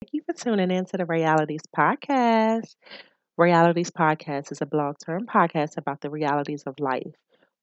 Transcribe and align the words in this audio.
Thank 0.00 0.12
you 0.12 0.22
for 0.26 0.32
tuning 0.34 0.70
in 0.70 0.84
to 0.86 0.96
the 0.96 1.06
Realities 1.06 1.62
Podcast. 1.76 2.76
Realities 3.36 3.90
Podcast 3.90 4.52
is 4.52 4.60
a 4.62 4.66
blog 4.66 4.96
term 5.04 5.26
podcast 5.26 5.76
about 5.78 6.00
the 6.00 6.10
realities 6.10 6.64
of 6.66 6.78
life, 6.80 7.14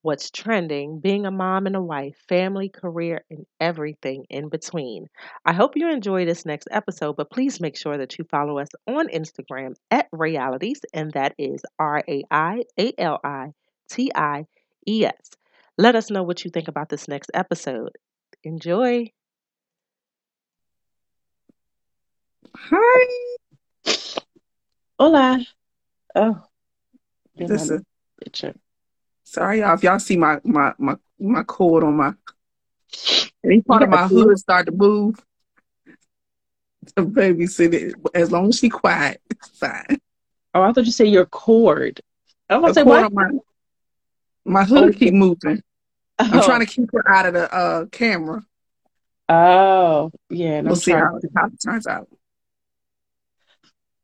what's 0.01 0.31
trending, 0.31 0.99
being 0.99 1.25
a 1.25 1.31
mom 1.31 1.67
and 1.67 1.75
a 1.75 1.81
wife, 1.81 2.15
family, 2.27 2.69
career, 2.69 3.23
and 3.29 3.45
everything 3.59 4.25
in 4.29 4.49
between. 4.49 5.07
I 5.45 5.53
hope 5.53 5.73
you 5.75 5.89
enjoy 5.89 6.25
this 6.25 6.45
next 6.45 6.67
episode, 6.71 7.15
but 7.17 7.31
please 7.31 7.59
make 7.61 7.77
sure 7.77 7.97
that 7.97 8.17
you 8.17 8.25
follow 8.25 8.57
us 8.59 8.69
on 8.87 9.09
Instagram 9.09 9.75
at 9.91 10.07
Realities, 10.11 10.81
and 10.93 11.11
that 11.13 11.35
is 11.37 11.61
R 11.79 12.03
A 12.07 12.23
I 12.31 12.63
A 12.79 12.93
L 12.97 13.19
I 13.23 13.53
T 13.89 14.11
I 14.15 14.45
E 14.87 15.05
S. 15.05 15.31
Let 15.77 15.95
us 15.95 16.09
know 16.09 16.23
what 16.23 16.43
you 16.45 16.51
think 16.51 16.67
about 16.67 16.89
this 16.89 17.07
next 17.07 17.31
episode. 17.33 17.91
Enjoy. 18.43 19.11
Hi. 22.55 23.35
Hola. 24.99 25.39
Oh, 26.15 26.43
Listen, 27.37 27.85
picture. 28.23 28.53
sorry 29.23 29.59
y'all 29.59 29.73
if 29.73 29.83
y'all 29.83 29.99
see 29.99 30.17
my 30.17 30.39
my 30.43 30.73
my 30.77 30.95
my 31.19 31.43
cord 31.43 31.83
on 31.83 31.97
my 31.97 32.13
any 33.43 33.61
part 33.61 33.81
of 33.81 33.89
my 33.89 34.07
hood 34.07 34.37
start 34.37 34.67
to 34.67 34.71
move. 34.71 35.15
The 36.95 37.01
baby 37.03 37.47
sit 37.47 37.73
it 37.73 37.95
as 38.13 38.31
long 38.31 38.49
as 38.49 38.59
she 38.59 38.69
quiet, 38.69 39.21
it's 39.31 39.47
fine. 39.57 39.99
Oh, 40.53 40.61
I 40.61 40.71
thought 40.73 40.85
you 40.85 40.91
said 40.91 41.07
your 41.07 41.25
cord. 41.25 42.01
I 42.49 42.57
was 42.57 42.75
say 42.75 42.83
cord 42.83 43.11
my 43.13 43.29
my 44.45 44.63
hood 44.63 44.89
Okay. 44.89 44.99
keep 44.99 45.13
moving. 45.15 45.63
I'm 46.19 46.33
Oh. 46.39 46.45
trying 46.45 46.59
to 46.59 46.65
keep 46.67 46.91
her 46.91 47.09
out 47.09 47.25
of 47.25 47.33
the 47.33 47.51
uh 47.53 47.85
camera. 47.87 48.45
Oh, 49.29 50.11
yeah. 50.29 50.61
We'll 50.61 50.71
I'm 50.71 50.75
see 50.75 50.91
how, 50.91 51.19
how 51.35 51.47
it 51.47 51.61
turns 51.63 51.87
out. 51.87 52.07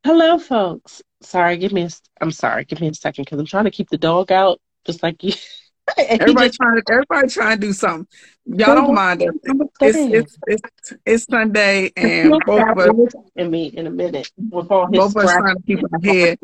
Hello, 0.05 0.37
folks. 0.39 1.01
Sorry, 1.21 1.57
give 1.57 1.71
me 1.73 1.83
a, 1.83 1.89
I'm 2.21 2.31
sorry, 2.31 2.63
give 2.65 2.79
me 2.79 2.87
a 2.87 2.93
second 2.93 3.25
because 3.25 3.39
I'm 3.39 3.45
trying 3.45 3.65
to 3.65 3.71
keep 3.71 3.89
the 3.89 3.97
dog 3.97 4.31
out 4.31 4.59
just 4.85 5.03
like 5.03 5.23
you. 5.23 5.33
Everybody 5.97 6.47
just- 6.49 6.57
trying 6.59 6.75
to 6.81 6.83
everybody 6.91 7.27
trying 7.27 7.59
to 7.59 7.67
do 7.67 7.73
something. 7.73 8.07
Y'all 8.45 8.75
don't 8.75 8.93
mind. 8.93 9.21
I'm 9.23 9.61
It's 9.81 9.97
it's 9.97 10.37
it's 10.47 10.93
it's 11.05 11.23
Sunday 11.25 11.91
and 11.97 12.31
both 12.45 12.61
of 12.77 12.99
us 12.99 13.13
in 13.35 13.49
me 13.51 13.67
in 13.67 13.87
a 13.87 13.89
minute 13.91 14.31
with 14.49 14.71
all 14.71 14.85
his 14.87 14.97
both 14.97 15.15
of 15.15 15.17
us 15.25 15.31
trying 15.35 15.55
to 15.57 15.61
keep 15.63 15.79
our 15.91 15.99
head. 16.01 16.39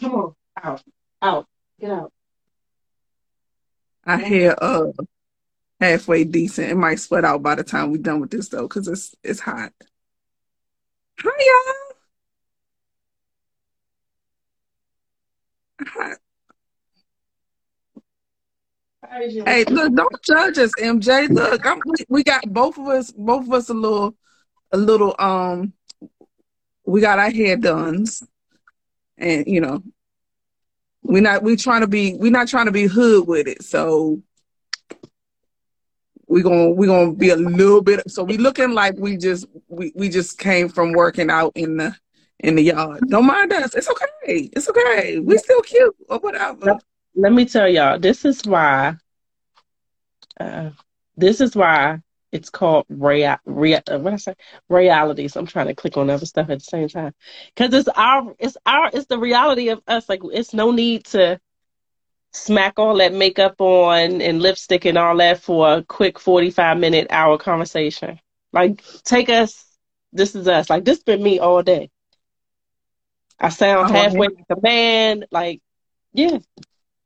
Come 0.00 0.14
on, 0.14 0.34
out, 0.62 0.82
out, 1.20 1.46
get 1.80 1.90
out. 1.90 2.12
I 4.04 4.22
hear 4.22 4.54
uh 4.60 4.92
halfway 5.80 6.24
decent. 6.24 6.70
It 6.70 6.76
might 6.76 7.00
sweat 7.00 7.24
out 7.24 7.42
by 7.42 7.54
the 7.54 7.64
time 7.64 7.90
we're 7.90 7.98
done 7.98 8.20
with 8.20 8.30
this 8.30 8.48
though, 8.48 8.68
because 8.68 8.86
it's 8.86 9.14
it's 9.24 9.40
hot. 9.40 9.72
Hi 11.20 11.24
y'all. 11.24 11.96
Hi. 15.69 15.69
Hey, 19.46 19.64
look, 19.64 19.94
don't 19.94 20.22
judge 20.22 20.58
us, 20.58 20.72
MJ. 20.78 21.28
Look, 21.28 21.66
I'm, 21.66 21.80
we- 22.08 22.22
got 22.22 22.42
both 22.52 22.78
of 22.78 22.86
us, 22.86 23.10
both 23.12 23.46
of 23.46 23.52
us 23.52 23.68
a 23.68 23.74
little, 23.74 24.14
a 24.72 24.76
little. 24.76 25.14
Um, 25.18 25.72
we 26.84 27.00
got 27.00 27.18
our 27.18 27.30
hair 27.30 27.56
done, 27.56 28.04
and 29.18 29.46
you 29.46 29.60
know, 29.60 29.82
we're 31.02 31.22
not 31.22 31.42
we 31.42 31.56
trying 31.56 31.80
to 31.80 31.86
be 31.86 32.14
We're 32.14 32.30
not 32.30 32.48
trying 32.48 32.66
to 32.66 32.72
be 32.72 32.84
hood 32.86 33.26
with 33.26 33.48
it. 33.48 33.62
So 33.64 34.22
we're 36.26 36.42
gonna 36.44 36.70
we're 36.70 36.86
gonna 36.86 37.12
be 37.12 37.30
a 37.30 37.36
little 37.36 37.82
bit. 37.82 38.08
So 38.10 38.22
we 38.22 38.36
looking 38.38 38.72
like 38.72 38.94
we 38.98 39.16
just 39.16 39.46
we 39.68 39.92
we 39.96 40.08
just 40.08 40.38
came 40.38 40.68
from 40.68 40.92
working 40.92 41.30
out 41.30 41.52
in 41.56 41.78
the 41.78 41.94
in 42.40 42.56
the 42.56 42.62
yard. 42.62 43.00
Don't 43.08 43.26
mind 43.26 43.52
us. 43.52 43.74
It's 43.74 43.88
okay. 43.88 44.50
It's 44.52 44.68
okay. 44.68 45.18
We 45.18 45.38
still 45.38 45.62
cute 45.62 45.96
or 46.08 46.18
whatever. 46.18 46.78
Let 47.14 47.32
me 47.32 47.44
tell 47.44 47.68
y'all, 47.68 47.98
this 47.98 48.24
is 48.24 48.42
why. 48.44 48.96
Uh, 50.38 50.70
this 51.16 51.40
is 51.40 51.54
why 51.54 51.98
it's 52.32 52.48
called 52.48 52.86
rea, 52.88 53.36
rea 53.44 53.80
uh, 53.90 53.98
what 53.98 54.14
I 54.14 54.16
say 54.16 54.34
realities. 54.68 55.36
I'm 55.36 55.46
trying 55.46 55.66
to 55.66 55.74
click 55.74 55.96
on 55.96 56.08
other 56.08 56.24
stuff 56.24 56.48
at 56.48 56.60
the 56.60 56.64
same 56.64 56.88
time 56.88 57.12
because 57.54 57.74
it's 57.74 57.88
our 57.88 58.34
it's 58.38 58.56
our 58.64 58.90
it's 58.92 59.06
the 59.06 59.18
reality 59.18 59.68
of 59.68 59.82
us. 59.86 60.08
Like 60.08 60.20
it's 60.32 60.54
no 60.54 60.70
need 60.70 61.04
to 61.06 61.40
smack 62.32 62.78
all 62.78 62.96
that 62.98 63.12
makeup 63.12 63.60
on 63.60 64.22
and 64.22 64.40
lipstick 64.40 64.84
and 64.84 64.96
all 64.96 65.16
that 65.16 65.42
for 65.42 65.74
a 65.74 65.82
quick 65.82 66.18
45 66.18 66.78
minute 66.78 67.08
hour 67.10 67.36
conversation. 67.36 68.18
Like 68.52 68.82
take 69.04 69.28
us. 69.28 69.66
This 70.12 70.34
is 70.34 70.48
us. 70.48 70.70
Like 70.70 70.84
this 70.84 71.02
been 71.02 71.22
me 71.22 71.38
all 71.38 71.62
day. 71.62 71.90
I 73.40 73.48
sound 73.48 73.90
Oh, 73.90 73.92
halfway 73.94 74.28
like 74.28 74.44
a 74.50 74.60
man. 74.60 75.24
Like 75.30 75.60
yeah, 76.12 76.38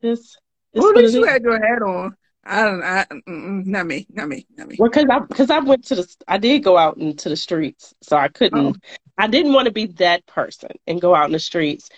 this. 0.01 0.21
this 0.33 0.37
Well, 0.75 0.89
at 0.89 0.95
what 0.95 0.97
least 0.97 1.15
it 1.15 1.19
you 1.19 1.25
had 1.25 1.43
your 1.43 1.65
hat 1.65 1.83
on. 1.83 2.17
I 2.47 2.63
don't. 2.65 2.83
I 2.83 3.07
not 3.27 3.87
me. 3.87 4.07
Not 4.11 4.29
me. 4.29 4.47
Not 4.57 4.69
me. 4.69 4.77
Well, 4.79 4.91
because 4.91 5.07
I 5.11 5.19
because 5.21 5.51
I 5.51 5.61
went 5.61 5.85
to 5.87 5.95
the 5.97 6.17
I 6.29 6.37
did 6.39 6.63
go 6.65 6.77
out 6.77 6.99
into 6.99 7.29
the 7.29 7.37
streets, 7.37 7.95
so 8.03 8.17
I 8.17 8.29
couldn't. 8.29 8.67
Oh. 8.67 8.75
I 9.17 9.29
didn't 9.29 9.53
want 9.53 9.67
to 9.67 9.73
be 9.73 9.87
that 9.87 10.27
person 10.27 10.71
and 10.87 11.01
go 11.01 11.15
out 11.15 11.27
in 11.27 11.33
the 11.33 11.39
streets 11.39 11.89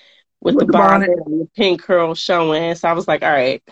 with, 0.41 0.55
With 0.55 0.67
the, 0.67 0.73
the 0.73 0.79
bonnet. 0.79 1.09
bonnet 1.09 1.27
and 1.27 1.41
the 1.41 1.49
pink 1.57 1.83
curl 1.83 2.15
showing. 2.15 2.75
So 2.75 2.89
I 2.89 2.93
was 2.93 3.09
like, 3.09 3.23
all 3.23 3.31
right. 3.33 3.63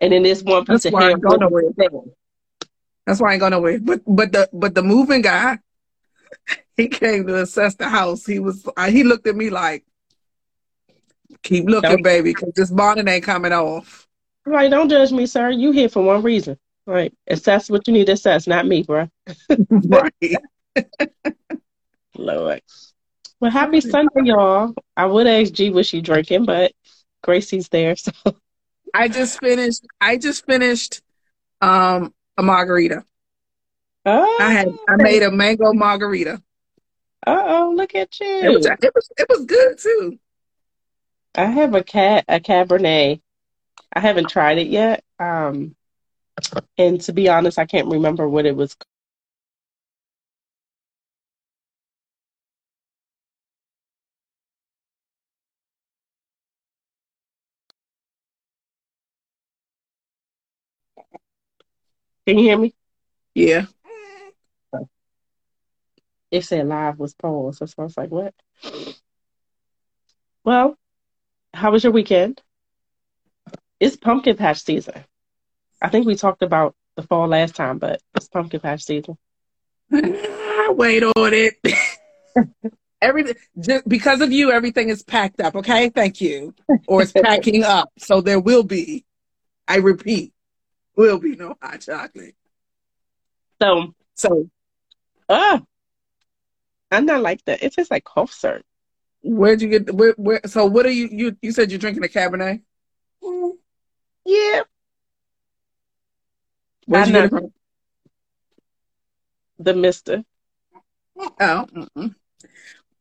And 0.00 0.12
then 0.12 0.24
this 0.24 0.42
one 0.42 0.64
piece 0.64 0.82
That's 0.82 0.94
of 0.94 1.00
hair. 1.00 1.16
go 1.16 1.36
nowhere. 1.36 1.62
That's 3.06 3.20
why 3.20 3.30
I 3.30 3.32
ain't 3.34 3.40
going 3.40 3.52
nowhere. 3.52 3.78
But 3.80 4.00
but 4.06 4.32
the 4.32 4.48
but 4.52 4.74
the 4.74 4.82
moving 4.82 5.22
guy, 5.22 5.60
he 6.76 6.88
came 6.88 7.26
to 7.28 7.42
assess 7.42 7.76
the 7.76 7.88
house. 7.88 8.26
He 8.26 8.38
was 8.38 8.68
uh, 8.76 8.90
he 8.90 9.04
looked 9.04 9.26
at 9.26 9.36
me 9.36 9.48
like, 9.50 9.84
keep 11.42 11.66
looking, 11.66 11.90
Don't- 11.90 12.02
baby, 12.02 12.30
because 12.30 12.52
this 12.54 12.70
bonnet 12.70 13.08
ain't 13.08 13.24
coming 13.24 13.52
off. 13.52 14.06
I'm 14.46 14.70
don't 14.70 14.88
judge 14.88 15.12
me, 15.12 15.26
sir. 15.26 15.50
You 15.50 15.70
here 15.70 15.88
for 15.88 16.02
one 16.02 16.22
reason. 16.22 16.58
Right. 16.84 17.14
Assess 17.28 17.70
what 17.70 17.86
you 17.86 17.92
need 17.92 18.06
to 18.06 18.12
assess, 18.12 18.46
not 18.46 18.66
me, 18.66 18.82
bro. 18.82 19.08
right. 19.70 20.36
Lord. 22.16 22.60
Well, 23.40 23.50
happy 23.50 23.80
Sunday, 23.80 24.22
y'all. 24.24 24.74
I 24.96 25.06
would 25.06 25.26
ask 25.26 25.52
G 25.52 25.70
what 25.70 25.86
she 25.86 26.00
drinking, 26.00 26.44
but 26.44 26.72
Gracie's 27.22 27.68
there, 27.68 27.96
so 27.96 28.12
I 28.94 29.08
just 29.08 29.40
finished. 29.40 29.84
I 30.00 30.16
just 30.16 30.44
finished 30.46 31.02
um 31.60 32.12
a 32.36 32.42
margarita. 32.42 33.04
oh, 34.06 34.38
I 34.40 34.52
had 34.52 34.68
I 34.88 34.96
made 34.96 35.22
a 35.22 35.30
mango 35.30 35.72
margarita. 35.72 36.42
Uh 37.24 37.42
oh, 37.46 37.72
look 37.76 37.94
at 37.94 38.18
you. 38.20 38.26
It 38.26 38.52
was 38.52 38.66
it 38.66 38.92
was 38.94 39.10
it 39.16 39.26
was 39.28 39.44
good 39.44 39.78
too. 39.78 40.18
I 41.34 41.46
have 41.46 41.74
a 41.74 41.82
cat 41.82 42.24
a 42.28 42.40
Cabernet. 42.40 43.20
I 43.92 44.00
haven't 44.00 44.30
tried 44.30 44.58
it 44.58 44.68
yet. 44.68 45.04
Um, 45.18 45.76
and 46.78 47.00
to 47.02 47.12
be 47.12 47.28
honest, 47.28 47.58
I 47.58 47.66
can't 47.66 47.88
remember 47.88 48.28
what 48.28 48.46
it 48.46 48.56
was. 48.56 48.76
Can 62.26 62.38
you 62.38 62.44
hear 62.44 62.58
me? 62.58 62.74
Yeah. 63.34 63.66
It 66.32 66.44
said 66.44 66.66
live 66.66 66.98
was 66.98 67.14
paused, 67.14 67.58
so 67.58 67.66
I 67.78 67.82
was 67.84 67.96
like, 67.96 68.10
what? 68.10 68.34
Well, 70.44 70.76
how 71.62 71.70
was 71.70 71.84
your 71.84 71.92
weekend? 71.92 72.42
It's 73.78 73.96
pumpkin 73.96 74.36
patch 74.36 74.64
season. 74.64 75.04
I 75.80 75.88
think 75.90 76.06
we 76.06 76.16
talked 76.16 76.42
about 76.42 76.74
the 76.96 77.04
fall 77.04 77.28
last 77.28 77.54
time, 77.54 77.78
but 77.78 78.02
it's 78.16 78.26
pumpkin 78.26 78.58
patch 78.58 78.82
season. 78.82 79.16
Wait 79.90 81.04
on 81.04 81.12
it. 81.16 81.54
Everything 83.00 83.34
just 83.60 83.88
because 83.88 84.20
of 84.20 84.30
you, 84.30 84.52
everything 84.52 84.88
is 84.88 85.02
packed 85.02 85.40
up. 85.40 85.56
Okay, 85.56 85.88
thank 85.88 86.20
you. 86.20 86.54
Or 86.86 87.02
it's 87.02 87.10
packing 87.16 87.64
up, 87.64 87.90
so 87.98 88.20
there 88.20 88.38
will 88.38 88.62
be. 88.62 89.04
I 89.66 89.78
repeat, 89.78 90.32
will 90.94 91.18
be 91.18 91.34
no 91.34 91.56
hot 91.60 91.80
chocolate. 91.80 92.36
So, 93.60 93.92
So, 94.14 94.48
ah, 95.28 95.62
I'm 96.92 97.06
not 97.06 97.22
like 97.22 97.44
that. 97.46 97.64
It 97.64 97.72
tastes 97.72 97.90
like 97.90 98.04
cough 98.04 98.32
syrup. 98.32 98.64
Where'd 99.22 99.62
you 99.62 99.68
get? 99.68 99.94
Where? 99.94 100.14
Where? 100.16 100.40
So, 100.46 100.66
what 100.66 100.86
are 100.86 100.90
you? 100.90 101.08
You 101.10 101.36
you 101.42 101.52
said 101.52 101.70
you're 101.70 101.78
drinking 101.78 102.04
a 102.04 102.08
Cabernet. 102.08 102.62
Yeah, 104.24 104.62
Where'd 106.86 107.06
you 107.06 107.12
get 107.12 107.24
it 107.24 107.30
from? 107.30 107.52
the 109.58 109.74
Mister. 109.74 110.24
Oh, 111.18 111.66
mm-mm. 111.74 112.14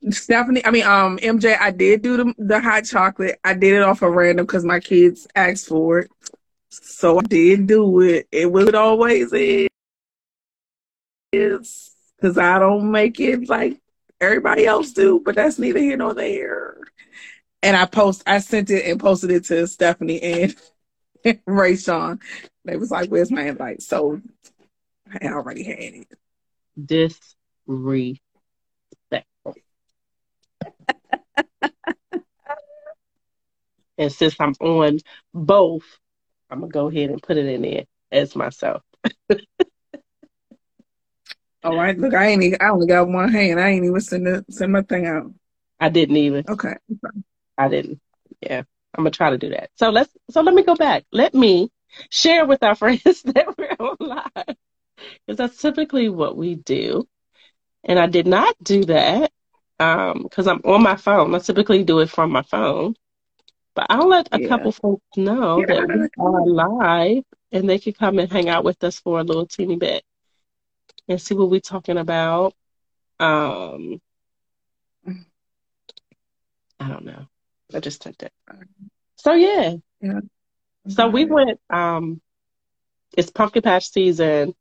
Stephanie. 0.09 0.65
I 0.65 0.71
mean, 0.71 0.85
um, 0.85 1.17
MJ. 1.17 1.57
I 1.59 1.71
did 1.71 2.01
do 2.01 2.17
the 2.17 2.33
the 2.37 2.59
hot 2.59 2.85
chocolate. 2.85 3.39
I 3.43 3.53
did 3.53 3.73
it 3.73 3.81
off 3.81 4.01
of 4.01 4.13
random 4.13 4.45
because 4.45 4.65
my 4.65 4.79
kids 4.79 5.27
asked 5.35 5.67
for 5.67 5.99
it. 5.99 6.11
So 6.69 7.19
I 7.19 7.21
did 7.23 7.67
do 7.67 8.01
it. 8.01 8.27
It 8.31 8.51
was 8.51 8.67
it 8.67 8.75
always 8.75 9.31
is 11.33 11.95
because 12.15 12.37
I 12.37 12.59
don't 12.59 12.91
make 12.91 13.19
it 13.19 13.49
like 13.49 13.80
everybody 14.21 14.65
else 14.65 14.93
do, 14.93 15.19
but 15.23 15.35
that's 15.35 15.59
neither 15.59 15.79
here 15.79 15.97
nor 15.97 16.13
there. 16.13 16.77
And 17.63 17.75
I 17.75 17.85
post, 17.85 18.23
I 18.25 18.39
sent 18.39 18.69
it 18.69 18.85
and 18.85 18.99
posted 18.99 19.31
it 19.31 19.45
to 19.45 19.67
Stephanie 19.67 20.21
and 20.21 20.55
Ray 21.45 21.75
Sean. 21.75 22.19
They 22.65 22.77
was 22.77 22.91
like, 22.91 23.09
"Where's 23.09 23.31
my 23.31 23.43
invite?" 23.43 23.81
So 23.81 24.21
I 25.21 25.27
already 25.27 25.63
had 25.63 25.79
it. 25.79 26.07
Disrespectful. 26.83 28.21
and 33.97 34.11
since 34.11 34.35
I'm 34.39 34.53
on 34.59 34.99
both, 35.33 35.85
I'm 36.49 36.61
gonna 36.61 36.71
go 36.71 36.87
ahead 36.89 37.09
and 37.09 37.21
put 37.21 37.37
it 37.37 37.45
in 37.45 37.61
there 37.61 37.85
as 38.11 38.35
myself. 38.35 38.83
All 41.63 41.75
right, 41.75 41.97
look, 41.97 42.13
I 42.13 42.27
ain't. 42.27 42.61
I 42.61 42.69
only 42.69 42.87
got 42.87 43.07
one 43.07 43.31
hand. 43.31 43.59
I 43.59 43.69
ain't 43.69 43.85
even 43.85 44.01
send 44.01 44.25
the 44.25 44.45
send 44.49 44.71
my 44.71 44.81
thing 44.81 45.05
out. 45.05 45.31
I 45.79 45.89
didn't 45.89 46.17
even. 46.17 46.45
Okay. 46.47 46.75
I 47.57 47.67
didn't. 47.67 47.99
Yeah, 48.41 48.63
I'm 48.95 49.03
gonna 49.03 49.11
try 49.11 49.29
to 49.29 49.37
do 49.37 49.49
that. 49.49 49.69
So 49.75 49.89
let's. 49.89 50.11
So 50.31 50.41
let 50.41 50.55
me 50.55 50.63
go 50.63 50.75
back. 50.75 51.05
Let 51.11 51.33
me 51.35 51.69
share 52.09 52.45
with 52.45 52.63
our 52.63 52.75
friends 52.81 53.21
that 53.23 53.55
we're 53.57 53.75
on 53.79 53.97
live 53.99 54.55
because 55.27 55.37
that's 55.37 55.61
typically 55.61 56.09
what 56.09 56.35
we 56.35 56.55
do. 56.55 57.07
And 57.83 57.99
I 57.99 58.07
did 58.07 58.27
not 58.27 58.55
do 58.63 58.85
that 58.85 59.31
because 59.77 60.47
um, 60.47 60.61
I'm 60.65 60.71
on 60.71 60.83
my 60.83 60.95
phone. 60.95 61.33
I 61.35 61.39
typically 61.39 61.83
do 61.83 61.99
it 61.99 62.09
from 62.09 62.31
my 62.31 62.43
phone. 62.43 62.95
But 63.73 63.87
I'll 63.89 64.07
let 64.07 64.29
a 64.31 64.41
yeah. 64.41 64.47
couple 64.47 64.71
folks 64.71 65.03
know 65.15 65.59
yeah. 65.59 65.65
that 65.67 65.87
we 65.87 66.23
are 66.23 66.45
live 66.45 67.23
and 67.51 67.69
they 67.69 67.79
can 67.79 67.93
come 67.93 68.19
and 68.19 68.31
hang 68.31 68.49
out 68.49 68.63
with 68.63 68.83
us 68.83 68.99
for 68.99 69.19
a 69.19 69.23
little 69.23 69.47
teeny 69.47 69.77
bit 69.77 70.03
and 71.11 71.21
see 71.21 71.35
what 71.35 71.49
we're 71.49 71.59
talking 71.59 71.97
about. 71.97 72.53
Um, 73.19 74.01
I 76.79 76.87
don't 76.87 77.05
know. 77.05 77.27
I 77.73 77.79
just 77.79 78.01
took 78.01 78.21
it. 78.21 78.33
So 79.17 79.33
yeah. 79.33 79.75
yeah. 80.01 80.19
So 80.87 81.07
we 81.09 81.25
went 81.25 81.59
um 81.69 82.21
it's 83.15 83.29
pumpkin 83.29 83.61
patch 83.61 83.91
season. 83.91 84.55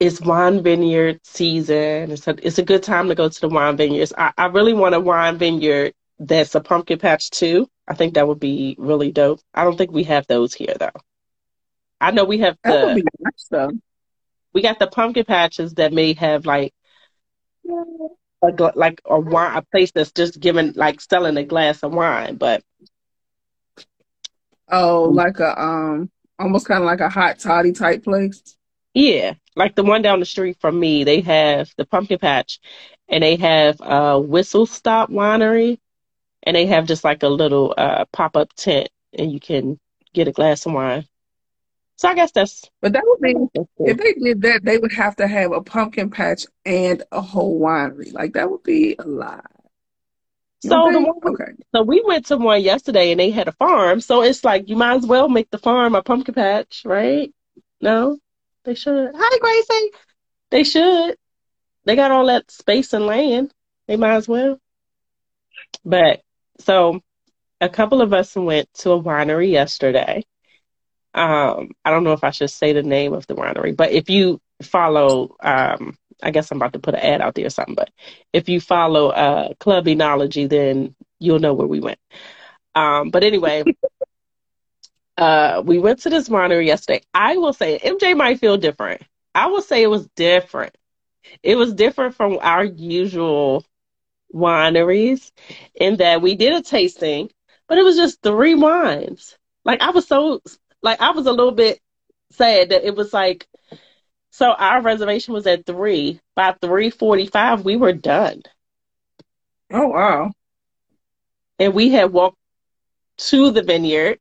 It's 0.00 0.20
wine 0.20 0.62
vineyard 0.62 1.20
season. 1.24 2.12
It's 2.12 2.26
a 2.26 2.36
it's 2.46 2.58
a 2.58 2.64
good 2.64 2.82
time 2.82 3.08
to 3.08 3.14
go 3.14 3.28
to 3.28 3.40
the 3.40 3.48
wine 3.48 3.76
vineyards. 3.76 4.12
I, 4.16 4.32
I 4.38 4.46
really 4.46 4.72
want 4.72 4.94
a 4.94 5.00
wine 5.00 5.36
vineyard 5.36 5.92
that's 6.18 6.54
a 6.54 6.60
pumpkin 6.60 6.98
patch 6.98 7.30
too. 7.30 7.68
I 7.86 7.94
think 7.94 8.14
that 8.14 8.26
would 8.26 8.40
be 8.40 8.76
really 8.78 9.12
dope. 9.12 9.40
I 9.52 9.64
don't 9.64 9.76
think 9.76 9.90
we 9.90 10.04
have 10.04 10.26
those 10.26 10.54
here 10.54 10.74
though. 10.78 10.90
I 12.00 12.12
know 12.12 12.24
we 12.24 12.38
have 12.38 12.56
the 12.64 13.02
nice, 13.18 13.72
we 14.52 14.62
got 14.62 14.78
the 14.78 14.86
pumpkin 14.86 15.24
patches 15.24 15.74
that 15.74 15.92
may 15.92 16.14
have 16.14 16.46
like 16.46 16.72
a, 18.42 18.72
like 18.74 19.00
a 19.04 19.18
wine 19.18 19.56
a 19.56 19.62
place 19.62 19.90
that's 19.92 20.12
just 20.12 20.40
giving 20.40 20.72
like 20.74 21.00
selling 21.00 21.36
a 21.36 21.44
glass 21.44 21.82
of 21.82 21.92
wine, 21.92 22.36
but 22.36 22.62
oh, 24.70 25.04
like 25.04 25.38
a 25.40 25.60
um 25.60 26.10
almost 26.38 26.66
kind 26.66 26.82
of 26.82 26.86
like 26.86 27.00
a 27.00 27.08
hot 27.08 27.38
toddy 27.38 27.72
type 27.72 28.04
place. 28.04 28.56
Yeah, 28.94 29.34
like 29.54 29.74
the 29.74 29.84
one 29.84 30.02
down 30.02 30.20
the 30.20 30.26
street 30.26 30.56
from 30.60 30.78
me, 30.78 31.04
they 31.04 31.20
have 31.20 31.70
the 31.76 31.84
pumpkin 31.84 32.18
patch, 32.18 32.58
and 33.08 33.22
they 33.22 33.36
have 33.36 33.80
a 33.80 34.18
whistle 34.18 34.66
stop 34.66 35.10
winery, 35.10 35.78
and 36.42 36.56
they 36.56 36.66
have 36.66 36.86
just 36.86 37.04
like 37.04 37.22
a 37.22 37.28
little 37.28 37.74
uh, 37.76 38.04
pop 38.12 38.36
up 38.36 38.52
tent, 38.54 38.88
and 39.16 39.30
you 39.30 39.40
can 39.40 39.78
get 40.14 40.28
a 40.28 40.32
glass 40.32 40.64
of 40.66 40.72
wine. 40.72 41.06
So 41.98 42.08
I 42.08 42.14
guess 42.14 42.30
that's. 42.30 42.62
But 42.80 42.92
that 42.92 43.02
would 43.04 43.20
be 43.20 43.34
if 43.80 43.96
they 43.96 44.12
did 44.14 44.42
that, 44.42 44.64
they 44.64 44.78
would 44.78 44.92
have 44.92 45.16
to 45.16 45.26
have 45.26 45.50
a 45.52 45.60
pumpkin 45.60 46.10
patch 46.10 46.46
and 46.64 47.02
a 47.10 47.20
whole 47.20 47.60
winery. 47.60 48.12
Like 48.12 48.34
that 48.34 48.50
would 48.50 48.62
be 48.62 48.94
a 48.98 49.04
lot. 49.04 49.44
So 50.60 50.90
the 50.92 51.00
one, 51.00 51.34
okay. 51.34 51.52
So 51.74 51.82
we 51.82 52.02
went 52.04 52.26
to 52.26 52.36
one 52.36 52.62
yesterday, 52.62 53.10
and 53.10 53.20
they 53.20 53.30
had 53.30 53.48
a 53.48 53.52
farm. 53.52 54.00
So 54.00 54.22
it's 54.22 54.44
like 54.44 54.68
you 54.68 54.76
might 54.76 54.96
as 54.96 55.06
well 55.06 55.28
make 55.28 55.50
the 55.50 55.58
farm 55.58 55.96
a 55.96 56.02
pumpkin 56.02 56.34
patch, 56.34 56.82
right? 56.84 57.32
No, 57.80 58.18
they 58.64 58.74
should. 58.74 59.10
Hi, 59.14 59.38
Gracie. 59.38 59.90
They 60.50 60.64
should. 60.64 61.16
They 61.84 61.96
got 61.96 62.12
all 62.12 62.26
that 62.26 62.50
space 62.50 62.92
and 62.92 63.06
land. 63.06 63.52
They 63.88 63.96
might 63.96 64.14
as 64.14 64.28
well. 64.28 64.60
But 65.84 66.22
so 66.60 67.00
a 67.60 67.68
couple 67.68 68.02
of 68.02 68.12
us 68.12 68.36
went 68.36 68.72
to 68.74 68.92
a 68.92 69.02
winery 69.02 69.50
yesterday. 69.50 70.24
Um, 71.14 71.70
I 71.84 71.90
don't 71.90 72.04
know 72.04 72.12
if 72.12 72.24
I 72.24 72.30
should 72.30 72.50
say 72.50 72.72
the 72.72 72.82
name 72.82 73.12
of 73.12 73.26
the 73.26 73.34
winery, 73.34 73.76
but 73.76 73.92
if 73.92 74.10
you 74.10 74.40
follow, 74.62 75.36
um, 75.40 75.96
I 76.22 76.30
guess 76.30 76.50
I'm 76.50 76.58
about 76.58 76.74
to 76.74 76.78
put 76.78 76.94
an 76.94 77.00
ad 77.00 77.20
out 77.20 77.34
there 77.34 77.46
or 77.46 77.50
something, 77.50 77.74
but 77.74 77.90
if 78.32 78.48
you 78.48 78.60
follow 78.60 79.08
uh, 79.08 79.54
Club 79.60 79.86
Enology, 79.86 80.48
then 80.48 80.94
you'll 81.18 81.40
know 81.40 81.54
where 81.54 81.66
we 81.66 81.80
went. 81.80 81.98
Um, 82.74 83.10
but 83.10 83.24
anyway, 83.24 83.64
uh, 85.18 85.62
we 85.64 85.78
went 85.78 86.00
to 86.00 86.10
this 86.10 86.28
winery 86.28 86.66
yesterday. 86.66 87.02
I 87.14 87.36
will 87.38 87.52
say 87.52 87.78
MJ 87.78 88.16
might 88.16 88.40
feel 88.40 88.56
different. 88.56 89.02
I 89.34 89.46
will 89.46 89.62
say 89.62 89.82
it 89.82 89.88
was 89.90 90.06
different. 90.16 90.76
It 91.42 91.56
was 91.56 91.74
different 91.74 92.14
from 92.14 92.38
our 92.40 92.64
usual 92.64 93.64
wineries 94.34 95.30
in 95.74 95.96
that 95.96 96.22
we 96.22 96.34
did 96.34 96.54
a 96.54 96.62
tasting, 96.62 97.30
but 97.68 97.78
it 97.78 97.84
was 97.84 97.96
just 97.96 98.22
three 98.22 98.54
wines. 98.54 99.36
Like 99.64 99.80
I 99.80 99.90
was 99.90 100.06
so 100.06 100.40
like 100.82 101.00
I 101.00 101.10
was 101.10 101.26
a 101.26 101.32
little 101.32 101.52
bit 101.52 101.80
sad 102.32 102.70
that 102.70 102.84
it 102.84 102.94
was 102.94 103.12
like 103.12 103.46
so 104.30 104.52
our 104.52 104.80
reservation 104.82 105.34
was 105.34 105.46
at 105.46 105.66
three. 105.66 106.20
By 106.36 106.54
three 106.60 106.90
forty 106.90 107.26
five 107.26 107.64
we 107.64 107.76
were 107.76 107.92
done. 107.92 108.42
Oh 109.70 109.88
wow. 109.88 110.32
And 111.58 111.74
we 111.74 111.90
had 111.90 112.12
walked 112.12 112.38
to 113.18 113.50
the 113.50 113.62
vineyard. 113.62 114.18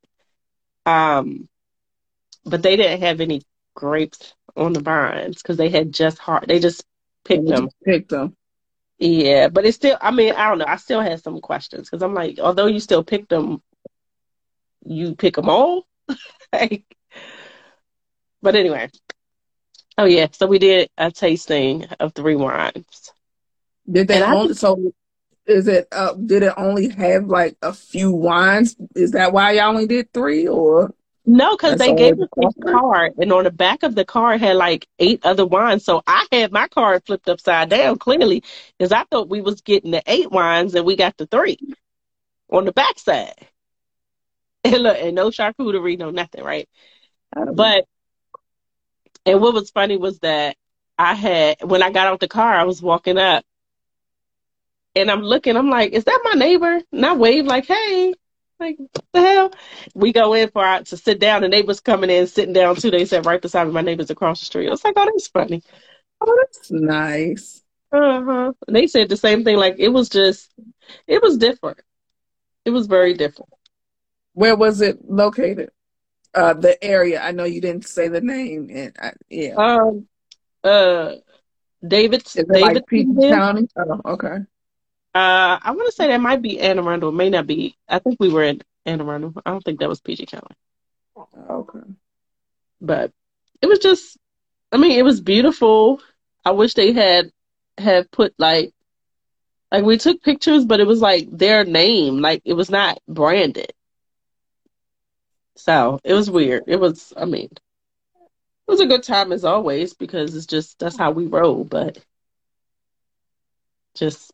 Um 0.85 1.47
but 2.45 2.63
they 2.63 2.75
didn't 2.75 3.01
have 3.01 3.21
any 3.21 3.41
grapes 3.75 4.33
on 4.55 4.73
the 4.73 4.79
vines 4.81 5.41
because 5.41 5.57
they 5.57 5.69
had 5.69 5.93
just 5.93 6.17
hard 6.17 6.45
they 6.47 6.59
just 6.59 6.83
picked 7.23 7.45
they 7.45 7.51
them. 7.51 7.65
Just 7.65 7.75
picked 7.83 8.09
them. 8.09 8.35
Yeah, 8.99 9.49
but 9.49 9.65
it's 9.65 9.75
still. 9.75 9.97
I 10.01 10.11
mean, 10.11 10.33
I 10.33 10.49
don't 10.49 10.57
know. 10.57 10.65
I 10.67 10.77
still 10.77 11.01
had 11.01 11.21
some 11.21 11.39
questions 11.39 11.87
because 11.87 12.01
I'm 12.01 12.15
like, 12.15 12.39
although 12.39 12.65
you 12.65 12.79
still 12.79 13.03
picked 13.03 13.29
them, 13.29 13.61
you 14.85 15.15
pick 15.15 15.35
them 15.35 15.49
all. 15.49 15.85
like, 16.53 16.83
but 18.41 18.55
anyway. 18.55 18.89
Oh 19.97 20.05
yeah, 20.05 20.27
so 20.31 20.45
we 20.45 20.59
did 20.59 20.89
a 20.97 21.11
tasting 21.11 21.85
of 21.99 22.13
three 22.13 22.35
wines. 22.35 23.11
Did 23.89 24.07
they 24.07 24.21
only, 24.21 24.49
just, 24.49 24.59
so? 24.59 24.93
Is 25.47 25.67
it? 25.67 25.87
Uh, 25.91 26.13
did 26.13 26.43
it 26.43 26.53
only 26.55 26.89
have 26.89 27.25
like 27.25 27.57
a 27.61 27.73
few 27.73 28.11
wines? 28.11 28.75
Is 28.95 29.11
that 29.11 29.33
why 29.33 29.51
y'all 29.51 29.69
only 29.69 29.87
did 29.87 30.13
three, 30.13 30.47
or? 30.47 30.93
No, 31.25 31.57
because 31.57 31.77
they 31.77 31.93
gave 31.93 32.21
us 32.21 32.29
a 32.37 32.71
card, 32.71 33.13
and 33.17 33.33
on 33.33 33.43
the 33.43 33.51
back 33.51 33.83
of 33.83 33.95
the 33.95 34.05
card 34.05 34.39
had 34.39 34.55
like 34.55 34.87
eight 34.99 35.25
other 35.25 35.45
wines. 35.45 35.83
So 35.83 36.01
I 36.07 36.25
had 36.31 36.51
my 36.51 36.67
card 36.69 37.03
flipped 37.05 37.27
upside 37.27 37.69
down 37.69 37.97
clearly 37.97 38.43
because 38.77 38.91
I 38.91 39.03
thought 39.05 39.29
we 39.29 39.41
was 39.41 39.61
getting 39.61 39.91
the 39.91 40.03
eight 40.07 40.31
wines 40.31 40.73
and 40.75 40.85
we 40.85 40.95
got 40.95 41.17
the 41.17 41.25
three 41.25 41.57
on 42.49 42.65
the 42.65 42.71
back 42.71 42.97
side. 42.97 43.33
And 44.73 44.83
look, 44.83 44.97
and 44.99 45.15
no 45.15 45.29
charcuterie, 45.29 45.97
no 45.97 46.11
nothing, 46.11 46.43
right? 46.43 46.67
But 47.51 47.85
and 49.25 49.41
what 49.41 49.53
was 49.53 49.69
funny 49.71 49.97
was 49.97 50.19
that 50.19 50.55
I 50.97 51.13
had 51.13 51.57
when 51.63 51.83
I 51.83 51.91
got 51.91 52.07
out 52.07 52.19
the 52.19 52.27
car, 52.27 52.53
I 52.53 52.63
was 52.63 52.81
walking 52.81 53.17
up, 53.17 53.43
and 54.95 55.11
I'm 55.11 55.21
looking. 55.21 55.55
I'm 55.57 55.69
like, 55.69 55.93
"Is 55.93 56.05
that 56.05 56.21
my 56.23 56.33
neighbor?" 56.33 56.81
And 56.91 57.05
I 57.05 57.13
wave 57.13 57.45
like, 57.45 57.65
"Hey." 57.65 58.13
Like 58.59 58.77
the 59.13 59.21
hell? 59.21 59.51
We 59.93 60.11
go 60.13 60.33
in 60.33 60.49
for 60.49 60.65
our, 60.65 60.81
to 60.81 60.97
sit 60.97 61.19
down. 61.19 61.43
The 61.43 61.47
neighbors 61.47 61.79
coming 61.79 62.09
in, 62.09 62.25
sitting 62.25 62.53
down 62.53 62.75
too. 62.75 62.89
They 62.89 63.05
sat 63.05 63.23
right 63.27 63.39
beside 63.39 63.67
me. 63.67 63.73
My 63.73 63.81
neighbors 63.81 64.09
across 64.09 64.39
the 64.39 64.45
street. 64.47 64.65
I 64.67 64.71
was 64.71 64.83
like, 64.83 64.95
oh, 64.97 65.05
that's 65.05 65.27
funny. 65.27 65.61
Oh, 66.21 66.37
that's 66.41 66.71
nice. 66.71 67.63
Uh 67.91 68.23
huh. 68.23 68.53
They 68.67 68.87
said 68.87 69.09
the 69.09 69.17
same 69.17 69.43
thing. 69.43 69.57
Like 69.57 69.75
it 69.79 69.89
was 69.89 70.09
just, 70.09 70.51
it 71.07 71.21
was 71.21 71.37
different. 71.37 71.81
It 72.65 72.71
was 72.71 72.87
very 72.87 73.15
different. 73.15 73.51
Where 74.37 74.55
was 74.55 74.81
it 74.81 74.99
located? 75.09 75.71
Uh, 76.31 76.53
the 76.53 76.77
area. 76.83 77.19
I 77.19 77.31
know 77.31 77.43
you 77.43 77.59
didn't 77.59 77.87
say 77.87 78.07
the 78.07 78.21
name. 78.21 78.69
And 78.71 78.95
I, 79.01 79.13
yeah. 79.29 79.55
Um. 79.55 80.07
Uh. 80.63 81.15
David. 81.85 82.23
David 82.23 82.61
like 82.61 82.85
County. 82.87 83.67
Oh, 83.75 84.01
okay. 84.05 84.35
Uh, 85.15 85.57
I 85.59 85.71
want 85.71 85.87
to 85.87 85.91
say 85.91 86.05
that 86.05 86.21
might 86.21 86.43
be 86.43 86.59
Anne 86.59 86.77
Arundel. 86.77 87.11
May 87.11 87.31
not 87.31 87.47
be. 87.47 87.77
I 87.89 87.97
think 87.97 88.17
we 88.19 88.29
were 88.29 88.43
in 88.43 88.61
Anne 88.85 89.01
Arundel. 89.01 89.33
I 89.43 89.49
don't 89.49 89.63
think 89.63 89.79
that 89.79 89.89
was 89.89 90.01
PG 90.01 90.27
County. 90.27 90.55
Okay. 91.49 91.79
But 92.79 93.11
it 93.59 93.65
was 93.65 93.79
just, 93.79 94.19
I 94.71 94.77
mean, 94.77 94.91
it 94.91 95.03
was 95.03 95.19
beautiful. 95.19 95.99
I 96.45 96.51
wish 96.51 96.75
they 96.75 96.91
had 96.91 97.31
had 97.79 98.11
put 98.11 98.35
like, 98.37 98.71
like 99.71 99.83
we 99.83 99.97
took 99.97 100.21
pictures, 100.21 100.63
but 100.63 100.79
it 100.79 100.85
was 100.85 101.01
like 101.01 101.27
their 101.31 101.63
name, 101.65 102.21
like 102.21 102.43
it 102.45 102.53
was 102.53 102.69
not 102.69 102.99
branded. 103.07 103.73
So 105.57 105.99
it 106.03 106.13
was 106.13 106.29
weird. 106.29 106.63
It 106.67 106.79
was, 106.79 107.13
I 107.17 107.25
mean, 107.25 107.49
it 107.51 108.71
was 108.71 108.79
a 108.79 108.85
good 108.85 109.03
time 109.03 109.31
as 109.31 109.43
always 109.43 109.93
because 109.93 110.35
it's 110.35 110.45
just 110.45 110.77
that's 110.79 110.97
how 110.97 111.11
we 111.11 111.25
roll. 111.25 111.63
But 111.63 111.97
just 113.95 114.31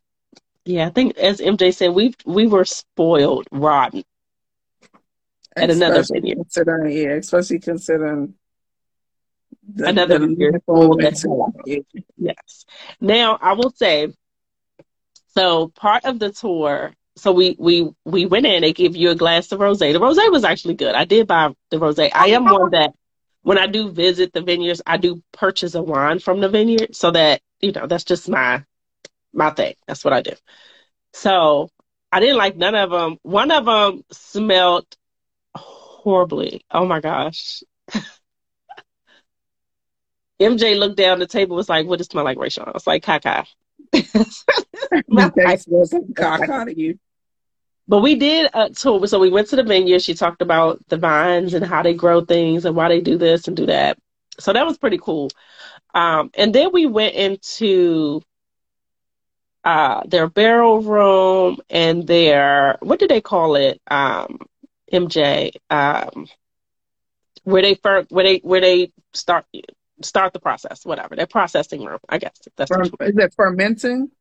yeah, 0.66 0.88
I 0.88 0.90
think 0.90 1.18
as 1.18 1.40
MJ 1.40 1.74
said, 1.74 1.94
we 1.94 2.14
we 2.26 2.48
were 2.48 2.66
spoiled 2.66 3.48
rotten 3.52 4.04
at 5.56 5.70
another 5.70 6.04
vineyard. 6.04 6.36
Considering, 6.36 6.98
yeah, 6.98 7.14
especially 7.14 7.60
considering 7.60 8.36
the, 9.74 9.88
another 9.88 10.20
the 10.20 10.28
Yes. 12.18 12.66
Now 13.00 13.38
I 13.42 13.54
will 13.54 13.72
say, 13.72 14.14
so 15.36 15.68
part 15.70 16.06
of 16.06 16.20
the 16.20 16.32
tour. 16.32 16.94
So 17.16 17.32
we 17.32 17.56
we 17.60 17.90
we 18.06 18.26
went 18.26 18.46
in. 18.46 18.62
They 18.62 18.74
give 18.74 18.96
you 18.96 19.12
a 19.12 19.16
glass 19.16 19.52
of 19.52 19.60
rosé. 19.60 19.94
The 19.94 20.00
rosé 20.00 20.32
was 20.32 20.44
actually 20.44 20.76
good. 20.76 20.96
I 20.96 21.06
did 21.06 21.28
buy 21.28 21.54
the 21.70 21.78
rosé. 21.78 22.10
I 22.14 22.28
am 22.28 22.46
one 22.46 22.72
that 22.72 22.94
when 23.44 23.58
I 23.58 23.68
do 23.68 23.92
visit 23.92 24.34
the 24.34 24.42
vineyards, 24.42 24.82
I 24.86 24.98
do 24.98 25.22
purchase 25.32 25.76
a 25.76 25.84
wine 25.84 26.20
from 26.20 26.40
the 26.40 26.50
vineyard 26.50 26.96
so 26.96 27.12
that 27.12 27.42
you 27.62 27.72
know 27.72 27.88
that's 27.88 28.04
just 28.04 28.30
my 28.30 28.64
my 29.34 29.52
thing. 29.52 29.76
That's 29.88 30.04
what 30.04 30.14
I 30.14 30.22
do. 30.22 30.34
So 31.14 31.70
I 32.12 32.20
didn't 32.20 32.38
like 32.38 32.56
none 32.56 32.76
of 32.76 32.92
them. 32.92 33.18
One 33.22 33.52
of 33.52 33.66
them 33.66 34.04
smelled 34.12 34.88
horribly. 35.56 36.64
Oh 36.72 36.86
my 36.86 37.00
gosh. 37.00 37.64
MJ 40.40 40.78
looked 40.78 40.98
down 40.98 41.20
the 41.20 41.28
table 41.28 41.56
was 41.56 41.70
like, 41.70 41.86
what 41.86 41.98
does 41.98 42.08
it 42.08 42.12
smell 42.12 42.24
like, 42.24 42.38
Rachel? 42.38 42.66
I 42.68 42.72
was 42.72 42.88
like, 42.88 43.04
caca. 43.04 43.46
caca 46.14 46.66
to 46.66 46.80
you. 46.80 47.00
But 47.88 48.02
we 48.02 48.16
did 48.16 48.50
a 48.54 48.70
tour. 48.70 49.06
So 49.08 49.20
we 49.20 49.30
went 49.30 49.50
to 49.50 49.56
the 49.56 49.64
vineyard. 49.64 50.02
She 50.02 50.14
talked 50.14 50.42
about 50.42 50.80
the 50.88 50.98
vines 50.98 51.54
and 51.54 51.66
how 51.66 51.84
they 51.84 51.94
grow 51.94 52.22
things 52.22 52.66
and 52.66 52.76
why 52.76 52.90
they 52.90 53.02
do 53.02 53.18
this 53.18 53.48
and 53.48 53.58
do 53.58 53.66
that. 53.68 53.98
So 54.40 54.54
that 54.54 54.66
was 54.66 54.78
pretty 54.78 54.98
cool. 54.98 55.30
Um, 55.94 56.32
and 56.36 56.56
then 56.56 56.72
we 56.72 56.86
went 56.86 57.16
into 57.16 58.22
uh, 59.64 60.02
their 60.06 60.28
barrel 60.28 60.82
room 60.82 61.58
and 61.70 62.08
their, 62.08 62.78
what 62.82 63.00
do 63.00 63.08
they 63.08 63.22
call 63.22 63.56
it? 63.56 63.82
Um, 63.90 64.40
MJ, 64.92 65.52
um, 65.70 66.28
where 67.44 67.62
they 67.62 67.76
first, 67.76 68.12
where 68.12 68.24
they, 68.24 68.38
where 68.38 68.62
they 68.62 68.92
start, 69.14 69.46
start 70.02 70.34
the 70.34 70.40
process, 70.40 70.86
whatever, 70.86 71.16
their 71.16 71.28
processing 71.28 71.84
room, 71.84 72.00
I 72.10 72.18
guess. 72.18 72.40
That's 72.58 72.70
Fer- 72.70 72.84
is 72.84 73.18
it 73.18 73.34
fermenting? 73.36 74.12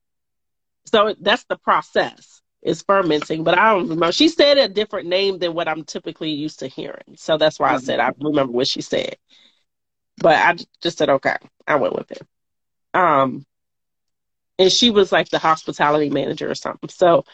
So 0.86 1.14
that's 1.20 1.44
the 1.44 1.56
process 1.56 2.40
is 2.62 2.82
fermenting, 2.82 3.44
but 3.44 3.58
I 3.58 3.72
don't 3.72 3.88
remember. 3.88 4.12
She 4.12 4.28
said 4.28 4.58
a 4.58 4.68
different 4.68 5.08
name 5.08 5.38
than 5.38 5.54
what 5.54 5.68
I'm 5.68 5.84
typically 5.84 6.30
used 6.30 6.60
to 6.60 6.68
hearing. 6.68 7.16
So 7.16 7.36
that's 7.36 7.58
why 7.58 7.72
I 7.72 7.78
said 7.78 8.00
I 8.00 8.12
remember 8.20 8.52
what 8.52 8.68
she 8.68 8.82
said. 8.82 9.16
But 10.18 10.36
I 10.36 10.56
just 10.80 10.98
said, 10.98 11.08
okay, 11.08 11.36
I 11.66 11.76
went 11.76 11.94
with 11.94 12.10
it. 12.12 12.22
Um, 12.94 13.44
and 14.58 14.70
she 14.70 14.90
was 14.90 15.10
like 15.10 15.30
the 15.30 15.38
hospitality 15.38 16.10
manager 16.10 16.50
or 16.50 16.54
something. 16.54 16.90
So 16.90 17.24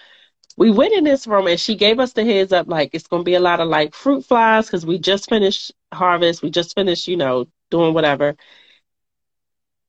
we 0.57 0.71
went 0.71 0.95
in 0.95 1.04
this 1.04 1.26
room 1.26 1.47
and 1.47 1.61
she 1.61 1.76
gave 1.76 2.00
us 2.00 2.12
the 2.12 2.25
heads 2.25 2.52
up 2.52 2.68
like 2.68 2.90
it's 2.92 3.07
going 3.07 3.21
to 3.21 3.25
be 3.25 3.35
a 3.35 3.40
lot 3.40 3.61
of 3.61 3.68
like 3.68 3.95
fruit 3.95 4.25
flies 4.25 4.66
because 4.66 4.87
we 4.87 4.99
just 4.99 5.28
finished 5.28 5.73
harvest. 5.92 6.42
We 6.42 6.50
just 6.50 6.75
finished, 6.75 7.07
you 7.07 7.16
know, 7.16 7.47
doing 7.70 7.94
whatever. 7.94 8.37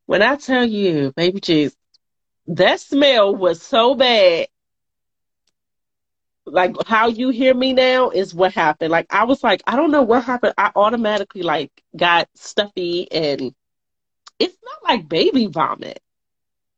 When 0.06 0.22
I 0.22 0.36
tell 0.36 0.66
you, 0.66 1.14
baby 1.16 1.40
Jesus, 1.40 1.78
that 2.48 2.80
smell 2.80 3.36
was 3.36 3.62
so 3.62 3.96
bad. 3.96 4.48
Like 6.46 6.76
how 6.88 7.08
you 7.08 7.30
hear 7.30 7.54
me 7.54 7.74
now 7.74 8.10
is 8.10 8.34
what 8.34 8.54
happened. 8.54 8.92
Like 8.92 9.08
I 9.14 9.26
was 9.26 9.44
like, 9.44 9.62
I 9.68 9.76
don't 9.76 9.92
know 9.92 10.02
what 10.02 10.24
happened. 10.24 10.56
I 10.58 10.72
automatically 10.76 11.44
like 11.44 11.72
got 11.96 12.28
stuffy 12.36 13.12
and 13.12 13.54
it's 14.40 14.58
not 14.64 14.84
like 14.84 15.08
baby 15.08 15.48
vomit. 15.48 16.00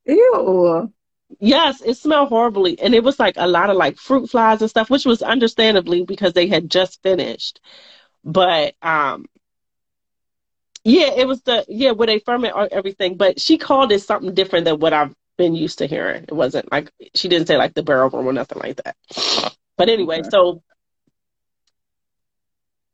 Ew. 0.06 0.92
Yes, 1.40 1.82
it 1.82 1.96
smelled 1.96 2.30
horribly. 2.30 2.80
And 2.80 2.94
it 2.94 3.04
was 3.04 3.20
like 3.20 3.36
a 3.38 3.48
lot 3.48 3.70
of 3.70 3.78
like 3.78 3.98
fruit 3.98 4.30
flies 4.30 4.62
and 4.62 4.70
stuff, 4.70 4.90
which 4.90 5.06
was 5.06 5.22
understandably 5.22 6.04
because 6.04 6.34
they 6.34 6.48
had 6.48 6.70
just 6.70 7.02
finished. 7.02 7.62
But 8.24 8.76
um 8.82 9.26
yeah, 10.84 11.12
it 11.16 11.28
was 11.28 11.42
the 11.42 11.66
yeah, 11.68 11.92
where 11.92 12.08
they 12.08 12.20
ferment 12.20 12.56
everything. 12.72 13.18
But 13.18 13.40
she 13.40 13.58
called 13.58 13.92
it 13.92 14.02
something 14.02 14.34
different 14.34 14.66
than 14.66 14.80
what 14.80 14.94
I've 14.94 15.14
been 15.38 15.56
used 15.56 15.80
to 15.80 15.88
hearing. 15.88 16.24
It 16.24 16.34
wasn't 16.34 16.72
like 16.72 16.92
she 17.16 17.28
didn't 17.28 17.48
say 17.48 17.58
like 17.58 17.74
the 17.74 17.84
barrel 17.84 18.10
room 18.10 18.28
or 18.28 18.34
nothing 18.34 18.60
like 18.60 18.82
that. 18.84 18.96
But 19.78 19.90
anyway, 19.90 20.20
okay. 20.20 20.30
so 20.30 20.64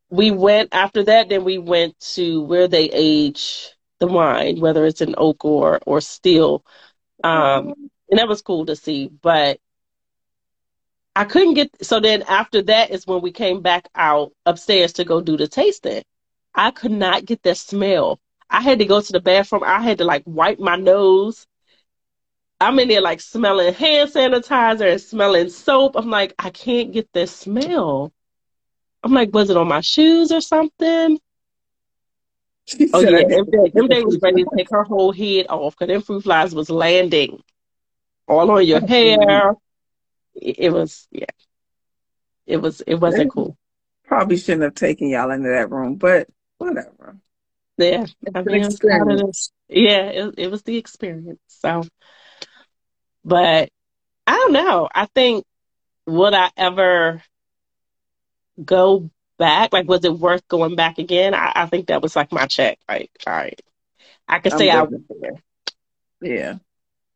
we 0.09 0.31
went 0.31 0.73
after 0.73 1.03
that, 1.03 1.29
then 1.29 1.43
we 1.43 1.57
went 1.57 1.99
to 2.15 2.41
where 2.43 2.67
they 2.67 2.89
age 2.91 3.71
the 3.99 4.07
wine, 4.07 4.59
whether 4.59 4.85
it's 4.85 5.01
an 5.01 5.15
oak 5.17 5.43
or 5.45 5.79
or 5.85 6.01
still. 6.01 6.63
Um, 7.23 7.73
and 8.09 8.19
that 8.19 8.27
was 8.27 8.41
cool 8.41 8.65
to 8.67 8.75
see. 8.75 9.09
But 9.21 9.59
I 11.15 11.25
couldn't 11.25 11.55
get 11.55 11.71
so 11.81 11.99
then 11.99 12.23
after 12.23 12.61
that 12.63 12.91
is 12.91 13.07
when 13.07 13.21
we 13.21 13.31
came 13.31 13.61
back 13.61 13.87
out 13.95 14.33
upstairs 14.45 14.93
to 14.93 15.03
go 15.03 15.21
do 15.21 15.35
the 15.37 15.47
tasting. 15.47 16.03
I 16.57 16.71
could 16.71 16.91
not 16.91 17.25
get 17.25 17.43
that 17.43 17.57
smell. 17.57 18.19
I 18.49 18.61
had 18.61 18.79
to 18.79 18.85
go 18.85 18.99
to 18.99 19.11
the 19.11 19.19
bathroom. 19.19 19.63
I 19.63 19.81
had 19.81 19.99
to 19.99 20.05
like 20.05 20.23
wipe 20.25 20.59
my 20.59 20.75
nose. 20.75 21.45
I'm 22.59 22.79
in 22.79 22.87
there 22.87 23.01
like 23.01 23.21
smelling 23.21 23.73
hand 23.73 24.09
sanitizer 24.09 24.91
and 24.91 24.99
smelling 25.01 25.49
soap. 25.49 25.95
I'm 25.95 26.09
like, 26.09 26.33
I 26.39 26.49
can't 26.49 26.91
get 26.91 27.13
this 27.13 27.31
smell. 27.31 28.11
I'm 29.03 29.13
like, 29.13 29.33
was 29.33 29.51
it 29.51 29.57
on 29.57 29.67
my 29.67 29.81
shoes 29.81 30.31
or 30.31 30.41
something? 30.41 31.19
She 32.65 32.89
oh 32.91 33.01
yeah, 33.01 33.21
MJ 33.21 34.03
was 34.03 34.19
ready 34.21 34.43
to 34.43 34.49
take 34.57 34.69
her 34.71 34.83
whole 34.83 35.13
head 35.13 35.45
off 35.49 35.77
because 35.77 35.93
them 35.93 36.01
fruit 36.01 36.23
flies 36.23 36.55
was 36.55 36.69
landing 36.69 37.41
all 38.27 38.49
on 38.49 38.65
your 38.65 38.85
hair. 38.85 39.53
It 40.35 40.73
was 40.73 41.07
yeah. 41.11 41.25
It 42.47 42.57
was 42.57 42.81
it 42.81 42.95
wasn't 42.95 43.31
cool. 43.31 43.57
Probably 44.05 44.37
shouldn't 44.37 44.63
have 44.63 44.73
taken 44.73 45.09
y'all 45.09 45.31
into 45.31 45.49
that 45.49 45.69
room, 45.69 45.95
but 45.95 46.27
whatever. 46.57 47.17
Yeah, 47.77 48.05
I 48.33 48.41
mean, 48.41 48.63
it 48.63 49.47
yeah, 49.69 50.05
it, 50.05 50.33
it 50.37 50.51
was 50.51 50.63
the 50.63 50.77
experience. 50.77 51.39
So, 51.47 51.83
but 53.23 53.69
I 54.25 54.33
don't 54.33 54.53
know. 54.53 54.89
I 54.93 55.05
think 55.05 55.45
would 56.07 56.33
I 56.33 56.49
ever 56.57 57.21
go 58.63 59.11
back? 59.37 59.73
Like, 59.73 59.87
was 59.87 60.03
it 60.05 60.17
worth 60.17 60.47
going 60.47 60.75
back 60.75 60.97
again? 60.97 61.35
I, 61.35 61.51
I 61.53 61.65
think 61.67 61.87
that 61.87 62.01
was 62.01 62.15
like 62.15 62.31
my 62.31 62.47
check. 62.47 62.79
Like, 62.89 63.11
all 63.27 63.33
right, 63.33 63.61
I 64.27 64.39
could 64.39 64.53
say 64.53 64.71
I 64.71 64.81
was 64.81 64.99
there. 65.21 65.43
Yeah, 66.19 66.55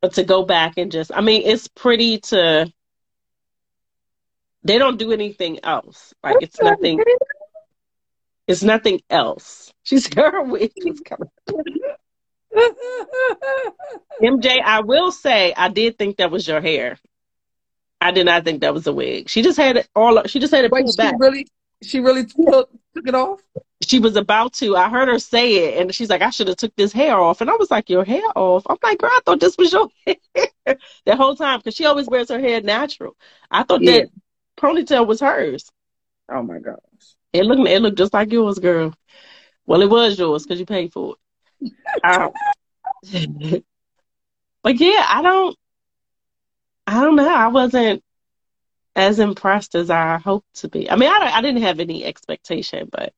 but 0.00 0.14
to 0.14 0.22
go 0.22 0.44
back 0.44 0.74
and 0.78 0.92
just, 0.92 1.10
I 1.12 1.22
mean, 1.22 1.42
it's 1.44 1.66
pretty 1.66 2.18
to. 2.18 2.72
They 4.64 4.78
don't 4.78 4.96
do 4.96 5.10
anything 5.10 5.58
else. 5.64 6.14
Like 6.22 6.36
it's 6.40 6.62
nothing. 6.62 7.02
It's 8.52 8.62
nothing 8.62 9.00
else. 9.08 9.72
She's 9.82 10.12
her 10.14 10.42
wig 10.42 10.72
is 10.76 11.00
coming. 11.00 11.28
MJ, 14.22 14.62
I 14.62 14.80
will 14.80 15.10
say 15.10 15.54
I 15.56 15.68
did 15.68 15.98
think 15.98 16.18
that 16.18 16.30
was 16.30 16.46
your 16.46 16.60
hair. 16.60 16.98
I 18.00 18.10
did 18.10 18.26
not 18.26 18.44
think 18.44 18.60
that 18.60 18.74
was 18.74 18.86
a 18.86 18.92
wig. 18.92 19.28
She 19.28 19.42
just 19.42 19.56
had 19.56 19.78
it 19.78 19.88
all. 19.96 20.22
She 20.24 20.38
just 20.38 20.52
had 20.52 20.64
it 20.64 20.70
Wait, 20.70 20.84
pulled 20.84 20.96
back. 20.96 21.14
Really, 21.18 21.46
she 21.82 22.00
really 22.00 22.26
took, 22.26 22.68
took 22.94 23.08
it 23.08 23.14
off. 23.14 23.40
She 23.82 23.98
was 24.00 24.16
about 24.16 24.52
to. 24.54 24.76
I 24.76 24.88
heard 24.88 25.08
her 25.08 25.18
say 25.18 25.68
it, 25.68 25.80
and 25.80 25.94
she's 25.94 26.10
like, 26.10 26.20
"I 26.20 26.30
should 26.30 26.48
have 26.48 26.56
took 26.56 26.74
this 26.76 26.92
hair 26.92 27.16
off." 27.16 27.40
And 27.40 27.48
I 27.48 27.54
was 27.54 27.70
like, 27.70 27.88
"Your 27.88 28.04
hair 28.04 28.22
off?" 28.36 28.64
I'm 28.68 28.76
like, 28.82 28.98
"Girl, 28.98 29.10
I 29.10 29.20
thought 29.24 29.40
this 29.40 29.56
was 29.56 29.72
your 29.72 29.88
hair 30.06 30.76
the 31.06 31.16
whole 31.16 31.36
time 31.36 31.60
because 31.60 31.74
she 31.74 31.86
always 31.86 32.06
wears 32.06 32.28
her 32.28 32.38
hair 32.40 32.60
natural. 32.60 33.16
I 33.50 33.62
thought 33.62 33.82
yeah. 33.82 33.92
that 33.92 34.10
ponytail 34.58 35.06
was 35.06 35.20
hers." 35.20 35.70
Oh 36.28 36.42
my 36.42 36.58
gosh! 36.58 36.76
It 37.32 37.44
looked 37.44 37.68
it 37.68 37.82
looked 37.82 37.98
just 37.98 38.12
like 38.12 38.32
yours, 38.32 38.58
girl. 38.58 38.94
Well, 39.66 39.82
it 39.82 39.90
was 39.90 40.18
yours 40.18 40.44
because 40.44 40.60
you 40.60 40.66
paid 40.66 40.92
for 40.92 41.16
it. 41.60 42.04
um, 42.04 42.32
but 44.62 44.78
yeah, 44.78 45.06
I 45.08 45.22
don't. 45.22 45.56
I 46.86 47.00
don't 47.00 47.16
know. 47.16 47.32
I 47.32 47.48
wasn't 47.48 48.02
as 48.94 49.18
impressed 49.18 49.74
as 49.74 49.88
I 49.90 50.18
hoped 50.18 50.52
to 50.56 50.68
be. 50.68 50.90
I 50.90 50.96
mean, 50.96 51.08
I, 51.08 51.30
I 51.34 51.40
didn't 51.40 51.62
have 51.62 51.80
any 51.80 52.04
expectation, 52.04 52.88
but 52.90 53.14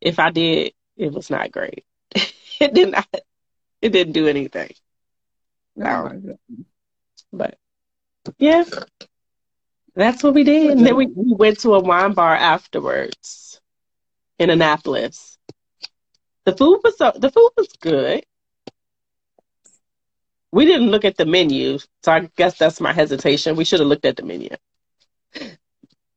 if 0.00 0.18
I 0.18 0.30
did, 0.30 0.72
it 0.96 1.12
was 1.12 1.30
not 1.30 1.50
great. 1.50 1.84
it 2.14 2.74
did 2.74 2.92
not. 2.92 3.08
It 3.80 3.90
didn't 3.90 4.12
do 4.12 4.28
anything. 4.28 4.72
Oh 5.82 6.10
but 7.32 7.56
yeah, 8.38 8.64
that's 9.94 10.22
what 10.22 10.34
we 10.34 10.44
did. 10.44 10.70
And 10.70 10.86
then 10.86 10.96
we, 10.96 11.06
we 11.06 11.34
went 11.34 11.60
to 11.60 11.74
a 11.74 11.80
wine 11.80 12.12
bar 12.12 12.34
afterwards 12.34 13.60
in 14.38 14.50
Annapolis. 14.50 15.38
The 16.44 16.56
food 16.56 16.80
was 16.82 16.96
so, 16.98 17.12
the 17.14 17.30
food 17.30 17.50
was 17.56 17.68
good. 17.80 18.24
We 20.50 20.66
didn't 20.66 20.90
look 20.90 21.04
at 21.04 21.16
the 21.16 21.24
menu, 21.24 21.78
so 22.02 22.12
I 22.12 22.28
guess 22.36 22.58
that's 22.58 22.80
my 22.80 22.92
hesitation. 22.92 23.56
We 23.56 23.64
should 23.64 23.80
have 23.80 23.88
looked 23.88 24.04
at 24.04 24.16
the 24.16 24.22
menu. 24.22 24.50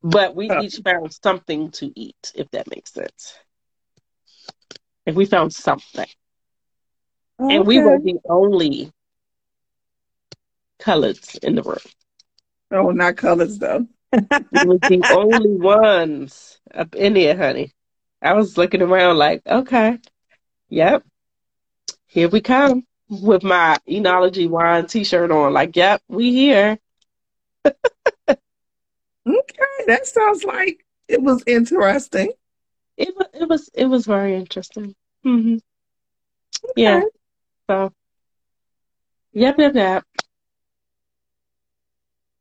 But 0.03 0.35
we 0.35 0.51
each 0.61 0.81
found 0.83 1.13
something 1.13 1.71
to 1.71 1.91
eat, 1.95 2.31
if 2.35 2.49
that 2.51 2.69
makes 2.69 2.91
sense. 2.91 3.33
If 5.05 5.15
we 5.15 5.25
found 5.25 5.53
something. 5.53 6.07
Okay. 7.39 7.55
And 7.55 7.65
we 7.65 7.79
were 7.79 7.97
the 7.99 8.19
only 8.29 8.91
coloreds 10.79 11.43
in 11.43 11.55
the 11.55 11.63
room. 11.63 11.77
Oh, 12.71 12.91
not 12.91 13.17
colors 13.17 13.57
though. 13.59 13.87
we 14.51 14.63
was 14.63 14.81
the 14.87 15.05
only 15.09 15.55
ones 15.55 16.59
up 16.73 16.95
in 16.95 17.13
there, 17.13 17.37
honey. 17.37 17.71
I 18.21 18.33
was 18.33 18.57
looking 18.57 18.81
around 18.81 19.17
like, 19.17 19.41
okay, 19.45 19.99
yep, 20.69 21.03
here 22.07 22.29
we 22.29 22.41
come 22.41 22.85
with 23.09 23.43
my 23.43 23.77
enology 23.89 24.49
wine 24.49 24.87
t-shirt 24.87 25.31
on. 25.31 25.53
Like, 25.53 25.75
yep, 25.75 26.01
we 26.07 26.31
here. 26.31 26.79
okay, 27.65 28.37
that 29.87 30.07
sounds 30.07 30.43
like 30.43 30.85
it 31.07 31.21
was 31.21 31.43
interesting. 31.45 32.31
It 32.97 33.15
was. 33.15 33.27
It 33.33 33.49
was. 33.49 33.69
It 33.73 33.85
was 33.85 34.05
very 34.05 34.35
interesting. 34.35 34.95
Mm-hmm. 35.25 35.57
Okay. 36.69 36.71
Yeah. 36.77 37.01
So. 37.69 37.91
Yep. 39.33 39.59
Yep. 39.59 39.75
Yep. 39.75 40.03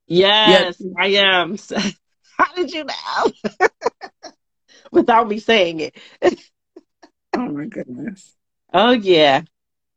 Yes, 0.06 0.76
yep. 0.78 0.92
I 0.98 1.06
am. 1.06 1.56
How 2.36 2.52
did 2.54 2.72
you 2.72 2.84
know? 2.84 3.68
Without 4.92 5.28
me 5.28 5.38
saying 5.38 5.80
it. 5.80 5.96
oh 7.36 7.48
my 7.48 7.66
goodness. 7.66 8.36
Oh 8.72 8.92
yeah. 8.92 9.42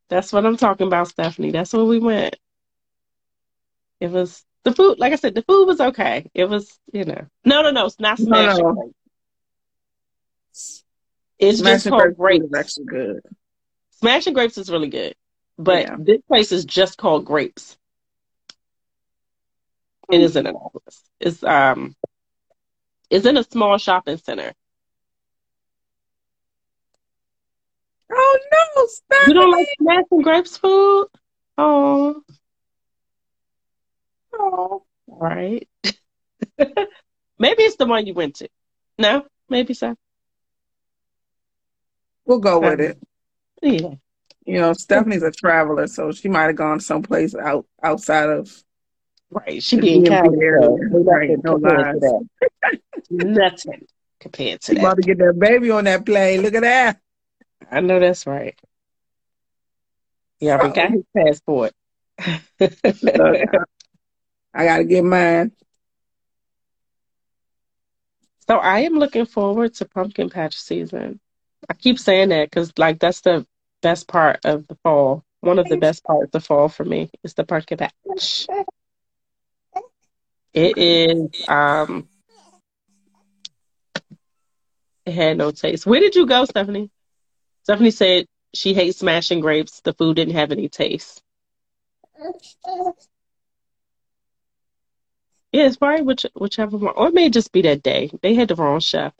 That's 0.08 0.32
what 0.32 0.46
I'm 0.46 0.56
talking 0.56 0.86
about, 0.86 1.08
Stephanie. 1.08 1.50
That's 1.50 1.72
where 1.72 1.84
we 1.84 1.98
went. 1.98 2.36
It 4.00 4.10
was 4.10 4.44
the 4.64 4.72
food, 4.72 4.98
like 4.98 5.12
I 5.12 5.16
said, 5.16 5.34
the 5.34 5.42
food 5.42 5.66
was 5.66 5.80
okay. 5.80 6.30
It 6.34 6.44
was, 6.46 6.78
you 6.92 7.04
know. 7.04 7.26
No, 7.44 7.62
no, 7.62 7.70
no, 7.70 7.86
it's 7.86 8.00
not 8.00 8.18
smashing 8.18 8.64
no, 8.64 8.72
no. 8.72 8.92
It's 11.38 11.60
just 11.60 11.88
called 11.88 12.16
grapes. 12.16 12.44
Is 12.44 12.54
actually 12.54 12.84
good. 12.86 13.20
Smashing 14.00 14.34
grapes 14.34 14.58
is 14.58 14.70
really 14.70 14.88
good. 14.88 15.14
But 15.58 15.86
yeah. 15.86 15.96
this 15.98 16.20
place 16.28 16.52
is 16.52 16.64
just 16.64 16.98
called 16.98 17.24
grapes. 17.24 17.76
It 20.10 20.20
is 20.20 20.36
in 20.36 20.46
Annapolis. 20.46 21.04
It's 21.20 21.42
um 21.42 21.94
it's 23.10 23.26
in 23.26 23.36
a 23.36 23.44
small 23.44 23.78
shopping 23.78 24.18
center. 24.18 24.52
Oh 28.10 28.38
no, 28.52 28.86
Stephanie. 28.86 29.28
You 29.28 29.34
don't 29.34 29.50
like 29.50 29.68
smashing 29.80 30.22
grapes 30.22 30.56
food? 30.56 31.08
Oh. 31.56 32.22
Oh. 34.32 34.84
Right. 35.06 35.68
maybe 37.38 37.62
it's 37.62 37.76
the 37.76 37.86
one 37.86 38.06
you 38.06 38.14
went 38.14 38.36
to. 38.36 38.48
No, 38.98 39.26
maybe 39.48 39.74
so. 39.74 39.94
We'll 42.24 42.40
go 42.40 42.60
with 42.60 42.80
it. 42.80 42.98
Yeah. 43.62 43.94
You 44.44 44.60
know, 44.60 44.72
Stephanie's 44.72 45.22
a 45.22 45.30
traveler, 45.30 45.86
so 45.86 46.12
she 46.12 46.28
might 46.28 46.44
have 46.44 46.56
gone 46.56 46.80
someplace 46.80 47.34
out 47.34 47.66
outside 47.82 48.30
of 48.30 48.50
Right. 49.30 49.62
She 49.62 49.80
being 49.80 50.04
kind 50.06 50.26
right, 50.30 51.30
no 51.44 51.54
lies. 51.54 52.00
Nothing 53.10 53.86
compared 54.20 54.60
to 54.62 54.72
she 54.72 54.76
that. 54.76 54.80
about 54.80 54.96
to 54.96 55.02
get 55.02 55.18
that 55.18 55.38
baby 55.38 55.70
on 55.70 55.84
that 55.84 56.04
plane. 56.04 56.42
Look 56.42 56.54
at 56.54 56.62
that. 56.62 57.00
I 57.70 57.80
know 57.80 58.00
that's 58.00 58.26
right. 58.26 58.58
Yeah, 60.40 60.62
we 60.62 60.70
got 60.70 60.90
his 60.90 61.04
passport. 61.16 61.72
I 64.54 64.64
gotta 64.64 64.84
get 64.84 65.04
mine. 65.04 65.52
So 68.48 68.56
I 68.56 68.80
am 68.80 68.94
looking 68.94 69.26
forward 69.26 69.74
to 69.74 69.84
pumpkin 69.84 70.30
patch 70.30 70.56
season. 70.56 71.20
I 71.68 71.74
keep 71.74 71.98
saying 71.98 72.30
that 72.30 72.50
because 72.50 72.72
like 72.78 72.98
that's 72.98 73.20
the 73.20 73.46
best 73.82 74.08
part 74.08 74.40
of 74.44 74.66
the 74.68 74.76
fall. 74.82 75.24
One 75.40 75.58
of 75.58 75.68
the 75.68 75.76
best 75.76 76.02
parts 76.04 76.24
of 76.24 76.30
the 76.30 76.40
fall 76.40 76.68
for 76.68 76.84
me 76.84 77.10
is 77.22 77.34
the 77.34 77.44
pumpkin 77.44 77.78
patch. 77.78 78.46
It 80.58 80.76
is 80.76 81.48
um 81.48 82.08
it 85.06 85.12
had 85.12 85.38
no 85.38 85.52
taste. 85.52 85.86
Where 85.86 86.00
did 86.00 86.16
you 86.16 86.26
go, 86.26 86.44
Stephanie? 86.46 86.90
Stephanie 87.62 87.92
said 87.92 88.26
she 88.52 88.74
hates 88.74 88.98
smashing 88.98 89.38
grapes. 89.38 89.80
The 89.82 89.92
food 89.92 90.16
didn't 90.16 90.34
have 90.34 90.50
any 90.50 90.68
taste. 90.68 91.22
Yeah, 95.52 95.66
it's 95.66 95.76
probably 95.76 96.02
which, 96.02 96.26
whichever 96.34 96.76
one. 96.76 96.94
Or 96.96 97.06
it 97.06 97.14
may 97.14 97.30
just 97.30 97.52
be 97.52 97.62
that 97.62 97.84
day. 97.84 98.10
They 98.20 98.34
had 98.34 98.48
the 98.48 98.56
wrong 98.56 98.80
chef. 98.80 99.14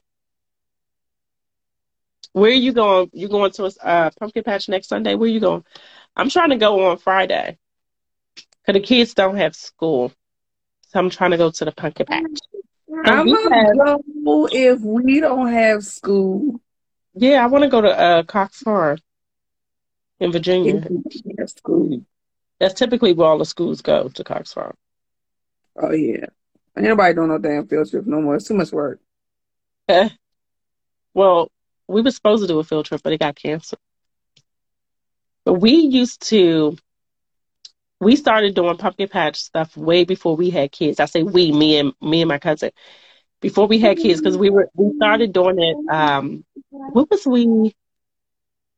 Where 2.32 2.50
are 2.50 2.54
you 2.54 2.72
going? 2.72 3.10
You 3.12 3.28
going 3.28 3.52
to 3.52 3.66
a 3.66 3.86
uh, 3.86 4.10
pumpkin 4.18 4.42
patch 4.42 4.68
next 4.68 4.88
Sunday? 4.88 5.14
Where 5.14 5.28
are 5.28 5.32
you 5.32 5.40
going? 5.40 5.64
I'm 6.16 6.30
trying 6.30 6.50
to 6.50 6.56
go 6.56 6.86
on 6.88 6.98
Friday. 6.98 7.58
Because 8.34 8.80
the 8.80 8.86
kids 8.86 9.14
don't 9.14 9.36
have 9.36 9.54
school. 9.54 10.12
So 10.88 10.98
I'm 10.98 11.10
trying 11.10 11.32
to 11.32 11.36
go 11.36 11.50
to 11.50 11.64
the 11.64 11.72
pumpkin 11.72 12.06
patch. 12.06 12.24
I'm 13.04 13.26
gonna 13.26 13.98
go 14.24 14.48
if 14.50 14.80
we 14.80 15.20
don't 15.20 15.52
have 15.52 15.84
school. 15.84 16.60
Yeah, 17.14 17.44
I 17.44 17.46
want 17.46 17.64
to 17.64 17.70
go 17.70 17.80
to 17.82 17.88
uh, 17.88 18.22
Cox 18.22 18.62
Farm 18.62 18.98
in 20.18 20.32
Virginia. 20.32 20.82
That's 22.58 22.74
typically 22.74 23.12
where 23.12 23.28
all 23.28 23.38
the 23.38 23.44
schools 23.44 23.82
go 23.82 24.08
to 24.08 24.24
Cox 24.24 24.52
Farm. 24.52 24.74
Oh 25.76 25.92
yeah, 25.92 26.26
anybody 26.76 27.14
don't 27.14 27.28
know 27.28 27.38
damn 27.38 27.66
field 27.66 27.90
trip 27.90 28.06
no 28.06 28.22
more. 28.22 28.36
It's 28.36 28.48
too 28.48 28.54
much 28.54 28.72
work. 28.72 29.00
Eh. 29.88 30.08
Well, 31.12 31.50
we 31.86 32.02
were 32.02 32.10
supposed 32.10 32.42
to 32.42 32.48
do 32.48 32.58
a 32.58 32.64
field 32.64 32.86
trip, 32.86 33.02
but 33.02 33.12
it 33.12 33.20
got 33.20 33.36
canceled. 33.36 33.80
But 35.44 35.54
we 35.54 35.72
used 35.72 36.28
to. 36.28 36.76
We 38.00 38.16
started 38.16 38.54
doing 38.54 38.76
pumpkin 38.76 39.08
patch 39.08 39.36
stuff 39.36 39.76
way 39.76 40.04
before 40.04 40.36
we 40.36 40.50
had 40.50 40.70
kids. 40.72 41.00
I 41.00 41.06
say 41.06 41.22
we, 41.22 41.52
me 41.52 41.78
and 41.78 41.92
me 42.00 42.22
and 42.22 42.28
my 42.28 42.38
cousin, 42.38 42.70
before 43.40 43.66
we 43.66 43.78
had 43.78 43.98
kids, 43.98 44.20
because 44.20 44.36
we 44.38 44.50
were 44.50 44.68
we 44.74 44.92
started 44.96 45.32
doing 45.32 45.58
it 45.58 45.78
um, 45.90 46.44
what 46.70 47.10
was 47.10 47.26
we? 47.26 47.74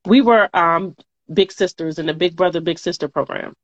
We 0.06 0.22
were 0.22 0.48
um 0.54 0.96
big 1.32 1.52
sisters 1.52 1.98
in 1.98 2.06
the 2.06 2.14
Big 2.14 2.34
Brother 2.36 2.60
Big 2.60 2.78
Sister 2.78 3.08
program, 3.08 3.54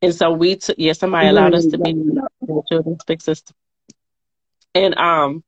and 0.00 0.14
so 0.14 0.32
we 0.32 0.56
took. 0.56 0.76
Yeah, 0.78 0.92
somebody 0.94 1.28
allowed 1.28 1.54
us 1.54 1.66
to 1.66 1.78
be 1.78 1.92
the 1.92 2.62
children's 2.70 3.04
big 3.04 3.20
sister, 3.22 3.54
and 4.74 4.96
um. 4.98 5.44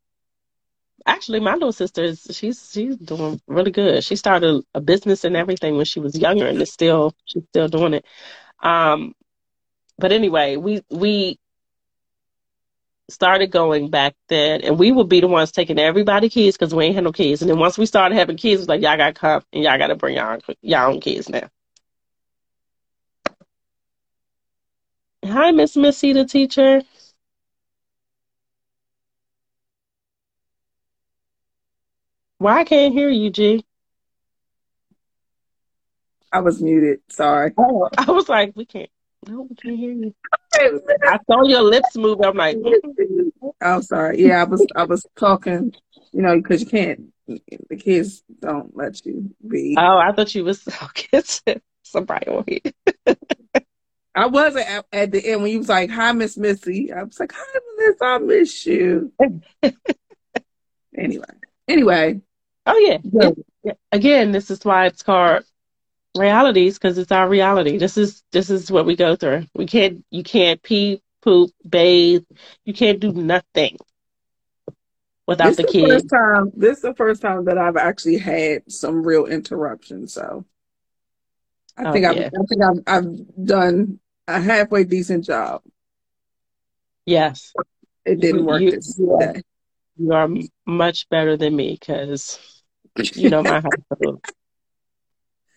Actually, 1.07 1.40
my 1.40 1.55
little 1.55 1.73
sister 1.73 2.05
is 2.05 2.27
she's 2.33 2.71
she's 2.71 2.97
doing 2.97 3.40
really 3.47 3.71
good. 3.71 4.05
She 4.05 4.14
started 4.16 4.62
a 4.75 4.81
business 4.81 5.25
and 5.25 5.37
everything 5.37 5.77
when 5.77 5.87
she 5.87 6.01
was 6.01 6.18
younger, 6.18 6.47
and 6.47 6.61
is 6.61 6.71
still 6.71 7.14
she's 7.25 7.44
still 7.44 7.68
doing 7.68 7.94
it. 7.94 8.05
Um, 8.61 9.14
but 9.99 10.12
anyway, 10.12 10.57
we 10.57 10.83
we 10.90 11.38
started 13.11 13.51
going 13.51 13.90
back 13.90 14.14
then, 14.29 14.61
and 14.62 14.79
we 14.79 14.92
would 14.92 15.09
be 15.09 15.21
the 15.21 15.29
ones 15.29 15.51
taking 15.53 15.79
everybody 15.79 16.29
kids 16.29 16.57
because 16.57 16.75
we 16.75 16.85
ain't 16.87 16.94
had 16.94 17.05
no 17.05 17.12
kids. 17.12 17.42
And 17.42 17.51
then 17.51 17.59
once 17.59 17.79
we 17.79 17.87
started 17.87 18.14
having 18.16 18.37
kids, 18.37 18.62
it's 18.62 18.68
like 18.68 18.83
y'all 18.83 18.97
got 18.97 19.14
to 19.14 19.21
come 19.21 19.42
and 19.53 19.64
y'all 19.64 19.79
got 19.79 19.88
to 19.88 19.97
bring 19.97 20.16
y'all 20.16 20.38
y'all 20.62 20.92
own 20.92 21.01
kids 21.01 21.29
now. 21.29 21.49
Hi, 25.25 25.51
Miss 25.53 25.77
Missy, 25.77 26.12
the 26.12 26.25
teacher. 26.25 26.83
Why 32.38 32.61
I 32.61 32.64
can't 32.64 32.94
hear 32.94 33.09
you, 33.11 33.31
G? 33.31 33.64
I 36.32 36.40
was 36.40 36.62
muted. 36.62 37.00
Sorry. 37.08 37.52
Oh, 37.56 37.88
I 37.96 38.10
was 38.10 38.28
like, 38.28 38.52
we 38.54 38.64
can't. 38.64 38.90
No, 39.26 39.42
we 39.42 39.54
can't 39.56 39.78
hear 39.78 39.92
you. 39.92 40.14
I 40.54 41.18
saw 41.26 41.44
your 41.44 41.62
lips 41.62 41.96
move. 41.96 42.20
I'm 42.22 42.36
like, 42.36 42.56
I'm 43.60 43.82
sorry. 43.82 44.20
Yeah, 44.20 44.40
I 44.40 44.44
was 44.44 44.66
I 44.76 44.84
was 44.84 45.06
talking, 45.16 45.74
you 46.12 46.22
know, 46.22 46.36
because 46.36 46.62
you 46.62 46.66
can't. 46.66 47.12
The 47.26 47.76
kids 47.76 48.22
don't 48.40 48.76
let 48.76 49.04
you 49.04 49.34
be. 49.46 49.76
Oh, 49.78 49.98
I 49.98 50.12
thought 50.12 50.34
you 50.34 50.44
was 50.44 50.64
talking 50.64 51.22
to 51.46 51.60
somebody 51.82 52.26
on 52.28 52.44
here. 52.46 53.16
I 54.14 54.26
wasn't 54.26 54.68
at, 54.68 54.86
at, 54.92 55.12
the 55.12 55.24
end 55.24 55.42
when 55.42 55.52
you 55.52 55.58
was 55.58 55.68
like, 55.68 55.90
"Hi, 55.90 56.12
Miss 56.12 56.36
Missy." 56.36 56.92
I 56.92 57.02
was 57.02 57.20
like, 57.20 57.32
"Hi, 57.36 57.60
Miss, 57.76 57.96
I 58.00 58.18
miss 58.18 58.66
you." 58.66 59.12
anyway, 60.96 61.24
anyway. 61.68 62.20
Oh 62.66 62.78
yeah. 62.78 62.98
It, 63.64 63.78
again, 63.92 64.32
this 64.32 64.50
is 64.50 64.64
why 64.64 64.86
it's 64.86 65.02
called 65.02 65.44
realities 66.18 66.78
because 66.78 66.98
it's 66.98 67.12
our 67.12 67.28
reality. 67.28 67.78
This 67.78 67.96
is 67.96 68.22
this 68.33 68.50
is 68.50 68.70
what 68.70 68.87
we 68.87 68.96
go 68.96 69.16
through. 69.16 69.46
We 69.54 69.66
can't 69.66 70.04
you 70.11 70.22
can't 70.22 70.62
pee, 70.62 71.02
poop, 71.22 71.50
bathe. 71.68 72.24
You 72.64 72.74
can't 72.74 73.00
do 73.00 73.12
nothing 73.12 73.78
without 75.26 75.48
this 75.48 75.57
the, 75.59 75.64
kids. 75.64 75.92
First 75.92 76.11
time, 76.11 76.52
this 76.57 76.76
is 76.78 76.83
the 76.83 76.94
first 76.94 77.22
time 77.22 77.44
that 77.44 77.59
I've 77.59 77.76
actually 77.76 78.18
had 78.18 78.70
some 78.70 79.02
real 79.02 79.26
interruption. 79.26 80.09
So 80.09 80.44
I 81.76 81.85
oh, 81.85 81.92
think 81.92 82.07
I've, 82.07 82.16
I 82.16 82.31
think 82.48 82.62
I've, 82.62 82.83
I've 82.87 83.46
done 83.46 84.00
a 84.26 84.40
halfway 84.40 84.85
decent 84.85 85.24
job. 85.24 85.62
Yes, 87.07 87.52
it 88.04 88.20
didn't 88.20 88.44
work 88.44 88.62
you, 88.62 88.72
this 88.72 88.96
you. 88.98 89.12
Are, 89.12 89.35
you 89.96 90.12
are 90.12 90.28
much 90.66 91.09
better 91.09 91.37
than 91.37 91.54
me 91.54 91.76
because 91.78 92.38
you 92.96 93.31
know 93.31 93.42
my 93.42 93.61
hospital. 93.90 94.20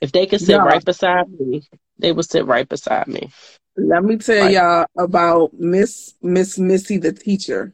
If 0.01 0.11
they 0.11 0.25
could 0.25 0.41
sit 0.41 0.57
no. 0.57 0.65
right 0.65 0.83
beside 0.83 1.29
me, 1.29 1.63
they 1.99 2.11
would 2.11 2.29
sit 2.29 2.45
right 2.45 2.67
beside 2.67 3.07
me. 3.07 3.31
Let 3.77 4.03
me 4.03 4.17
tell 4.17 4.43
right. 4.43 4.51
y'all 4.51 4.85
about 4.97 5.53
Miss 5.53 6.15
Miss 6.21 6.57
Missy 6.57 6.97
the 6.97 7.13
teacher. 7.13 7.73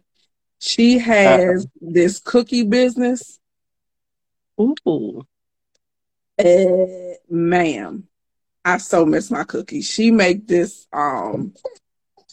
She 0.60 1.00
has 1.00 1.66
uh 1.66 1.68
this 1.82 2.20
cookie 2.20 2.64
business. 2.64 3.40
Ooh. 4.60 5.26
Uh, 6.38 7.16
ma'am, 7.30 8.08
I 8.64 8.78
so 8.78 9.06
miss 9.06 9.32
my 9.32 9.44
cookies. 9.44 9.90
She 9.90 10.12
make 10.12 10.48
this 10.48 10.88
um 10.94 11.54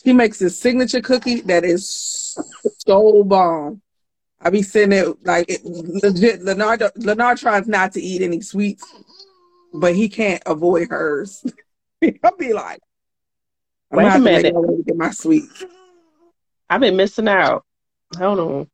she 0.04 0.12
makes 0.12 0.38
this 0.38 0.58
signature 0.58 1.00
cookie 1.00 1.40
that 1.42 1.64
is 1.64 2.36
so 2.78 3.24
bomb. 3.24 3.80
I 4.40 4.50
be 4.50 4.62
sitting 4.62 4.90
there 4.90 5.14
like 5.24 5.46
it, 5.48 5.64
legit. 5.64 6.42
Leonardo 6.42 6.90
Leonard 6.96 7.38
tries 7.38 7.66
not 7.66 7.92
to 7.92 8.00
eat 8.00 8.20
any 8.20 8.42
sweets, 8.42 8.84
but 9.74 9.94
he 9.94 10.08
can't 10.08 10.42
avoid 10.46 10.88
hers. 10.88 11.44
I'll 12.22 12.36
be 12.36 12.52
like, 12.52 12.80
I'm 13.90 13.98
Wait 13.98 14.14
a 14.14 14.18
minute, 14.20 14.54
to 14.54 14.82
get 14.86 14.96
my 14.96 15.10
sweets. 15.10 15.64
I've 16.70 16.80
been 16.80 16.96
missing 16.96 17.28
out. 17.28 17.64
Hold 18.16 18.38
on. 18.38 18.70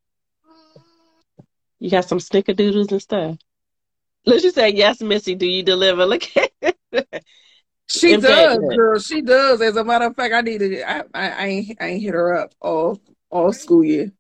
You 1.79 1.91
got 1.91 2.05
some 2.05 2.19
snickerdoodles 2.19 2.93
and 2.93 3.01
stuff. 3.01 3.39
Let's 4.27 4.43
just 4.43 4.55
say 4.55 4.69
yes, 4.69 5.01
Missy. 5.01 5.35
Do 5.35 5.47
you 5.47 5.63
deliver? 5.63 6.05
Look 6.07 6.25
at 6.37 6.53
She 7.89 8.17
does, 8.19 8.59
girl. 8.59 8.99
She 8.99 9.23
does. 9.23 9.63
As 9.63 9.77
a 9.77 9.85
matter 9.85 10.07
of 10.07 10.15
fact, 10.15 10.35
I 10.35 10.43
needed. 10.43 10.83
I, 10.83 11.03
I, 11.15 11.31
I 11.31 11.47
ain't. 11.47 11.77
I 11.81 11.87
ain't 11.87 12.03
hit 12.03 12.13
her 12.13 12.37
up 12.37 12.53
all 12.61 13.01
all 13.31 13.53
school 13.55 13.83
year. 13.83 14.13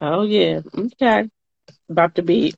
Oh 0.00 0.24
yeah. 0.24 0.60
Okay. 0.76 1.30
About 1.88 2.16
to 2.16 2.22
be 2.22 2.54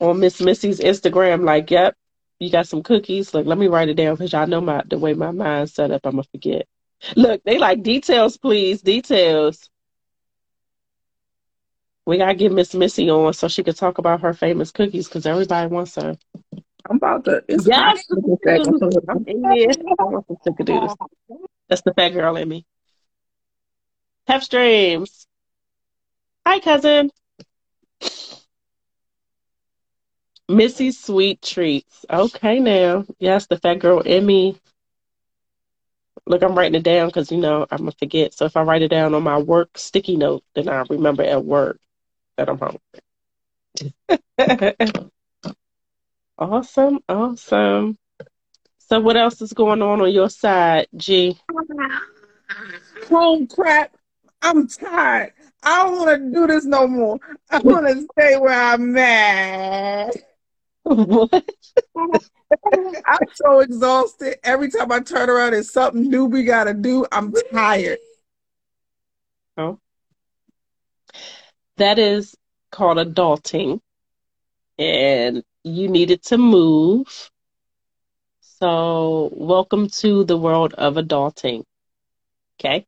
on 0.00 0.20
Miss 0.20 0.40
Missy's 0.40 0.80
Instagram. 0.80 1.44
Like, 1.44 1.70
yep, 1.70 1.96
you 2.38 2.50
got 2.50 2.68
some 2.68 2.82
cookies. 2.82 3.34
Look, 3.34 3.46
let 3.46 3.58
me 3.58 3.68
write 3.68 3.88
it 3.88 3.94
down 3.94 4.14
because 4.14 4.32
y'all 4.32 4.46
know 4.46 4.60
my 4.60 4.82
the 4.86 4.98
way 4.98 5.14
my 5.14 5.30
mind's 5.30 5.74
set 5.74 5.90
up. 5.90 6.02
I'm 6.04 6.12
gonna 6.12 6.24
forget. 6.24 6.66
Look, 7.16 7.42
they 7.44 7.58
like 7.58 7.82
details, 7.82 8.36
please. 8.36 8.82
Details. 8.82 9.68
We 12.06 12.16
gotta 12.18 12.34
get 12.34 12.52
Miss 12.52 12.74
Missy 12.74 13.10
on 13.10 13.34
so 13.34 13.48
she 13.48 13.62
could 13.62 13.76
talk 13.76 13.98
about 13.98 14.22
her 14.22 14.32
famous 14.32 14.70
cookies 14.70 15.08
because 15.08 15.26
everybody 15.26 15.68
wants 15.68 15.94
her. 15.96 16.16
I'm 16.88 16.96
about 16.96 17.24
to. 17.26 17.44
Yes, 17.48 18.04
I'm 18.10 19.24
in 19.26 19.44
I 19.44 20.04
want 20.04 20.26
some 20.42 20.54
That's 21.68 21.82
the 21.82 21.92
fat 21.94 22.10
girl 22.10 22.36
in 22.36 22.48
me. 22.48 22.64
Have 24.26 24.42
streams. 24.42 25.26
Hi, 26.46 26.60
cousin. 26.60 27.10
Missy 30.48 30.92
Sweet 30.92 31.42
Treats. 31.42 32.06
Okay, 32.08 32.58
now. 32.58 33.04
Yes, 33.18 33.46
the 33.46 33.58
fat 33.58 33.78
girl 33.80 34.02
me. 34.02 34.58
Look, 36.26 36.42
I'm 36.42 36.54
writing 36.54 36.74
it 36.74 36.82
down 36.82 37.08
because, 37.08 37.30
you 37.30 37.38
know, 37.38 37.66
I'm 37.70 37.78
going 37.78 37.90
to 37.92 37.96
forget. 37.98 38.34
So 38.34 38.44
if 38.44 38.56
I 38.56 38.62
write 38.62 38.82
it 38.82 38.88
down 38.88 39.14
on 39.14 39.22
my 39.22 39.38
work 39.38 39.78
sticky 39.78 40.16
note, 40.16 40.42
then 40.54 40.68
I 40.68 40.84
remember 40.90 41.22
at 41.22 41.44
work 41.44 41.78
that 42.36 42.48
I'm 42.48 42.58
hungry. 42.58 42.80
awesome. 46.38 47.00
Awesome. 47.08 47.96
So 48.78 49.00
what 49.00 49.16
else 49.16 49.40
is 49.42 49.52
going 49.52 49.82
on 49.82 50.00
on 50.00 50.10
your 50.12 50.30
side, 50.30 50.88
G? 50.96 51.38
Home 53.08 53.46
crap. 53.46 53.94
I'm 54.40 54.66
tired. 54.66 55.32
I 55.62 55.82
don't 55.82 55.98
want 55.98 56.22
to 56.22 56.30
do 56.32 56.46
this 56.46 56.64
no 56.64 56.86
more. 56.86 57.18
I 57.50 57.58
want 57.58 57.86
to 57.86 58.06
stay 58.12 58.36
where 58.38 58.72
I'm 58.72 58.96
at. 58.96 60.14
What? 60.88 61.44
I'm 63.06 63.18
so 63.34 63.60
exhausted. 63.60 64.36
Every 64.42 64.70
time 64.70 64.90
I 64.90 65.00
turn 65.00 65.28
around, 65.28 65.52
there's 65.52 65.70
something 65.70 66.08
new 66.08 66.24
we 66.24 66.44
got 66.44 66.64
to 66.64 66.72
do. 66.72 67.04
I'm 67.12 67.32
tired. 67.52 67.98
Oh. 69.58 69.78
That 71.76 71.98
is 71.98 72.34
called 72.72 72.96
adulting. 72.96 73.80
And 74.78 75.42
you 75.62 75.88
needed 75.88 76.22
to 76.24 76.38
move. 76.38 77.30
So, 78.40 79.30
welcome 79.34 79.88
to 79.88 80.24
the 80.24 80.38
world 80.38 80.72
of 80.74 80.94
adulting. 80.94 81.64
Okay? 82.58 82.86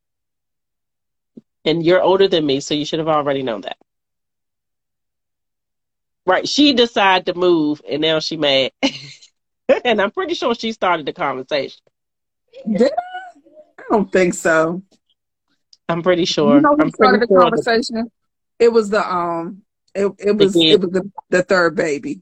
And 1.66 1.84
you're 1.84 2.00
older 2.00 2.28
than 2.28 2.46
me, 2.46 2.60
so 2.60 2.72
you 2.72 2.86
should 2.86 2.98
have 2.98 3.08
already 3.08 3.42
known 3.42 3.60
that. 3.62 3.76
Right. 6.30 6.48
She 6.48 6.74
decided 6.74 7.26
to 7.26 7.36
move 7.36 7.82
and 7.90 8.02
now 8.02 8.20
she 8.20 8.36
mad. 8.36 8.70
and 9.84 10.00
I'm 10.00 10.12
pretty 10.12 10.34
sure 10.34 10.54
she 10.54 10.70
started 10.70 11.04
the 11.04 11.12
conversation. 11.12 11.80
Did 12.70 12.82
I? 12.82 13.80
I 13.80 13.82
don't 13.90 14.12
think 14.12 14.34
so. 14.34 14.80
I'm 15.88 16.04
pretty 16.04 16.26
sure. 16.26 16.54
You 16.54 16.60
know 16.60 16.76
who 16.76 16.82
I'm 16.82 16.92
started 16.92 17.22
the 17.22 17.26
sure 17.26 17.40
conversation? 17.40 18.12
It 18.60 18.72
was 18.72 18.90
the 18.90 19.12
um 19.12 19.62
it, 19.92 20.06
it 20.20 20.36
was 20.36 20.54
it 20.54 20.80
was 20.80 20.90
the, 20.90 21.10
the 21.30 21.42
third 21.42 21.74
baby. 21.74 22.20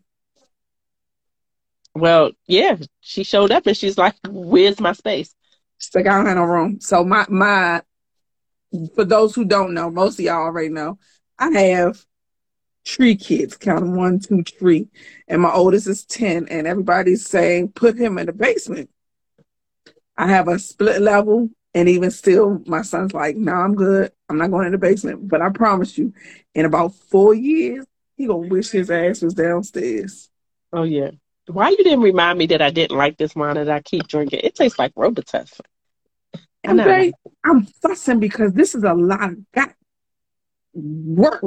Well, 1.95 2.31
yeah, 2.47 2.79
she 3.01 3.25
showed 3.25 3.51
up 3.51 3.67
and 3.67 3.77
she's 3.77 3.99
like, 3.99 4.15
"Where's 4.27 4.81
my 4.81 4.93
space?" 4.93 5.35
She's 5.77 5.95
like, 5.95 6.07
"I 6.07 6.17
don't 6.17 6.27
have 6.27 6.37
no 6.39 6.45
room." 6.45 6.81
So 6.81 7.05
my 7.05 7.27
my 7.29 7.83
for 8.95 9.05
those 9.05 9.35
who 9.35 9.45
don't 9.45 9.75
know, 9.75 9.91
most 9.91 10.19
of 10.19 10.25
y'all 10.25 10.45
already 10.45 10.71
know, 10.71 10.99
I 11.39 11.51
have 11.51 12.03
three 12.89 13.17
kids, 13.17 13.57
count 13.57 13.81
them 13.81 13.95
one, 13.95 14.19
two, 14.19 14.43
three. 14.43 14.89
And 15.29 15.43
my 15.43 15.53
oldest 15.53 15.87
is 15.87 16.05
10, 16.05 16.49
and 16.49 16.67
everybody's 16.67 17.27
saying, 17.27 17.73
put 17.73 17.99
him 17.99 18.19
in 18.19 18.27
the 18.27 18.33
basement. 18.33 18.91
I 20.17 20.27
have 20.29 20.49
a 20.49 20.59
split 20.59 21.01
level, 21.01 21.51
and 21.75 21.89
even 21.89 22.11
still, 22.11 22.63
my 22.67 22.83
son's 22.83 23.13
like, 23.13 23.37
no, 23.37 23.53
nah, 23.53 23.65
I'm 23.65 23.75
good. 23.75 24.11
I'm 24.29 24.39
not 24.39 24.51
going 24.51 24.67
in 24.67 24.73
the 24.73 24.79
basement. 24.79 25.29
But 25.29 25.43
I 25.43 25.51
promise 25.51 25.97
you, 25.97 26.13
in 26.55 26.65
about 26.65 26.95
four 26.95 27.35
years, 27.35 27.87
he 28.17 28.27
gonna 28.27 28.49
wish 28.49 28.71
his 28.71 28.91
ass 28.91 29.23
was 29.23 29.35
downstairs. 29.35 30.29
Oh 30.73 30.83
yeah. 30.83 31.11
Why 31.47 31.71
you 31.71 31.79
didn't 31.79 32.01
remind 32.01 32.39
me 32.39 32.47
that 32.47 32.61
I 32.61 32.71
didn't 32.71 32.99
like 32.99 33.17
this 33.17 33.35
wine 33.35 33.55
that 33.55 33.71
I 33.71 33.81
keep 33.81 34.09
drinking? 34.09 34.41
It 34.43 34.55
tastes 34.55 34.79
like 34.79 34.95
Robitussin. 34.95 35.61
Okay, 36.67 37.13
I'm 37.45 37.65
fussing 37.65 38.19
because 38.19 38.53
this 38.53 38.75
is 38.75 38.83
a 38.83 38.93
lot 38.93 39.31
of 39.31 39.53
got 39.53 39.73
work. 40.75 41.41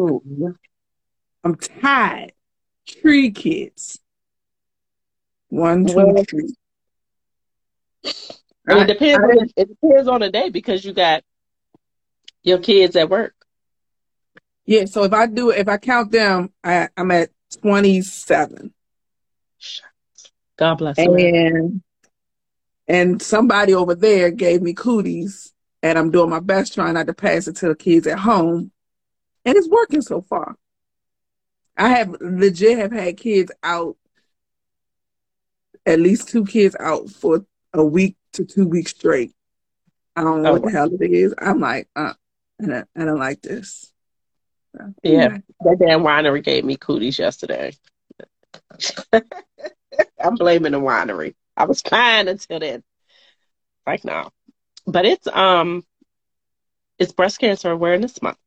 I'm 1.44 1.56
tired. 1.56 2.34
Three 2.88 3.32
kids. 3.32 4.00
One, 5.50 5.86
two, 5.86 5.96
well, 5.96 6.24
three. 6.24 6.54
it 8.04 8.88
depends. 8.88 9.20
I, 9.20 9.28
on, 9.28 9.50
it 9.58 9.70
depends 9.70 10.08
on 10.08 10.22
the 10.22 10.30
day 10.30 10.50
because 10.50 10.86
you 10.86 10.94
got 10.94 11.24
your 12.44 12.60
kids 12.60 12.96
at 12.96 13.10
work. 13.10 13.36
Yeah, 14.66 14.86
so 14.86 15.04
if 15.04 15.14
I 15.14 15.26
do 15.26 15.50
if 15.50 15.68
I 15.68 15.78
count 15.78 16.12
them, 16.12 16.54
I, 16.64 16.90
am 16.96 17.12
at 17.12 17.32
twenty 17.62 18.02
seven. 18.02 18.74
God 20.58 20.76
bless. 20.76 20.98
And 20.98 21.82
and 22.88 23.22
somebody 23.22 23.74
over 23.74 23.96
there 23.96 24.32
gave 24.32 24.62
me 24.62 24.74
cooties, 24.74 25.54
and 25.84 25.98
I'm 25.98 26.12
doing 26.12 26.30
my 26.30 26.40
best 26.40 26.74
trying 26.74 26.94
not 26.94 27.08
to 27.08 27.14
pass 27.14 27.48
it 27.48 27.58
to 27.58 27.68
the 27.68 27.76
kids 27.76 28.08
at 28.08 28.20
home, 28.20 28.72
and 29.44 29.58
it's 29.58 29.68
working 29.68 30.02
so 30.02 30.22
far. 30.22 30.56
I 31.82 31.90
have 31.90 32.16
legit 32.22 32.78
have 32.78 32.92
had 32.92 33.18
kids 33.18 33.52
out, 33.64 33.98
at 35.84 36.00
least 36.00 36.30
two 36.30 36.46
kids 36.46 36.76
out 36.80 37.10
for 37.10 37.44
a 37.74 37.84
week 37.84 38.18
to 38.34 38.46
two 38.46 38.68
weeks 38.68 38.92
straight. 38.92 39.34
I 40.16 40.22
don't 40.24 40.44
know 40.44 40.50
oh, 40.50 40.54
what 40.54 40.66
the 40.66 40.70
hell 40.70 40.94
it 40.94 41.12
is. 41.12 41.34
I'm 41.40 41.60
like, 41.60 41.90
uh, 41.96 42.14
I 42.62 42.66
don't, 42.68 42.88
I 42.96 43.06
don't 43.06 43.18
like 43.18 43.42
this. 43.42 43.92
So, 44.78 44.94
yeah, 45.02 45.40
that 45.62 45.80
damn 45.80 46.02
winery 46.02 46.44
gave 46.44 46.64
me 46.64 46.78
cooties 46.78 47.18
yesterday. 47.18 47.74
I'm 49.12 50.36
blaming 50.36 50.74
the 50.74 50.80
winery. 50.80 51.34
I 51.58 51.66
was 51.66 51.82
fine 51.82 52.28
until 52.28 52.60
then. 52.60 52.84
Like 53.88 54.06
no, 54.06 54.30
but 54.86 55.06
it's 55.06 55.26
um, 55.26 55.84
it's 57.00 57.12
breast 57.12 57.40
cancer 57.40 57.72
awareness 57.72 58.22
month. 58.22 58.38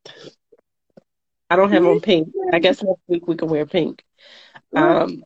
I 1.50 1.56
don't 1.56 1.72
have 1.72 1.84
on 1.84 2.00
pink. 2.00 2.28
I 2.52 2.58
guess 2.58 2.82
next 2.82 3.02
week 3.06 3.26
we 3.26 3.36
can 3.36 3.48
wear 3.48 3.66
pink. 3.66 4.02
Um, 4.74 5.24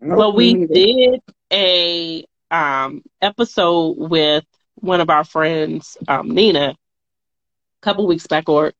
well, 0.00 0.32
we 0.32 0.66
did 0.66 1.20
a 1.52 2.24
um 2.50 3.02
episode 3.22 3.96
with 3.98 4.44
one 4.76 5.00
of 5.00 5.10
our 5.10 5.24
friends, 5.24 5.96
um, 6.08 6.30
Nina, 6.30 6.70
a 6.70 6.76
couple 7.82 8.06
weeks 8.06 8.26
back, 8.26 8.48
or 8.48 8.72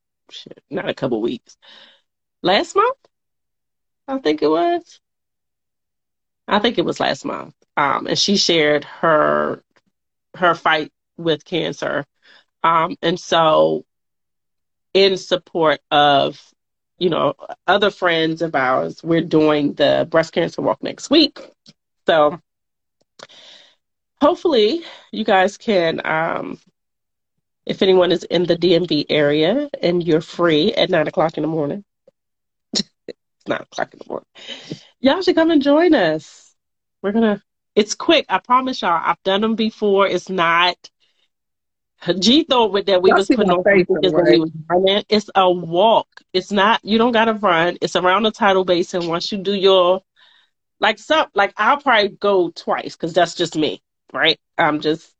not 0.70 0.88
a 0.88 0.94
couple 0.94 1.20
weeks, 1.20 1.56
last 2.42 2.74
month. 2.76 2.96
I 4.08 4.18
think 4.18 4.42
it 4.42 4.48
was. 4.48 5.00
I 6.46 6.58
think 6.58 6.78
it 6.78 6.84
was 6.84 7.00
last 7.00 7.24
month. 7.24 7.54
Um, 7.76 8.06
and 8.06 8.18
she 8.18 8.36
shared 8.36 8.84
her 8.84 9.62
her 10.36 10.54
fight 10.54 10.92
with 11.16 11.44
cancer. 11.44 12.04
Um, 12.62 12.96
and 13.02 13.18
so 13.18 13.84
in 14.92 15.16
support 15.16 15.80
of 15.90 16.40
you 17.04 17.10
know, 17.10 17.34
other 17.66 17.90
friends 17.90 18.40
of 18.40 18.54
ours, 18.54 19.04
we're 19.04 19.20
doing 19.20 19.74
the 19.74 20.08
breast 20.10 20.32
cancer 20.32 20.62
walk 20.62 20.82
next 20.82 21.10
week. 21.10 21.38
So 22.06 22.40
hopefully 24.22 24.82
you 25.12 25.22
guys 25.22 25.58
can 25.58 26.00
um, 26.06 26.58
if 27.66 27.82
anyone 27.82 28.10
is 28.10 28.24
in 28.24 28.46
the 28.46 28.56
DMV 28.56 29.04
area 29.10 29.68
and 29.82 30.02
you're 30.02 30.22
free 30.22 30.72
at 30.72 30.88
nine 30.88 31.06
o'clock 31.06 31.36
in 31.36 31.42
the 31.42 31.48
morning. 31.48 31.84
it's 32.72 32.88
nine 33.46 33.60
o'clock 33.60 33.92
in 33.92 33.98
the 33.98 34.08
morning. 34.08 34.26
Y'all 35.00 35.20
should 35.20 35.34
come 35.34 35.50
and 35.50 35.60
join 35.60 35.94
us. 35.94 36.54
We're 37.02 37.12
gonna 37.12 37.42
it's 37.74 37.94
quick, 37.94 38.24
I 38.30 38.38
promise 38.38 38.80
y'all. 38.80 38.98
I've 39.04 39.22
done 39.24 39.42
them 39.42 39.56
before. 39.56 40.06
It's 40.06 40.30
not 40.30 40.76
G 42.12 42.44
thought 42.44 42.72
with 42.72 42.86
that 42.86 43.00
we 43.02 43.12
was 43.12 43.28
putting 43.28 43.50
on 43.50 43.64
face 43.64 43.86
right? 43.88 44.32
we 44.34 44.40
was 44.40 44.50
running. 44.68 45.04
It's 45.08 45.30
a 45.34 45.50
walk. 45.50 46.08
It's 46.32 46.52
not 46.52 46.84
you 46.84 46.98
don't 46.98 47.12
gotta 47.12 47.32
run. 47.34 47.78
It's 47.80 47.96
around 47.96 48.24
the 48.24 48.30
tidal 48.30 48.64
basin. 48.64 49.06
Once 49.08 49.32
you 49.32 49.38
do 49.38 49.54
your 49.54 50.02
like 50.80 50.98
some 50.98 51.28
like 51.34 51.54
I'll 51.56 51.78
probably 51.78 52.10
go 52.10 52.50
twice 52.50 52.94
because 52.94 53.14
that's 53.14 53.34
just 53.34 53.56
me, 53.56 53.80
right? 54.12 54.38
I'm 54.58 54.80
just 54.80 55.14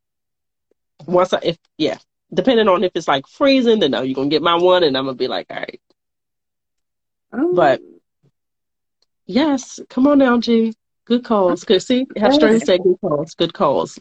once 1.06 1.32
I 1.32 1.40
if 1.42 1.58
yeah, 1.78 1.96
depending 2.32 2.68
on 2.68 2.84
if 2.84 2.92
it's 2.94 3.08
like 3.08 3.26
freezing, 3.26 3.80
then 3.80 3.92
no, 3.92 4.02
you're 4.02 4.14
gonna 4.14 4.28
get 4.28 4.42
my 4.42 4.56
one, 4.56 4.82
and 4.82 4.96
I'm 4.96 5.06
gonna 5.06 5.16
be 5.16 5.28
like, 5.28 5.46
all 5.50 5.56
right. 5.56 5.80
Um, 7.32 7.54
but 7.54 7.80
yes, 9.26 9.80
come 9.88 10.06
on 10.06 10.18
now, 10.18 10.38
G. 10.38 10.74
Good 11.06 11.24
calls. 11.24 11.64
Good 11.64 11.82
see, 11.82 12.06
have 12.16 12.34
strength 12.34 12.64
say 12.64 12.78
good 12.78 12.98
calls. 13.00 13.34
Good 13.34 13.54
calls. 13.54 13.98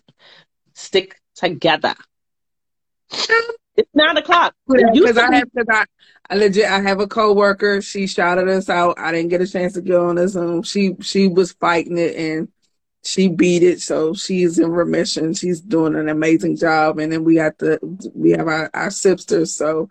Stick 0.73 1.19
together. 1.35 1.95
It's 3.75 3.89
nine 3.93 4.17
o'clock. 4.17 4.53
Because 4.67 5.17
I 5.17 5.35
have, 5.35 5.49
cause 5.55 5.65
I, 5.69 5.85
I 6.29 6.35
legit, 6.35 6.65
I 6.65 6.81
have 6.81 6.99
a 6.99 7.07
coworker. 7.07 7.81
She 7.81 8.05
shouted 8.07 8.47
us 8.47 8.69
out. 8.69 8.99
I 8.99 9.11
didn't 9.11 9.29
get 9.29 9.41
a 9.41 9.47
chance 9.47 9.73
to 9.73 9.81
go 9.81 10.09
on 10.09 10.15
the 10.15 10.27
Zoom. 10.27 10.63
She, 10.63 10.95
she 11.01 11.27
was 11.27 11.53
fighting 11.53 11.97
it 11.97 12.15
and 12.15 12.49
she 13.03 13.29
beat 13.29 13.63
it. 13.63 13.81
So 13.81 14.13
she's 14.13 14.59
in 14.59 14.69
remission. 14.71 15.33
She's 15.33 15.59
doing 15.59 15.95
an 15.95 16.07
amazing 16.07 16.57
job. 16.57 16.99
And 16.99 17.11
then 17.11 17.23
we 17.23 17.35
got 17.35 17.57
the, 17.57 17.79
we 18.13 18.31
have 18.31 18.47
our, 18.47 18.69
our 18.73 18.91
sisters. 18.91 19.55
So 19.55 19.89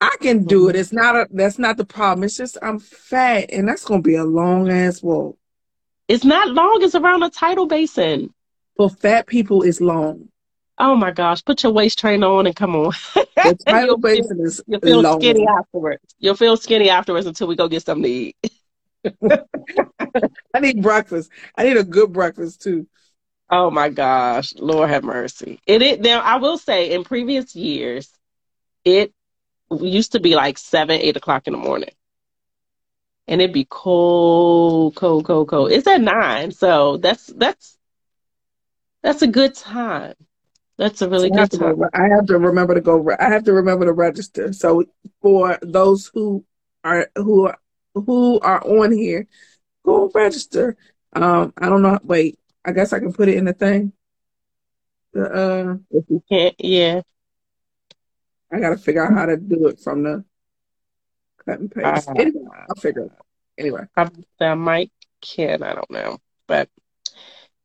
I 0.00 0.16
can 0.20 0.44
do 0.44 0.68
it. 0.68 0.76
It's 0.76 0.92
not 0.92 1.14
a, 1.14 1.28
that's 1.30 1.58
not 1.58 1.76
the 1.76 1.84
problem. 1.84 2.24
It's 2.24 2.36
just 2.36 2.56
I'm 2.62 2.78
fat 2.78 3.50
and 3.52 3.68
that's 3.68 3.84
going 3.84 4.02
to 4.02 4.08
be 4.08 4.14
a 4.14 4.24
long 4.24 4.70
ass 4.70 5.02
walk. 5.02 5.36
It's 6.08 6.24
not 6.24 6.48
long. 6.48 6.78
It's 6.80 6.94
around 6.94 7.22
a 7.22 7.28
tidal 7.28 7.66
basin. 7.66 8.32
For 8.76 8.88
fat 8.88 9.26
people, 9.26 9.62
it's 9.62 9.80
long. 9.80 10.28
Oh 10.78 10.94
my 10.94 11.10
gosh! 11.10 11.44
Put 11.44 11.62
your 11.62 11.72
waist 11.72 11.98
train 11.98 12.22
on 12.22 12.46
and 12.46 12.54
come 12.56 12.76
on. 12.76 12.92
The 13.38 13.56
tidal 13.66 13.98
basin 13.98 14.40
is 14.40 14.60
You'll 14.66 14.80
feel 14.80 15.00
long. 15.00 15.20
skinny 15.20 15.46
afterwards. 15.46 16.02
You'll 16.18 16.34
feel 16.34 16.56
skinny 16.56 16.90
afterwards 16.90 17.26
until 17.26 17.46
we 17.46 17.54
go 17.54 17.68
get 17.68 17.84
something 17.84 18.02
to 18.02 18.08
eat. 18.10 18.36
I 20.54 20.60
need 20.60 20.82
breakfast. 20.82 21.30
I 21.56 21.62
need 21.64 21.76
a 21.76 21.84
good 21.84 22.12
breakfast 22.12 22.62
too. 22.62 22.86
Oh 23.50 23.70
my 23.70 23.88
gosh, 23.88 24.52
Lord 24.56 24.90
have 24.90 25.04
mercy. 25.04 25.60
It, 25.66 25.82
it 25.82 26.00
now 26.00 26.20
I 26.20 26.36
will 26.36 26.58
say 26.58 26.90
in 26.90 27.04
previous 27.04 27.54
years, 27.54 28.10
it 28.84 29.12
used 29.70 30.12
to 30.12 30.20
be 30.20 30.34
like 30.34 30.58
seven, 30.58 31.00
eight 31.00 31.16
o'clock 31.16 31.46
in 31.46 31.52
the 31.52 31.58
morning. 31.58 31.90
And 33.26 33.40
it'd 33.40 33.54
be 33.54 33.66
cold, 33.68 34.96
cold, 34.96 35.24
cold, 35.24 35.48
cold. 35.48 35.70
It's 35.70 35.86
at 35.86 36.00
nine, 36.00 36.50
so 36.50 36.96
that's 36.96 37.26
that's 37.26 37.78
that's 39.02 39.22
a 39.22 39.26
good 39.26 39.54
time. 39.54 40.14
That's 40.78 41.02
a 41.02 41.08
really 41.08 41.28
so 41.28 41.34
good 41.34 41.62
I 41.62 41.74
time. 41.74 41.90
I 41.92 42.08
have 42.14 42.26
to 42.26 42.38
remember 42.38 42.74
to 42.74 42.80
go. 42.80 43.10
I 43.18 43.24
have 43.24 43.44
to 43.44 43.52
remember 43.52 43.84
to 43.84 43.92
register. 43.92 44.52
So 44.52 44.84
for 45.20 45.58
those 45.60 46.10
who 46.14 46.44
are 46.84 47.10
who 47.16 47.48
are 47.48 47.58
who 47.94 48.38
are 48.40 48.64
on 48.64 48.92
here, 48.92 49.26
go 49.84 50.10
register. 50.14 50.76
Um, 51.12 51.52
I 51.58 51.68
don't 51.68 51.82
know. 51.82 51.98
Wait, 52.04 52.38
I 52.64 52.70
guess 52.70 52.92
I 52.92 53.00
can 53.00 53.12
put 53.12 53.28
it 53.28 53.36
in 53.36 53.46
the 53.46 53.52
thing. 53.52 53.92
The 55.12 55.24
uh, 55.24 55.76
if 55.90 56.04
you 56.08 56.22
can't, 56.28 56.54
yeah. 56.58 57.02
I 58.52 58.60
got 58.60 58.70
to 58.70 58.78
figure 58.78 59.04
out 59.04 59.14
how 59.14 59.26
to 59.26 59.36
do 59.36 59.66
it 59.66 59.80
from 59.80 60.04
the 60.04 60.24
cut 61.44 61.58
and 61.58 61.70
paste. 61.70 62.08
Uh, 62.08 62.12
anyway, 62.16 62.56
I'll 62.68 62.80
figure 62.80 63.02
it 63.02 63.12
out. 63.12 63.26
Anyway, 63.58 63.82
I, 63.96 64.08
I 64.40 64.54
might 64.54 64.92
can. 65.20 65.64
I 65.64 65.74
don't 65.74 65.90
know, 65.90 66.18
but 66.46 66.68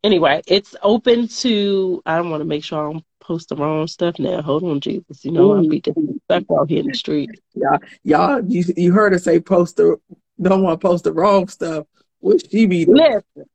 anyway, 0.03 0.41
it's 0.47 0.75
open 0.81 1.27
to. 1.27 2.01
I 2.05 2.21
want 2.21 2.41
to 2.41 2.45
make 2.45 2.63
sure 2.63 2.79
I 2.79 2.91
don't 2.91 3.05
post 3.19 3.49
the 3.49 3.55
wrong 3.55 3.87
stuff 3.87 4.19
now. 4.19 4.41
Hold 4.41 4.63
on, 4.63 4.79
Jesus. 4.79 5.23
You 5.23 5.31
know 5.31 5.53
I'll 5.53 5.67
be 5.67 5.81
stuck 6.25 6.43
out 6.51 6.69
here 6.69 6.81
in 6.81 6.87
the 6.87 6.93
street. 6.93 7.31
Yeah, 7.53 7.77
y'all, 8.03 8.43
you 8.45 8.63
you 8.75 8.91
heard 8.91 9.13
her 9.13 9.19
say 9.19 9.39
post 9.39 9.77
the 9.77 9.97
don't 10.41 10.63
want 10.63 10.79
to 10.79 10.87
post 10.87 11.03
the 11.05 11.13
wrong 11.13 11.47
stuff. 11.47 11.85
What 12.19 12.43
she 12.49 12.65
be 12.65 12.85
doing? 12.85 12.97
Listen, 12.97 13.49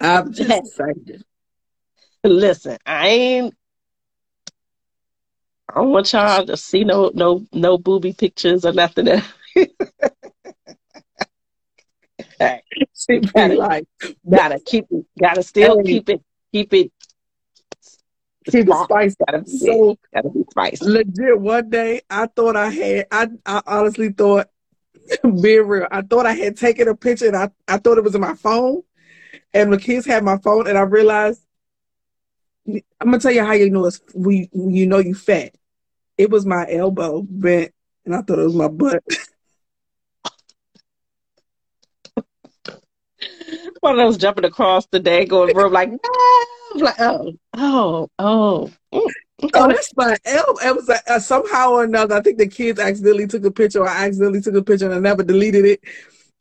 I'm 0.00 0.32
just 0.32 0.76
saying. 0.76 1.22
Listen, 2.24 2.78
I 2.84 3.08
ain't. 3.08 3.54
I 5.68 5.74
don't 5.74 5.90
want 5.90 6.12
y'all 6.12 6.46
to 6.46 6.56
see 6.56 6.84
no 6.84 7.10
no 7.14 7.46
no 7.52 7.78
booby 7.78 8.12
pictures 8.12 8.64
or 8.64 8.72
nothing. 8.72 9.06
gotta, 13.32 13.54
like, 13.54 13.86
gotta 14.28 14.58
keep 14.60 14.86
it, 14.90 15.04
gotta 15.18 15.42
still 15.42 15.82
keep 15.82 16.08
it, 16.08 16.22
keep 16.52 16.72
it. 16.74 16.92
Keep 18.46 18.68
it 18.68 18.74
spicy. 18.84 19.16
Gotta 19.26 19.42
be, 19.42 19.50
so, 19.50 19.98
gotta 20.14 20.30
be 20.30 20.44
spicy. 20.50 20.84
Legit, 20.86 21.38
one 21.38 21.68
day 21.68 22.00
I 22.08 22.26
thought 22.26 22.56
I 22.56 22.70
had, 22.70 23.06
I, 23.12 23.28
I 23.44 23.62
honestly 23.66 24.10
thought, 24.10 24.48
being 25.42 25.66
real, 25.66 25.86
I 25.90 26.02
thought 26.02 26.26
I 26.26 26.32
had 26.32 26.56
taken 26.56 26.88
a 26.88 26.94
picture 26.94 27.26
and 27.26 27.36
I, 27.36 27.50
I 27.68 27.78
thought 27.78 27.98
it 27.98 28.04
was 28.04 28.14
in 28.14 28.20
my 28.20 28.34
phone. 28.34 28.82
And 29.52 29.72
the 29.72 29.78
kids 29.78 30.06
had 30.06 30.24
my 30.24 30.38
phone 30.38 30.68
and 30.68 30.78
I 30.78 30.82
realized, 30.82 31.42
I'm 32.66 32.82
gonna 33.00 33.18
tell 33.18 33.32
you 33.32 33.44
how 33.44 33.52
you 33.52 33.70
know 33.70 33.86
it's 33.86 34.00
we 34.14 34.48
you 34.52 34.86
know 34.86 34.98
you 34.98 35.14
fat. 35.14 35.54
It 36.16 36.30
was 36.30 36.46
my 36.46 36.66
elbow 36.70 37.22
bent 37.22 37.72
and 38.04 38.14
I 38.14 38.22
thought 38.22 38.38
it 38.38 38.44
was 38.44 38.54
my 38.54 38.68
butt. 38.68 39.02
one 43.80 43.98
of 43.98 44.06
those 44.06 44.16
jumping 44.16 44.44
across 44.44 44.86
the 44.86 45.00
day 45.00 45.24
going 45.24 45.56
room 45.56 45.72
like, 45.72 45.90
no! 45.90 45.98
like 46.74 47.00
oh, 47.00 47.32
oh, 47.54 48.08
oh. 48.18 48.70
Mm, 48.92 49.10
okay. 49.42 49.50
Oh, 49.54 49.68
that's 49.68 49.94
my 49.96 50.16
elbow. 50.24 50.60
It 50.62 50.76
was 50.76 50.88
like, 50.88 51.02
uh, 51.08 51.18
somehow 51.18 51.72
or 51.72 51.84
another. 51.84 52.16
I 52.16 52.20
think 52.20 52.38
the 52.38 52.48
kids 52.48 52.78
accidentally 52.78 53.26
took 53.26 53.44
a 53.44 53.50
picture. 53.50 53.80
Or 53.80 53.88
I 53.88 54.06
accidentally 54.06 54.40
took 54.40 54.54
a 54.54 54.62
picture 54.62 54.86
and 54.86 54.94
I 54.94 54.98
never 54.98 55.22
deleted 55.22 55.64
it. 55.64 55.80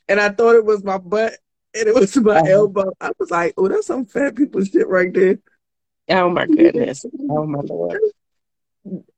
And 0.07 0.19
I 0.19 0.29
thought 0.29 0.55
it 0.55 0.65
was 0.65 0.83
my 0.83 0.97
butt 0.97 1.33
and 1.73 1.87
it 1.87 1.95
was 1.95 2.15
my 2.17 2.41
oh. 2.41 2.45
elbow. 2.45 2.91
I 2.99 3.11
was 3.17 3.31
like, 3.31 3.53
oh, 3.57 3.67
that's 3.67 3.87
some 3.87 4.05
fat 4.05 4.35
people 4.35 4.63
shit 4.63 4.87
right 4.87 5.13
there. 5.13 5.39
Oh 6.09 6.29
my 6.29 6.45
goodness. 6.45 7.05
oh 7.29 7.45
my 7.45 7.61
lord. 7.61 7.99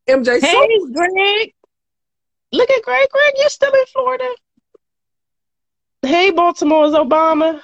MJ. 0.07 0.41
Hey, 0.41 0.67
so- 0.79 0.87
Greg. 0.87 1.53
Look 2.53 2.69
at 2.69 2.83
Greg. 2.83 3.07
Greg, 3.09 3.33
you're 3.37 3.49
still 3.49 3.71
in 3.71 3.85
Florida. 3.93 4.29
Hey, 6.01 6.31
Baltimore's 6.31 6.93
Obama. 6.93 7.61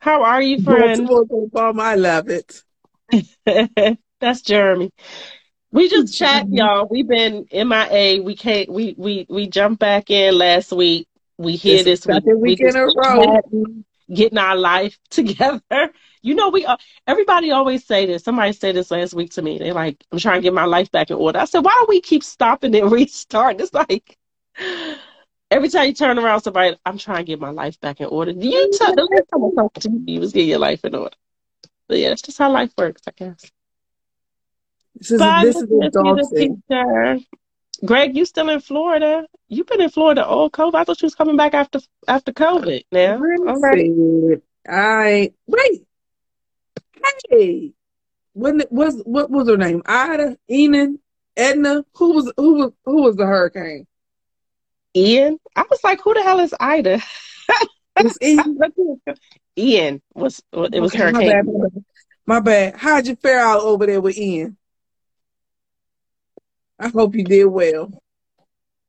How 0.00 0.22
are 0.22 0.40
you, 0.42 0.62
friend? 0.62 1.08
Obama, 1.08 1.80
I 1.80 1.94
love 1.96 2.28
it. 2.28 2.62
That's 4.20 4.42
Jeremy. 4.42 4.90
We 5.72 5.88
just 5.88 6.14
chat, 6.18 6.46
y'all. 6.50 6.86
We've 6.90 7.08
been 7.08 7.46
MIA. 7.52 8.22
We 8.22 8.36
can't. 8.36 8.68
We 8.68 8.94
we 8.96 9.26
we 9.28 9.48
jumped 9.48 9.80
back 9.80 10.10
in 10.10 10.36
last 10.36 10.72
week. 10.72 11.08
We 11.36 11.56
here 11.56 11.82
this, 11.82 12.00
this 12.00 12.24
week. 12.24 12.24
week 12.26 12.60
we 12.60 12.68
in 12.68 12.76
a 12.76 12.86
row. 12.86 13.40
Getting 14.12 14.38
our 14.38 14.56
life 14.56 14.98
together. 15.10 15.90
You 16.22 16.34
know, 16.34 16.48
we 16.48 16.64
uh, 16.64 16.76
everybody 17.06 17.50
always 17.50 17.84
say 17.84 18.06
this. 18.06 18.24
Somebody 18.24 18.52
said 18.52 18.74
this 18.74 18.90
last 18.90 19.14
week 19.14 19.32
to 19.32 19.42
me. 19.42 19.58
They're 19.58 19.74
like, 19.74 20.02
"I'm 20.10 20.18
trying 20.18 20.40
to 20.40 20.42
get 20.42 20.54
my 20.54 20.64
life 20.64 20.90
back 20.90 21.10
in 21.10 21.16
order." 21.16 21.38
I 21.38 21.44
said, 21.44 21.64
"Why 21.64 21.76
do 21.80 21.86
we 21.88 22.00
keep 22.00 22.24
stopping 22.24 22.74
and 22.74 22.90
restarting?" 22.90 23.60
It's 23.60 23.74
like 23.74 24.16
Every 25.50 25.68
time 25.68 25.86
you 25.86 25.94
turn 25.94 26.18
around, 26.18 26.42
somebody, 26.42 26.76
I'm 26.84 26.98
trying 26.98 27.18
to 27.18 27.24
get 27.24 27.40
my 27.40 27.50
life 27.50 27.80
back 27.80 28.00
in 28.00 28.06
order. 28.06 28.32
Do 28.32 28.46
you 28.46 28.70
tell 28.72 28.94
the 28.94 29.04
last 29.04 29.28
time 29.32 29.44
I 29.44 29.62
talked 29.62 29.80
to 29.82 29.90
you, 29.90 30.04
you 30.06 30.20
was 30.20 30.32
getting 30.32 30.50
your 30.50 30.58
life 30.58 30.84
in 30.84 30.94
order. 30.94 31.16
But 31.88 31.98
yeah, 31.98 32.10
that's 32.10 32.22
just 32.22 32.36
how 32.36 32.52
life 32.52 32.70
works, 32.76 33.02
I 33.08 33.12
guess. 33.16 33.50
This 34.94 35.12
is, 35.12 35.18
Bye, 35.18 35.44
this 35.44 35.56
is 35.56 35.68
Greg, 37.84 38.16
you 38.16 38.24
still 38.24 38.48
in 38.50 38.60
Florida? 38.60 39.26
You've 39.48 39.66
been 39.66 39.80
in 39.80 39.90
Florida 39.90 40.26
all 40.26 40.50
COVID. 40.50 40.74
I 40.74 40.84
thought 40.84 41.00
you 41.00 41.06
was 41.06 41.14
coming 41.14 41.36
back 41.36 41.54
after 41.54 41.80
after 42.06 42.32
COVID. 42.32 42.84
Now, 42.90 43.14
all 43.14 43.60
right. 43.60 44.42
I 44.68 45.32
wait. 45.46 45.86
Hey, 47.30 47.72
when 48.32 48.62
was 48.70 49.00
what 49.04 49.30
was 49.30 49.48
her 49.48 49.56
name? 49.56 49.82
Ida, 49.86 50.36
Enon, 50.50 50.98
Edna. 51.36 51.84
Who 51.94 52.14
was 52.14 52.32
who 52.36 52.54
was 52.54 52.72
who 52.84 53.02
was 53.02 53.16
the 53.16 53.26
hurricane? 53.26 53.86
Ian. 54.98 55.38
I 55.54 55.64
was 55.70 55.82
like, 55.84 56.00
who 56.02 56.14
the 56.14 56.22
hell 56.22 56.40
is 56.40 56.54
Ida? 56.58 57.00
Ian. 58.22 58.58
Ian 59.56 60.02
was 60.14 60.42
it 60.52 60.80
was 60.80 60.92
okay, 60.92 61.04
hurricane. 61.04 61.26
My 61.26 61.42
bad, 61.42 61.84
my 62.26 62.40
bad. 62.40 62.76
How'd 62.76 63.06
you 63.06 63.16
fare 63.16 63.40
out 63.40 63.60
over 63.60 63.86
there 63.86 64.00
with 64.00 64.16
Ian? 64.16 64.56
I 66.78 66.88
hope 66.88 67.14
you 67.14 67.24
did 67.24 67.46
well. 67.46 67.90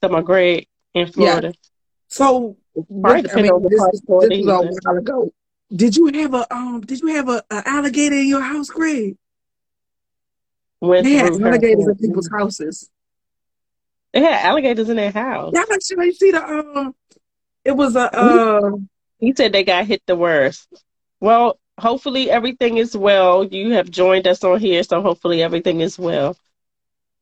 So 0.04 0.10
my 0.10 0.22
grade 0.22 0.68
in 0.94 1.12
Florida. 1.12 1.48
Yeah. 1.48 1.54
So 2.08 2.58
what, 2.74 3.36
I 3.36 3.42
mean, 3.42 3.62
this, 3.64 3.72
this 3.72 4.02
was 4.06 4.30
a 4.30 4.90
while 4.90 4.98
ago. 4.98 5.34
Did 5.76 5.96
you 5.96 6.08
have 6.08 6.34
a 6.34 6.54
um? 6.54 6.82
Did 6.82 7.02
you 7.02 7.08
have 7.16 7.30
a, 7.30 7.44
a 7.50 7.68
alligator 7.68 8.16
in 8.16 8.28
your 8.28 8.42
house, 8.42 8.70
Greg? 8.70 9.18
went 10.82 11.04
They 11.04 11.14
had 11.14 11.40
alligators 11.42 11.88
in 11.88 11.96
people's 11.96 12.30
houses. 12.30 12.90
They 14.14 14.22
had 14.22 14.46
alligators 14.46 14.90
in 14.90 14.96
their 14.98 15.12
house. 15.12 15.54
Y'all 15.54 15.64
actually 15.72 16.12
see 16.14 16.32
the 16.32 16.44
um. 16.44 16.96
It 17.64 17.72
was 17.72 17.96
a 17.96 18.14
uh. 18.16 18.72
He 19.20 19.34
said 19.36 19.52
they 19.52 19.64
got 19.64 19.86
hit 19.86 20.02
the 20.08 20.16
worst. 20.16 20.68
Well, 21.20 21.60
hopefully 21.78 22.32
everything 22.32 22.78
is 22.78 22.96
well. 22.96 23.44
You 23.44 23.74
have 23.74 23.90
joined 23.90 24.28
us 24.28 24.44
on 24.44 24.60
here, 24.60 24.82
so 24.84 25.02
hopefully 25.02 25.44
everything 25.44 25.82
is 25.82 26.00
well. 26.00 26.36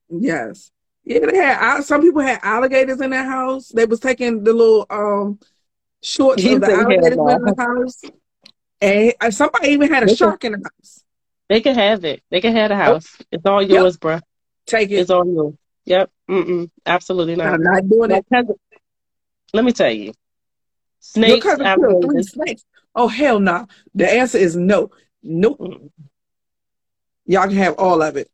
Yes. 0.10 0.71
Yeah, 1.04 1.19
they 1.32 1.38
had 1.38 1.82
some 1.82 2.02
people 2.02 2.21
had 2.21 2.39
alligators 2.43 3.02
in 3.02 3.10
their 3.10 3.23
house. 3.23 3.69
They 3.69 3.86
was 3.86 4.00
taking 4.00 4.43
the 4.43 4.54
little 4.54 4.86
um 4.89 5.39
shorts 6.04 6.41
He 6.43 6.54
of 6.54 6.62
the 6.62 6.71
alligators 6.71 7.13
in 7.13 7.15
the 7.17 7.56
house. 7.58 8.02
And 8.80 9.13
uh, 9.19 9.32
somebody 9.32 9.69
even 9.69 9.89
had 9.91 10.04
a 10.04 10.06
They 10.06 10.12
can- 10.12 10.17
shark 10.17 10.43
in 10.45 10.52
the 10.54 10.58
house. 10.60 11.04
They 11.50 11.62
can 11.62 11.76
have 11.76 12.04
it. 12.04 12.21
They 12.30 12.41
can 12.41 12.54
have 12.56 12.69
the 12.69 12.76
house. 12.76 13.17
It's 13.32 13.45
all 13.45 13.62
Yep. 13.62 13.71
yours, 13.71 13.97
bruh. 13.97 14.21
Take 14.65 14.91
it. 14.91 14.95
It's 14.95 15.10
all 15.10 15.26
yours. 15.26 15.54
Yep. 15.86 16.12
Mm-mm. 16.30 16.70
Absolutely 16.86 17.36
not. 17.36 17.54
I'm 17.54 17.63
not 17.63 17.88
doing 17.88 18.10
that. 18.10 18.26
cousin, 18.32 18.56
let 19.54 19.63
me 19.63 19.72
tell 19.72 19.92
you, 19.92 20.06
Your 20.06 20.13
snakes, 21.00 21.46
cousin 21.46 21.66
killed 21.80 22.06
three 22.06 22.24
snakes. 22.24 22.63
Oh 22.96 23.08
hell 23.08 23.40
no. 23.40 23.68
The 23.96 24.12
answer 24.12 24.38
is 24.38 24.56
no. 24.56 24.92
Nope. 25.24 25.60
Mm-mm. 25.60 25.90
Y'all 27.26 27.48
can 27.48 27.58
have 27.58 27.76
all 27.76 28.02
of 28.02 28.18
it. 28.18 28.30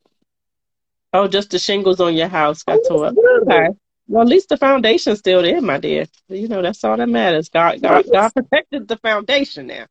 Oh, 1.12 1.28
just 1.28 1.52
the 1.52 1.60
shingles 1.60 2.00
on 2.00 2.16
your 2.16 2.28
house 2.28 2.64
got 2.64 2.80
Oh, 2.86 2.88
tore 2.88 3.06
up. 3.08 3.16
Okay. 3.44 3.70
Well, 4.08 4.24
at 4.24 4.28
least 4.28 4.50
the 4.50 4.58
foundation's 4.58 5.20
still 5.20 5.42
there, 5.42 5.62
my 5.62 5.78
dear. 5.78 6.06
You 6.28 6.48
know, 6.48 6.62
that's 6.62 6.84
all 6.84 6.98
that 6.98 7.08
matters. 7.08 7.50
God, 7.50 7.82
God, 7.82 8.06
God 8.12 8.34
protected 8.34 8.88
the 8.88 8.98
foundation 8.98 9.68
now. 9.68 9.86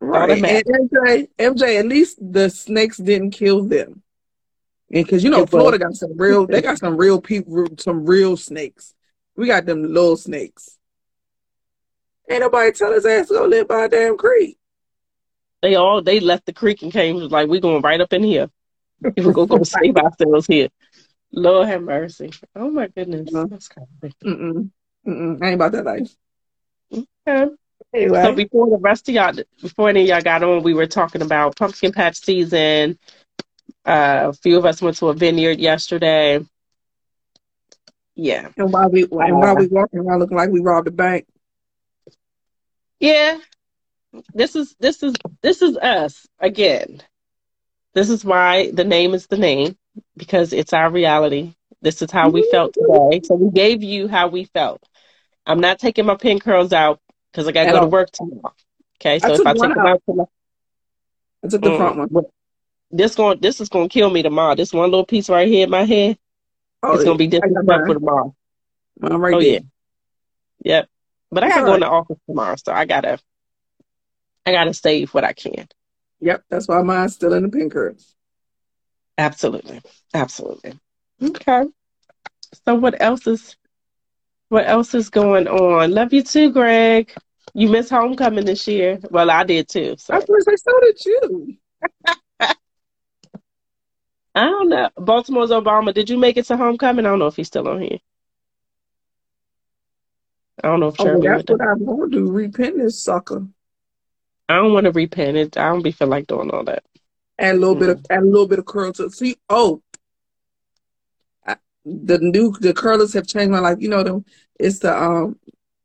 Right. 0.00 0.42
And 0.44 0.90
MJ, 0.90 1.28
MJ, 1.38 1.78
at 1.78 1.86
least 1.86 2.18
the 2.20 2.48
snakes 2.50 2.96
didn't 2.96 3.32
kill 3.32 3.64
them. 3.64 4.02
And 4.92 5.06
because 5.06 5.24
you 5.24 5.30
know 5.30 5.42
It 5.42 5.50
Florida 5.50 5.78
got 5.78 5.94
some 5.94 6.16
real, 6.16 6.46
they 6.46 6.60
got 6.60 6.78
some 6.84 6.96
real 6.96 7.20
people, 7.20 7.66
some 7.78 8.04
real 8.04 8.36
snakes. 8.36 8.94
We 9.36 9.46
got 9.46 9.64
them 9.64 9.82
little 9.82 10.16
snakes. 10.16 10.78
Ain't 12.30 12.40
nobody 12.40 12.72
tell 12.72 12.92
his 12.92 13.06
ass 13.06 13.28
to 13.28 13.34
go 13.34 13.46
live 13.46 13.68
by 13.68 13.84
a 13.84 13.88
damn 13.88 14.16
creek. 14.16 14.58
They 15.62 15.76
all 15.76 16.02
they 16.02 16.20
left 16.20 16.46
the 16.46 16.52
creek 16.52 16.82
and 16.82 16.92
came 16.92 17.16
like, 17.16 17.48
we're 17.48 17.60
going 17.60 17.82
right 17.82 18.00
up 18.00 18.12
in 18.12 18.22
here. 18.22 18.50
We're 19.16 19.32
gonna 19.32 19.46
go 19.46 19.62
save 19.62 19.96
ourselves 19.96 20.46
here. 20.46 20.68
Lord 21.32 21.68
have 21.68 21.82
mercy. 21.82 22.30
Oh 22.54 22.70
my 22.70 22.88
goodness. 22.88 23.34
Uh-huh. 23.34 23.46
That's 23.48 23.68
crazy. 23.68 24.14
Mm-mm. 24.24 24.70
Mm-mm. 25.06 25.42
Ain't 25.42 25.54
about 25.54 25.72
that 25.72 25.84
life. 25.84 26.14
Okay. 26.92 27.52
Anyway, 27.94 28.22
So 28.22 28.34
before 28.34 28.70
the 28.70 28.78
rest 28.78 29.08
of 29.08 29.14
y'all, 29.14 29.34
before 29.60 29.88
any 29.88 30.02
of 30.02 30.08
y'all 30.08 30.22
got 30.22 30.42
on, 30.42 30.62
we 30.62 30.74
were 30.74 30.86
talking 30.86 31.22
about 31.22 31.56
pumpkin 31.56 31.92
patch 31.92 32.20
season. 32.20 32.98
Uh, 33.84 34.28
a 34.30 34.32
few 34.32 34.58
of 34.58 34.64
us 34.64 34.80
went 34.82 34.96
to 34.98 35.08
a 35.08 35.14
vineyard 35.14 35.58
yesterday. 35.58 36.40
Yeah, 38.14 38.48
and 38.56 38.72
while 38.72 38.90
we 38.90 39.02
and 39.02 39.40
while 39.40 39.56
we 39.56 39.66
walking 39.68 40.00
around 40.00 40.20
looking 40.20 40.36
like 40.36 40.50
we 40.50 40.60
robbed 40.60 40.88
a 40.88 40.90
bank. 40.92 41.26
yeah. 43.00 43.38
This 44.34 44.56
is 44.56 44.74
this 44.78 45.02
is 45.02 45.14
this 45.42 45.62
is 45.62 45.76
us 45.78 46.26
again. 46.38 47.02
This 47.94 48.10
is 48.10 48.24
why 48.24 48.70
the 48.72 48.84
name 48.84 49.14
is 49.14 49.26
the 49.26 49.36
name 49.38 49.76
because 50.16 50.52
it's 50.52 50.72
our 50.72 50.90
reality. 50.90 51.54
This 51.82 52.02
is 52.02 52.10
how 52.10 52.28
we 52.30 52.42
felt 52.42 52.74
today. 52.74 53.20
So 53.24 53.34
we 53.34 53.50
gave 53.50 53.82
you 53.82 54.08
how 54.08 54.28
we 54.28 54.44
felt. 54.44 54.82
I'm 55.46 55.60
not 55.60 55.78
taking 55.78 56.06
my 56.06 56.14
pin 56.16 56.38
curls 56.38 56.72
out 56.72 57.00
because 57.32 57.46
I 57.48 57.52
got 57.52 57.64
to 57.64 57.68
At 57.68 57.72
go 57.72 57.80
to 57.80 57.86
work 57.86 58.10
tomorrow. 58.12 58.54
Okay, 59.00 59.18
so 59.18 59.34
I 59.34 59.36
if 59.36 59.46
I 59.46 59.52
take 59.54 59.74
them 59.74 59.86
out. 59.86 59.86
out 59.86 60.02
tomorrow. 60.06 60.30
I 61.44 61.48
took 61.48 61.62
the 61.62 61.70
Mm. 61.70 61.76
front 61.76 61.96
one. 61.96 62.08
This 62.92 63.14
going 63.14 63.40
this 63.40 63.60
is 63.60 63.68
gonna 63.68 63.88
kill 63.88 64.10
me 64.10 64.22
tomorrow. 64.22 64.54
This 64.54 64.72
one 64.72 64.90
little 64.90 65.06
piece 65.06 65.28
right 65.28 65.48
here 65.48 65.64
in 65.64 65.70
my 65.70 65.84
head, 65.84 66.18
Oh, 66.82 66.94
it's 66.94 67.04
gonna 67.04 67.16
be 67.18 67.26
I 67.26 67.40
for 67.86 67.94
tomorrow. 67.94 68.34
Mine 69.00 69.14
right 69.14 69.34
Oh 69.34 69.40
there. 69.40 69.52
yeah, 69.52 69.60
yep. 70.62 70.88
But 71.30 71.44
I 71.44 71.48
gotta 71.48 71.62
go 71.62 71.68
all 71.68 71.74
in 71.74 71.80
the 71.80 71.88
office 71.88 72.18
tomorrow, 72.28 72.56
so 72.56 72.72
I 72.72 72.84
gotta 72.84 73.18
I 74.44 74.52
gotta 74.52 74.74
save 74.74 75.14
what 75.14 75.24
I 75.24 75.32
can. 75.32 75.66
Yep, 76.20 76.44
that's 76.50 76.68
why 76.68 76.82
mine's 76.82 77.14
still 77.14 77.32
in 77.32 77.42
the 77.44 77.48
pin 77.48 77.70
curves. 77.70 78.14
Absolutely, 79.18 79.80
absolutely. 80.14 80.78
Okay. 81.22 81.64
So 82.64 82.74
what 82.74 83.00
else 83.00 83.26
is 83.26 83.56
what 84.48 84.66
else 84.66 84.94
is 84.94 85.08
going 85.08 85.48
on? 85.48 85.92
Love 85.92 86.12
you 86.12 86.22
too, 86.22 86.52
Greg. 86.52 87.12
You 87.54 87.68
missed 87.68 87.90
homecoming 87.90 88.44
this 88.44 88.66
year. 88.68 88.98
Well, 89.10 89.30
I 89.30 89.44
did 89.44 89.68
too. 89.68 89.96
So 89.98 90.14
I 90.14 90.18
was 90.18 90.44
gonna 90.44 90.58
so 90.58 90.80
did 90.80 91.04
you. 91.04 91.56
I 94.34 94.44
don't 94.44 94.68
know. 94.68 94.88
Baltimore's 94.96 95.50
Obama. 95.50 95.92
Did 95.92 96.08
you 96.08 96.18
make 96.18 96.36
it 96.36 96.46
to 96.46 96.56
homecoming? 96.56 97.04
I 97.04 97.10
don't 97.10 97.18
know 97.18 97.26
if 97.26 97.36
he's 97.36 97.48
still 97.48 97.68
on 97.68 97.80
here. 97.82 97.98
I 100.62 100.68
don't 100.68 100.80
know 100.80 100.88
if 100.88 100.96
Oh, 100.98 101.04
Shirley 101.04 101.28
that's 101.28 101.44
what 101.50 101.60
I'm 101.60 101.84
gonna 101.84 102.08
do. 102.08 102.30
Repent 102.30 102.78
this 102.78 103.02
sucker. 103.02 103.46
I 104.48 104.56
don't 104.56 104.72
want 104.72 104.84
to 104.84 104.92
repent 104.92 105.36
it. 105.36 105.56
I 105.56 105.68
don't 105.68 105.82
be 105.82 105.92
feel 105.92 106.08
like 106.08 106.26
doing 106.26 106.50
all 106.50 106.64
that. 106.64 106.84
Add 107.38 107.56
a 107.56 107.58
little 107.58 107.74
bit 107.74 107.88
of 107.88 108.06
add 108.10 108.22
a 108.22 108.26
little 108.26 108.46
bit 108.46 108.58
of 108.58 108.66
curl 108.66 108.92
to 108.94 109.10
see. 109.10 109.36
Oh, 109.48 109.82
I, 111.46 111.56
the 111.84 112.18
new 112.18 112.52
the 112.60 112.74
curlers 112.74 113.12
have 113.14 113.26
changed 113.26 113.50
my 113.50 113.60
life. 113.60 113.78
You 113.80 113.88
know 113.88 114.02
them. 114.02 114.24
It's 114.58 114.80
the 114.80 114.96
um 114.96 115.38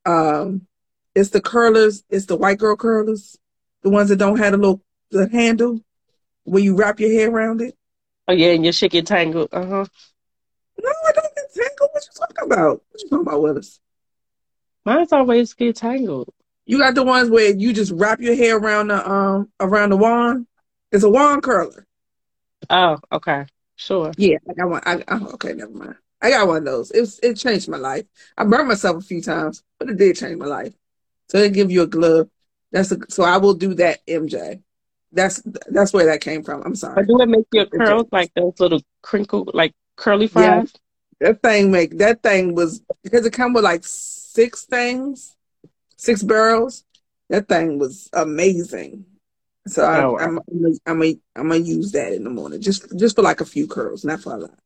um 0.05 0.67
it's 1.15 1.29
the 1.29 1.41
curlers. 1.41 2.03
It's 2.09 2.25
the 2.25 2.35
white 2.35 2.59
girl 2.59 2.75
curlers. 2.75 3.37
The 3.83 3.89
ones 3.89 4.09
that 4.09 4.17
don't 4.17 4.37
have 4.37 4.51
the 4.51 4.57
little 4.57 4.81
the 5.11 5.29
handle 5.29 5.81
where 6.43 6.61
you 6.61 6.75
wrap 6.75 6.99
your 6.99 7.11
hair 7.11 7.31
around 7.31 7.61
it. 7.61 7.76
Oh 8.27 8.33
yeah, 8.33 8.51
and 8.51 8.63
your 8.63 8.73
shit 8.73 8.91
get 8.91 9.07
tangled. 9.07 9.49
Uh 9.51 9.65
huh. 9.65 9.85
No, 10.83 10.89
I 11.07 11.11
don't 11.13 11.35
get 11.35 11.53
tangled. 11.53 11.89
What 11.93 12.03
you 12.05 12.19
talking 12.19 12.51
about? 12.51 12.81
What 12.89 13.01
you 13.01 13.09
talking 13.09 13.27
about, 13.27 13.41
Willis? 13.41 13.79
Mine's 14.85 15.11
always 15.13 15.53
get 15.53 15.75
tangled. 15.75 16.29
You 16.65 16.77
got 16.77 16.95
the 16.95 17.03
ones 17.03 17.29
where 17.29 17.51
you 17.55 17.73
just 17.73 17.93
wrap 17.93 18.19
your 18.19 18.35
hair 18.35 18.57
around 18.57 18.89
the 18.89 19.09
um 19.09 19.49
around 19.59 19.89
the 19.89 19.97
wand. 19.97 20.47
It's 20.91 21.03
a 21.03 21.09
wand 21.09 21.43
curler. 21.43 21.85
Oh, 22.69 22.97
okay, 23.11 23.45
sure. 23.75 24.11
Yeah, 24.17 24.37
I 24.49 24.53
got 24.53 24.69
one. 24.69 24.81
I, 24.85 25.03
oh, 25.07 25.31
okay, 25.33 25.53
never 25.53 25.71
mind. 25.71 25.95
I 26.21 26.31
got 26.31 26.47
one 26.47 26.57
of 26.57 26.65
those. 26.65 26.91
It 26.91 27.09
it 27.23 27.35
changed 27.35 27.69
my 27.69 27.77
life. 27.77 28.05
I 28.37 28.43
burned 28.43 28.67
myself 28.67 28.97
a 28.97 29.01
few 29.01 29.21
times, 29.21 29.63
but 29.79 29.89
it 29.89 29.97
did 29.97 30.17
change 30.17 30.37
my 30.37 30.45
life. 30.45 30.73
So 31.29 31.39
they 31.39 31.49
give 31.49 31.71
you 31.71 31.83
a 31.83 31.87
glove. 31.87 32.29
That's 32.71 32.91
a, 32.91 32.97
so 33.09 33.23
I 33.23 33.37
will 33.37 33.53
do 33.53 33.73
that, 33.75 34.05
MJ. 34.05 34.61
That's 35.11 35.41
that's 35.69 35.93
where 35.93 36.05
that 36.07 36.21
came 36.21 36.43
from. 36.43 36.63
I'm 36.63 36.75
sorry. 36.75 36.95
But 36.95 37.07
do 37.07 37.21
it 37.21 37.29
make 37.29 37.45
your 37.51 37.65
curls 37.65 38.07
like 38.11 38.33
those 38.35 38.53
little 38.59 38.81
crinkle, 39.01 39.49
like 39.53 39.73
curly 39.95 40.27
Yeah. 40.27 40.59
fries? 40.59 40.73
That 41.19 41.41
thing 41.41 41.71
make 41.71 41.97
that 41.97 42.21
thing 42.21 42.53
was 42.53 42.81
because 43.03 43.25
it 43.25 43.33
come 43.33 43.53
with 43.53 43.63
like 43.63 43.81
six 43.83 44.65
things, 44.65 45.35
six 45.97 46.21
barrels. 46.21 46.83
That 47.29 47.47
thing 47.47 47.79
was 47.79 48.09
amazing. 48.13 49.05
So 49.67 49.83
I, 49.83 50.03
Oh, 50.03 50.11
wow. 50.13 50.19
I'm 50.19 50.39
I'm 50.39 50.65
I'm 50.85 50.99
gonna 50.99 51.13
I'm 51.35 51.47
gonna 51.49 51.57
use 51.57 51.91
that 51.93 52.13
in 52.13 52.23
the 52.23 52.29
morning 52.29 52.61
just 52.61 52.97
just 52.97 53.15
for 53.15 53.21
like 53.21 53.41
a 53.41 53.45
few 53.45 53.67
curls, 53.67 54.05
not 54.05 54.21
for 54.21 54.33
a 54.33 54.37
lot. 54.37 54.59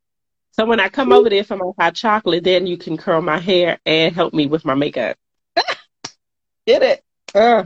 So 0.54 0.66
when 0.66 0.80
I 0.82 0.90
come 0.90 1.14
over 1.14 1.30
there 1.30 1.46
for 1.46 1.56
my 1.56 1.72
hot 1.80 1.96
chocolate, 1.96 2.44
then 2.44 2.68
you 2.68 2.78
can 2.78 2.98
curl 2.98 3.22
my 3.22 3.40
hair 3.40 3.80
and 3.86 4.14
help 4.14 4.34
me 4.34 4.48
with 4.48 4.66
my 4.66 4.76
makeup. 4.76 5.16
Get 6.68 6.84
it? 6.84 7.04
Uh, 7.34 7.64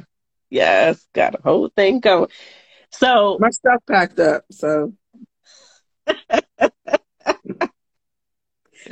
yes, 0.49 1.05
got 1.13 1.35
a 1.35 1.41
whole 1.41 1.69
thing 1.69 1.99
going. 1.99 2.29
So 2.97 3.37
My 3.39 3.49
stuff 3.49 3.81
packed 3.87 4.19
up, 4.19 4.45
so 4.51 4.93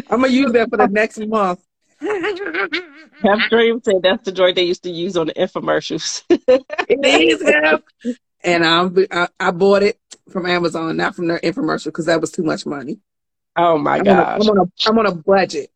I'm 0.09 0.21
gonna 0.21 0.27
use 0.27 0.51
that 0.53 0.69
for 0.69 0.77
the 0.77 0.87
next 0.87 1.19
month. 1.19 1.61
Have 2.01 3.49
Dream 3.49 3.81
said 3.83 4.01
that's 4.03 4.25
the 4.25 4.31
joint 4.31 4.55
they 4.55 4.63
used 4.63 4.83
to 4.83 4.89
use 4.89 5.15
on 5.15 5.27
the 5.27 5.33
infomercials. 5.33 6.23
It 6.29 7.05
is. 7.05 8.19
And 8.43 8.65
I'm, 8.65 8.93
I, 9.09 9.29
I 9.39 9.51
bought 9.51 9.83
it 9.83 9.97
from 10.29 10.45
Amazon, 10.45 10.97
not 10.97 11.15
from 11.15 11.27
their 11.27 11.39
infomercial, 11.39 11.85
because 11.85 12.07
that 12.07 12.19
was 12.19 12.31
too 12.31 12.43
much 12.43 12.65
money. 12.65 12.99
oh 13.55 13.77
my 13.77 13.99
I'm 13.99 14.07
on, 14.07 14.19
a, 14.19 14.23
gosh. 14.23 14.41
I'm 14.41 14.49
on 14.49 14.57
a 14.57 14.89
I'm 14.89 14.99
on 14.99 15.05
a 15.05 15.15
budget. 15.15 15.71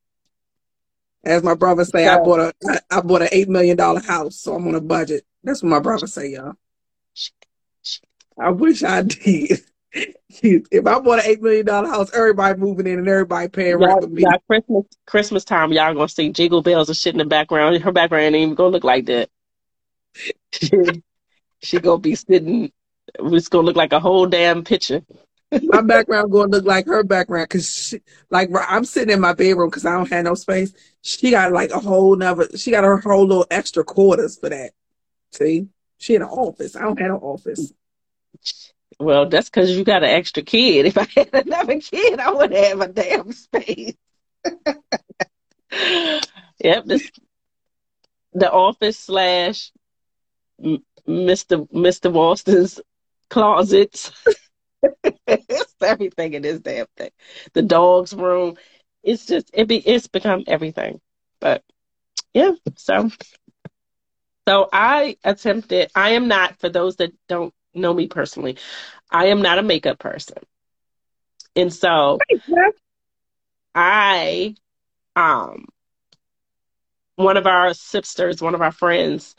As 1.23 1.43
my 1.43 1.55
brother 1.55 1.85
say, 1.85 2.07
I 2.07 2.17
bought 2.17 2.39
a 2.39 2.53
I, 2.67 2.79
I 2.91 3.01
bought 3.01 3.21
an 3.21 3.29
eight 3.31 3.47
million 3.47 3.77
dollar 3.77 4.01
house, 4.01 4.35
so 4.41 4.55
I'm 4.55 4.67
on 4.67 4.75
a 4.75 4.81
budget. 4.81 5.25
That's 5.43 5.63
what 5.63 5.69
my 5.69 5.79
brother 5.79 6.07
say, 6.07 6.31
y'all. 6.31 6.55
I 8.39 8.51
wish 8.51 8.83
I 8.83 9.01
did. 9.03 9.61
if 9.93 10.85
I 10.85 10.99
bought 10.99 11.19
an 11.19 11.25
eight 11.25 11.41
million 11.41 11.65
dollar 11.65 11.87
house, 11.87 12.13
everybody 12.13 12.59
moving 12.59 12.87
in 12.87 12.99
and 12.99 13.07
everybody 13.07 13.47
paying 13.47 13.77
rent 13.77 14.01
with 14.01 14.11
me. 14.11 14.23
y'all 14.23 14.39
Christmas 14.47 14.85
Christmas 15.05 15.43
time, 15.43 15.71
y'all 15.71 15.93
gonna 15.93 16.07
see 16.07 16.29
jingle 16.29 16.61
bells 16.61 16.89
and 16.89 16.97
shit 16.97 17.13
in 17.13 17.19
the 17.19 17.25
background. 17.25 17.81
Her 17.81 17.91
background 17.91 18.23
ain't 18.25 18.35
even 18.35 18.55
gonna 18.55 18.69
look 18.69 18.83
like 18.83 19.05
that. 19.07 19.29
she 21.59 21.79
gonna 21.79 21.97
be 21.97 22.15
sitting. 22.15 22.71
It's 23.19 23.49
gonna 23.49 23.65
look 23.65 23.75
like 23.75 23.93
a 23.93 23.99
whole 23.99 24.27
damn 24.27 24.63
picture. 24.63 25.01
my 25.63 25.81
background 25.81 26.29
going 26.31 26.51
to 26.51 26.57
look 26.57 26.65
like 26.65 26.85
her 26.85 27.03
background 27.03 27.47
because 27.49 27.95
like 28.29 28.49
I'm 28.67 28.83
sitting 28.83 29.13
in 29.13 29.21
my 29.21 29.33
bedroom 29.33 29.69
because 29.69 29.85
I 29.85 29.93
don't 29.93 30.11
have 30.11 30.25
no 30.25 30.35
space. 30.35 30.73
She 31.01 31.31
got 31.31 31.53
like 31.53 31.71
a 31.71 31.79
whole 31.79 32.15
nother. 32.15 32.47
She 32.57 32.71
got 32.71 32.83
her 32.83 32.97
whole 32.97 33.25
little 33.25 33.47
extra 33.49 33.83
quarters 33.83 34.37
for 34.37 34.49
that. 34.49 34.71
See, 35.31 35.67
she 35.97 36.15
in 36.15 36.21
an 36.21 36.27
office. 36.27 36.75
I 36.75 36.81
don't 36.81 36.99
have 36.99 37.11
no 37.11 37.17
office. 37.17 37.73
Well, 38.99 39.27
that's 39.29 39.49
because 39.49 39.71
you 39.77 39.83
got 39.83 40.03
an 40.03 40.09
extra 40.09 40.43
kid. 40.43 40.85
If 40.87 40.97
I 40.97 41.07
had 41.15 41.33
another 41.33 41.79
kid, 41.79 42.19
I 42.19 42.31
wouldn't 42.31 42.65
have 42.65 42.81
a 42.81 42.87
damn 42.87 43.31
space. 43.31 43.95
yep, 46.59 46.85
this 46.85 47.11
the 48.33 48.51
office 48.51 48.97
slash 48.99 49.71
Mr. 51.07 51.67
Mr. 51.71 52.11
Boston's 52.11 52.79
closets. 53.29 54.11
it's 55.27 55.75
everything 55.81 56.33
in 56.33 56.41
this 56.41 56.59
damn 56.59 56.87
thing. 56.97 57.11
The 57.53 57.61
dog's 57.61 58.13
room. 58.13 58.57
It's 59.03 59.25
just 59.25 59.49
it 59.53 59.67
be 59.67 59.77
it's 59.77 60.07
become 60.07 60.43
everything. 60.47 60.99
But 61.39 61.63
yeah, 62.33 62.51
so 62.77 63.09
so 64.47 64.69
I 64.71 65.17
attempted 65.23 65.91
I 65.95 66.11
am 66.11 66.27
not 66.27 66.59
for 66.59 66.69
those 66.69 66.97
that 66.97 67.13
don't 67.27 67.53
know 67.77 67.93
me 67.93 68.07
personally, 68.07 68.57
I 69.11 69.27
am 69.27 69.41
not 69.41 69.59
a 69.59 69.63
makeup 69.63 69.99
person. 69.99 70.37
And 71.55 71.73
so 71.73 72.19
I 73.75 74.55
um 75.15 75.65
one 77.15 77.37
of 77.37 77.47
our 77.47 77.73
sisters, 77.73 78.41
one 78.41 78.55
of 78.55 78.61
our 78.61 78.71
friends 78.71 79.35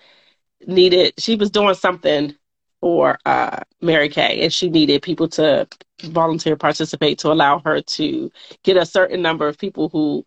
needed 0.66 1.14
she 1.18 1.36
was 1.36 1.51
doing 1.51 1.74
something 1.74 2.34
for 2.80 3.18
uh, 3.26 3.61
Mary 3.80 4.09
Kay, 4.09 4.43
and 4.43 4.53
she 4.53 4.70
needed 4.70 5.03
people 5.03 5.28
to 5.28 5.66
volunteer 6.05 6.57
participate 6.57 7.18
to 7.18 7.32
allow 7.32 7.59
her 7.61 7.80
to 7.80 8.30
get 8.62 8.76
a 8.76 8.86
certain 8.86 9.22
number 9.22 9.49
of 9.49 9.59
people 9.59 9.89
who 9.89 10.24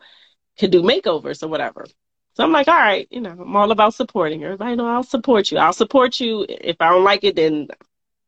could 0.60 0.72
do 0.72 0.82
makeovers 0.82 1.44
or 1.44 1.48
whatever. 1.48 1.86
So 2.34 2.44
I'm 2.44 2.52
like, 2.52 2.68
all 2.68 2.76
right, 2.76 3.08
you 3.12 3.22
know, 3.22 3.32
I'm 3.32 3.56
all 3.56 3.72
about 3.72 3.94
supporting 3.94 4.42
her. 4.42 4.58
I 4.60 4.76
know 4.76 4.88
I'll 4.88 5.04
support 5.04 5.52
you. 5.52 5.58
I'll 5.58 5.74
support 5.74 6.20
you. 6.20 6.46
If 6.48 6.78
I 6.80 6.90
don't 6.90 7.04
like 7.04 7.24
it, 7.24 7.36
then 7.36 7.68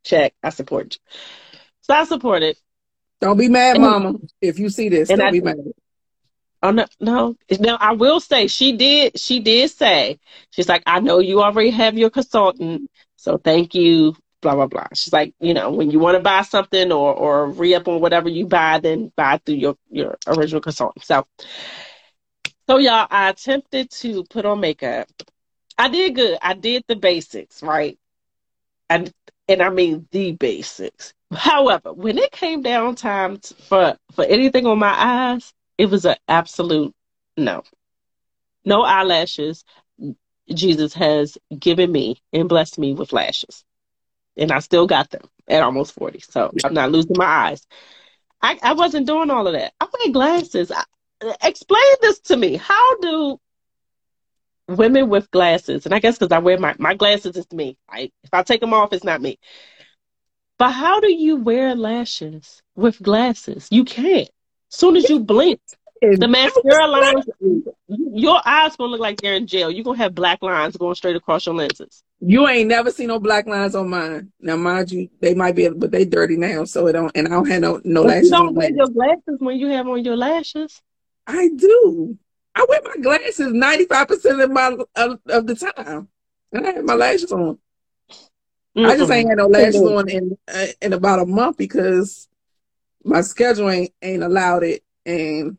check. 0.04 0.34
I 0.42 0.50
support 0.50 0.94
you. 0.94 1.18
So 1.82 1.94
I 1.94 2.04
support 2.04 2.42
it. 2.42 2.58
Don't 3.20 3.38
be 3.38 3.48
mad, 3.48 3.80
Mama. 3.80 4.14
If 4.40 4.58
you 4.58 4.68
see 4.68 4.88
this, 4.88 5.08
don't 5.08 5.20
I, 5.20 5.30
be 5.30 5.40
mad. 5.40 5.56
Oh 6.62 6.70
no, 6.70 6.86
no. 6.98 7.36
Now 7.60 7.76
I 7.78 7.92
will 7.92 8.20
say 8.20 8.46
she 8.46 8.72
did. 8.76 9.18
She 9.18 9.40
did 9.40 9.70
say 9.70 10.18
she's 10.50 10.68
like, 10.68 10.82
I 10.86 11.00
know 11.00 11.18
you 11.18 11.42
already 11.42 11.70
have 11.70 11.96
your 11.96 12.10
consultant, 12.10 12.90
so 13.16 13.36
thank 13.36 13.74
you. 13.74 14.14
Blah 14.40 14.54
blah 14.54 14.66
blah. 14.66 14.86
She's 14.94 15.12
like, 15.12 15.34
you 15.40 15.52
know, 15.52 15.70
when 15.70 15.90
you 15.90 15.98
want 15.98 16.16
to 16.16 16.22
buy 16.22 16.42
something 16.42 16.90
or 16.90 17.14
or 17.14 17.50
re 17.50 17.74
up 17.74 17.86
on 17.88 18.00
whatever 18.00 18.28
you 18.28 18.46
buy, 18.46 18.78
then 18.78 19.12
buy 19.14 19.40
through 19.44 19.56
your 19.56 19.76
your 19.90 20.16
original 20.26 20.62
consultant. 20.62 21.04
So, 21.04 21.26
so 22.66 22.78
y'all, 22.78 23.06
I 23.10 23.28
attempted 23.28 23.90
to 23.90 24.24
put 24.24 24.46
on 24.46 24.60
makeup. 24.60 25.06
I 25.76 25.88
did 25.88 26.14
good. 26.14 26.38
I 26.40 26.54
did 26.54 26.84
the 26.88 26.96
basics 26.96 27.62
right, 27.62 27.98
and 28.88 29.12
and 29.48 29.62
I 29.62 29.70
mean 29.70 30.08
the 30.10 30.32
basics. 30.32 31.14
However, 31.32 31.92
when 31.92 32.18
it 32.18 32.32
came 32.32 32.62
down 32.62 32.94
time 32.94 33.38
to, 33.38 33.54
for 33.54 33.96
for 34.12 34.24
anything 34.24 34.66
on 34.66 34.78
my 34.78 34.94
eyes, 34.96 35.52
it 35.78 35.86
was 35.86 36.04
an 36.04 36.16
absolute 36.28 36.94
no. 37.36 37.62
No 38.64 38.82
eyelashes. 38.82 39.64
Jesus 40.52 40.94
has 40.94 41.38
given 41.58 41.90
me 41.90 42.20
and 42.32 42.48
blessed 42.48 42.78
me 42.78 42.94
with 42.94 43.12
lashes. 43.12 43.64
And 44.36 44.52
I 44.52 44.58
still 44.58 44.86
got 44.86 45.10
them 45.10 45.22
at 45.48 45.62
almost 45.62 45.92
40. 45.94 46.20
So 46.20 46.52
I'm 46.64 46.74
not 46.74 46.90
losing 46.90 47.16
my 47.16 47.24
eyes. 47.24 47.66
I, 48.42 48.58
I 48.62 48.72
wasn't 48.74 49.06
doing 49.06 49.30
all 49.30 49.46
of 49.46 49.54
that. 49.54 49.72
I 49.80 49.86
wear 49.92 50.12
glasses. 50.12 50.70
I, 50.70 50.84
explain 51.42 51.82
this 52.02 52.20
to 52.20 52.36
me. 52.36 52.56
How 52.56 52.96
do 52.98 53.40
women 54.68 55.08
with 55.08 55.30
glasses, 55.30 55.86
and 55.86 55.94
I 55.94 55.98
guess 55.98 56.18
because 56.18 56.32
I 56.32 56.38
wear 56.38 56.58
my, 56.58 56.74
my 56.78 56.94
glasses 56.94 57.36
is 57.36 57.50
me. 57.52 57.76
Right? 57.90 58.12
If 58.22 58.32
I 58.32 58.42
take 58.42 58.60
them 58.60 58.74
off, 58.74 58.92
it's 58.92 59.04
not 59.04 59.20
me. 59.20 59.38
But 60.58 60.70
how 60.70 61.00
do 61.00 61.12
you 61.12 61.36
wear 61.36 61.74
lashes 61.74 62.62
with 62.76 63.02
glasses? 63.02 63.68
You 63.70 63.84
can't 63.84 64.28
soon 64.74 64.96
as 64.96 65.08
you 65.08 65.20
blink, 65.20 65.60
the 66.02 66.28
mascara 66.28 66.86
lines, 66.86 67.24
your 67.88 68.40
eyes 68.44 68.76
gonna 68.76 68.90
look 68.90 69.00
like 69.00 69.20
they're 69.20 69.34
in 69.34 69.46
jail. 69.46 69.70
You're 69.70 69.84
gonna 69.84 69.98
have 69.98 70.14
black 70.14 70.42
lines 70.42 70.76
going 70.76 70.94
straight 70.94 71.16
across 71.16 71.46
your 71.46 71.54
lenses. 71.54 72.02
You 72.20 72.46
ain't 72.48 72.68
never 72.68 72.90
seen 72.90 73.08
no 73.08 73.18
black 73.18 73.46
lines 73.46 73.74
on 73.74 73.88
mine. 73.88 74.32
Now, 74.40 74.56
mind 74.56 74.90
you, 74.90 75.08
they 75.20 75.34
might 75.34 75.54
be, 75.54 75.68
but 75.68 75.90
they 75.90 76.04
dirty 76.04 76.36
now, 76.36 76.64
so 76.64 76.86
it 76.86 76.92
don't. 76.92 77.12
And 77.14 77.28
I 77.28 77.30
don't 77.30 77.48
have 77.48 77.62
no 77.62 77.80
no 77.84 78.02
lashes. 78.02 78.30
You 78.30 78.36
don't 78.36 78.54
wear 78.54 78.70
your 78.70 78.88
glasses 78.88 79.38
when 79.38 79.58
you 79.58 79.68
have 79.68 79.88
on 79.88 80.04
your 80.04 80.16
lashes. 80.16 80.80
I 81.26 81.48
do. 81.48 82.18
I 82.54 82.66
wear 82.68 82.80
my 82.84 82.96
glasses 83.02 83.52
ninety 83.52 83.84
five 83.86 84.08
percent 84.08 84.40
of 84.40 84.50
my 84.50 84.76
of, 84.96 85.18
of, 85.28 85.46
the 85.46 85.54
time, 85.54 86.08
and 86.52 86.66
I 86.66 86.72
have 86.72 86.84
my 86.84 86.94
lashes 86.94 87.32
on. 87.32 87.58
Mm-hmm. 88.76 88.86
I 88.86 88.96
just 88.96 89.10
ain't 89.10 89.28
had 89.28 89.38
no 89.38 89.46
lashes 89.46 89.82
on 89.82 90.08
in 90.08 90.38
uh, 90.52 90.66
in 90.80 90.92
about 90.92 91.20
a 91.20 91.26
month 91.26 91.56
because 91.56 92.28
my 93.04 93.20
schedule 93.20 93.70
ain't, 93.70 93.92
ain't 94.02 94.22
allowed 94.22 94.62
it, 94.62 94.82
and 95.04 95.58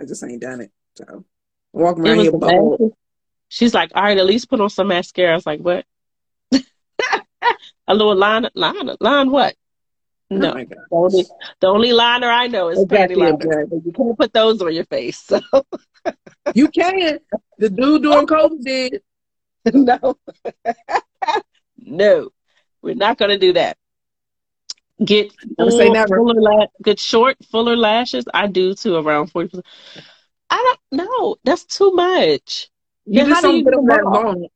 I 0.00 0.04
just 0.04 0.22
ain't 0.24 0.40
done 0.40 0.60
it. 0.60 0.70
So 0.96 1.24
walking 1.72 2.06
around 2.06 2.20
here 2.20 2.90
She's 3.48 3.74
like, 3.74 3.92
all 3.94 4.02
right, 4.02 4.18
at 4.18 4.26
least 4.26 4.50
put 4.50 4.60
on 4.60 4.70
some 4.70 4.88
mascara. 4.88 5.32
I 5.32 5.34
was 5.36 5.46
like, 5.46 5.60
what? 5.60 5.84
a 7.86 7.94
little 7.94 8.16
line, 8.16 8.48
line, 8.54 8.90
line, 9.00 9.30
what? 9.30 9.54
Oh 10.30 10.36
no, 10.36 10.50
oh 10.50 10.54
the, 10.54 10.76
only, 10.90 11.24
the 11.60 11.66
only 11.66 11.92
liner 11.92 12.28
I 12.28 12.46
know 12.48 12.70
is 12.70 12.82
exactly 12.82 13.16
panty 13.16 13.44
liner. 13.44 13.66
You 13.84 13.92
can't 13.92 14.18
put 14.18 14.32
those 14.32 14.60
on 14.60 14.74
your 14.74 14.86
face. 14.86 15.18
So 15.18 15.40
you 16.54 16.68
can. 16.68 17.18
The 17.58 17.70
dude 17.70 18.02
doing 18.02 18.26
COVID 18.26 18.62
did. 18.62 19.02
no, 19.72 20.18
no, 21.78 22.30
we're 22.82 22.94
not 22.94 23.16
going 23.18 23.30
to 23.30 23.38
do 23.38 23.54
that. 23.54 23.78
Get 25.02 25.32
full, 25.56 25.70
say 25.70 25.88
never. 25.88 26.16
Fuller 26.16 26.40
la- 26.40 26.66
get 26.82 27.00
short, 27.00 27.36
fuller 27.50 27.76
lashes. 27.76 28.24
I 28.32 28.46
do 28.46 28.74
too, 28.74 28.96
around 28.96 29.28
forty 29.28 29.48
percent. 29.48 29.66
I 30.50 30.76
don't 30.90 31.08
know. 31.08 31.36
That's 31.44 31.64
too 31.64 31.92
much. 31.92 32.70
You 33.06 33.22
yeah, 33.22 33.24
just 33.24 33.42
don't 33.42 33.58
do 33.58 33.64
get 33.64 33.70
them 33.74 33.86
that 33.86 34.04
long. 34.04 34.46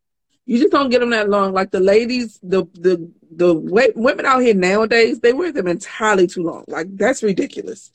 You 0.47 0.59
just 0.59 0.73
don't 0.73 0.91
get 0.91 1.01
them 1.01 1.11
that 1.11 1.29
long. 1.29 1.53
Like 1.53 1.71
the 1.71 1.81
ladies, 1.81 2.39
the 2.43 2.65
the 2.75 3.11
the 3.31 3.55
way, 3.55 3.89
women 3.95 4.27
out 4.27 4.41
here 4.41 4.55
nowadays, 4.55 5.21
they 5.21 5.33
wear 5.33 5.53
them 5.53 5.67
entirely 5.67 6.27
too 6.27 6.43
long. 6.43 6.65
Like 6.69 6.87
that's 6.97 7.23
ridiculous. 7.23 7.93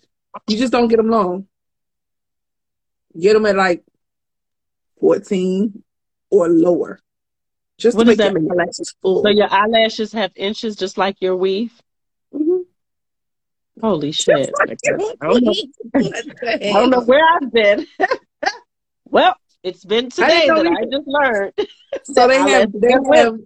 You 0.48 0.58
just 0.58 0.72
don't 0.72 0.88
get 0.88 0.98
them 0.98 1.10
long. 1.10 1.48
Get 3.20 3.34
them 3.34 3.46
at 3.46 3.56
like 3.56 3.84
fourteen 5.00 5.84
or 6.30 6.50
lower. 6.50 7.00
Just 7.78 7.98
what 7.98 8.04
to 8.04 8.12
make 8.12 8.18
that 8.18 8.34
your 8.34 8.52
eyelashes 8.52 8.96
full. 9.02 9.24
So 9.24 9.30
your 9.30 9.52
eyelashes 9.52 10.14
have 10.14 10.32
inches, 10.36 10.76
just 10.76 10.98
like 10.98 11.22
your 11.22 11.36
weave. 11.36 11.74
Mm-hmm. 12.34 12.62
Holy 13.82 14.12
shit. 14.12 14.52
I 14.62 14.66
don't, 14.66 15.44
know, 15.44 15.54
I 15.96 16.60
don't 16.74 16.90
know 16.90 17.02
where 17.02 17.24
I've 17.36 17.52
been. 17.52 17.88
well, 19.06 19.36
it's 19.64 19.84
been 19.84 20.10
today 20.10 20.48
I 20.50 20.56
that 20.56 20.68
I 20.68 20.86
just 20.86 21.08
learned. 21.08 21.54
So 22.04 22.28
they 22.30 22.38
have 22.38 22.72
they 22.74 22.92
have 22.92 23.40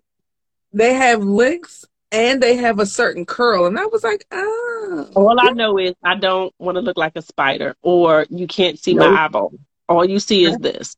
they 0.74 0.94
have 0.94 1.24
links 1.24 1.86
and 2.12 2.42
they 2.42 2.56
have 2.56 2.80
a 2.80 2.86
certain 2.86 3.26
curl. 3.26 3.66
And 3.66 3.78
I 3.78 3.86
was 3.86 4.04
like, 4.04 4.26
oh. 4.32 5.10
All 5.16 5.40
I 5.40 5.52
know 5.52 5.78
is 5.78 5.94
I 6.04 6.16
don't 6.16 6.54
want 6.60 6.76
to 6.76 6.82
look 6.82 6.98
like 6.98 7.16
a 7.16 7.22
spider 7.22 7.76
or 7.82 8.26
you 8.30 8.48
can't 8.48 8.80
see 8.80 8.94
nope. 8.94 9.12
my 9.12 9.26
eyeball. 9.26 9.54
All 9.90 10.06
you 10.06 10.20
see 10.20 10.46
is 10.46 10.58
this. 10.58 10.96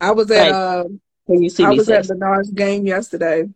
I 0.00 0.12
was 0.12 0.30
at 0.30 0.50
like, 0.50 0.54
uh, 0.54 0.84
when 1.26 1.42
you 1.42 1.50
see 1.50 1.64
I 1.64 1.70
was 1.70 1.88
at 1.88 2.06
the 2.06 2.14
Nars 2.14 2.50
game 2.50 2.86
yesterday 2.86 3.48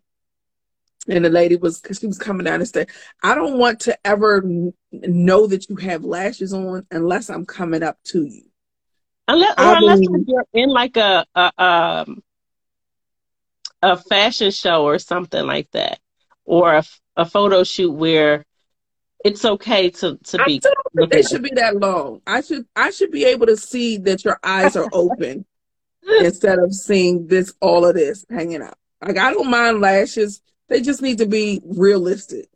and 1.09 1.25
the 1.25 1.31
lady 1.31 1.57
was 1.57 1.81
because 1.81 1.99
she 1.99 2.07
was 2.07 2.19
coming 2.19 2.45
down 2.45 2.61
and 2.61 2.69
said, 2.69 2.89
"I 3.23 3.35
don't 3.35 3.59
want 3.59 3.81
to 3.81 3.99
ever 4.07 4.43
know 4.93 5.47
that 5.47 5.69
you 5.69 5.77
have 5.77 6.05
lashes 6.05 6.53
on 6.53 6.87
unless 6.91 7.31
I'm 7.31 7.45
coming 7.45 7.83
up 7.83 7.99
to 8.05 8.25
you." 8.25 8.45
Unless, 9.29 9.55
or 9.59 9.77
unless 9.77 10.01
you're 10.27 10.47
in 10.53 10.69
like 10.69 10.97
a 10.97 11.27
a, 11.35 11.53
um, 11.63 12.23
a 13.81 13.97
fashion 13.97 14.51
show 14.51 14.85
or 14.85 14.99
something 14.99 15.45
like 15.45 15.71
that, 15.73 15.99
or 16.45 16.75
a, 16.75 16.85
a 17.17 17.25
photo 17.25 17.65
shoot 17.65 17.93
where 17.93 18.45
it's 19.25 19.45
okay 19.45 19.91
to 19.91 20.17
to 20.17 20.45
be. 20.45 20.61
they 21.11 21.23
should 21.23 21.43
be 21.43 21.53
that 21.55 21.77
long. 21.77 22.21
I 22.27 22.41
should 22.41 22.67
I 22.75 22.91
should 22.91 23.11
be 23.11 23.25
able 23.25 23.47
to 23.47 23.57
see 23.57 23.99
that 23.99 24.25
your 24.25 24.39
eyes 24.43 24.77
are 24.77 24.89
open 24.93 25.45
instead 26.21 26.59
of 26.59 26.75
seeing 26.75 27.27
this 27.29 27.55
all 27.61 27.85
of 27.85 27.95
this 27.95 28.25
hanging 28.29 28.63
out. 28.63 28.79
Like 29.01 29.19
I 29.19 29.33
don't 29.33 29.51
mind 29.51 29.81
lashes 29.81 30.43
they 30.73 30.81
just 30.81 31.03
need 31.03 31.19
to 31.19 31.27
be 31.27 31.61
realistic. 31.65 32.49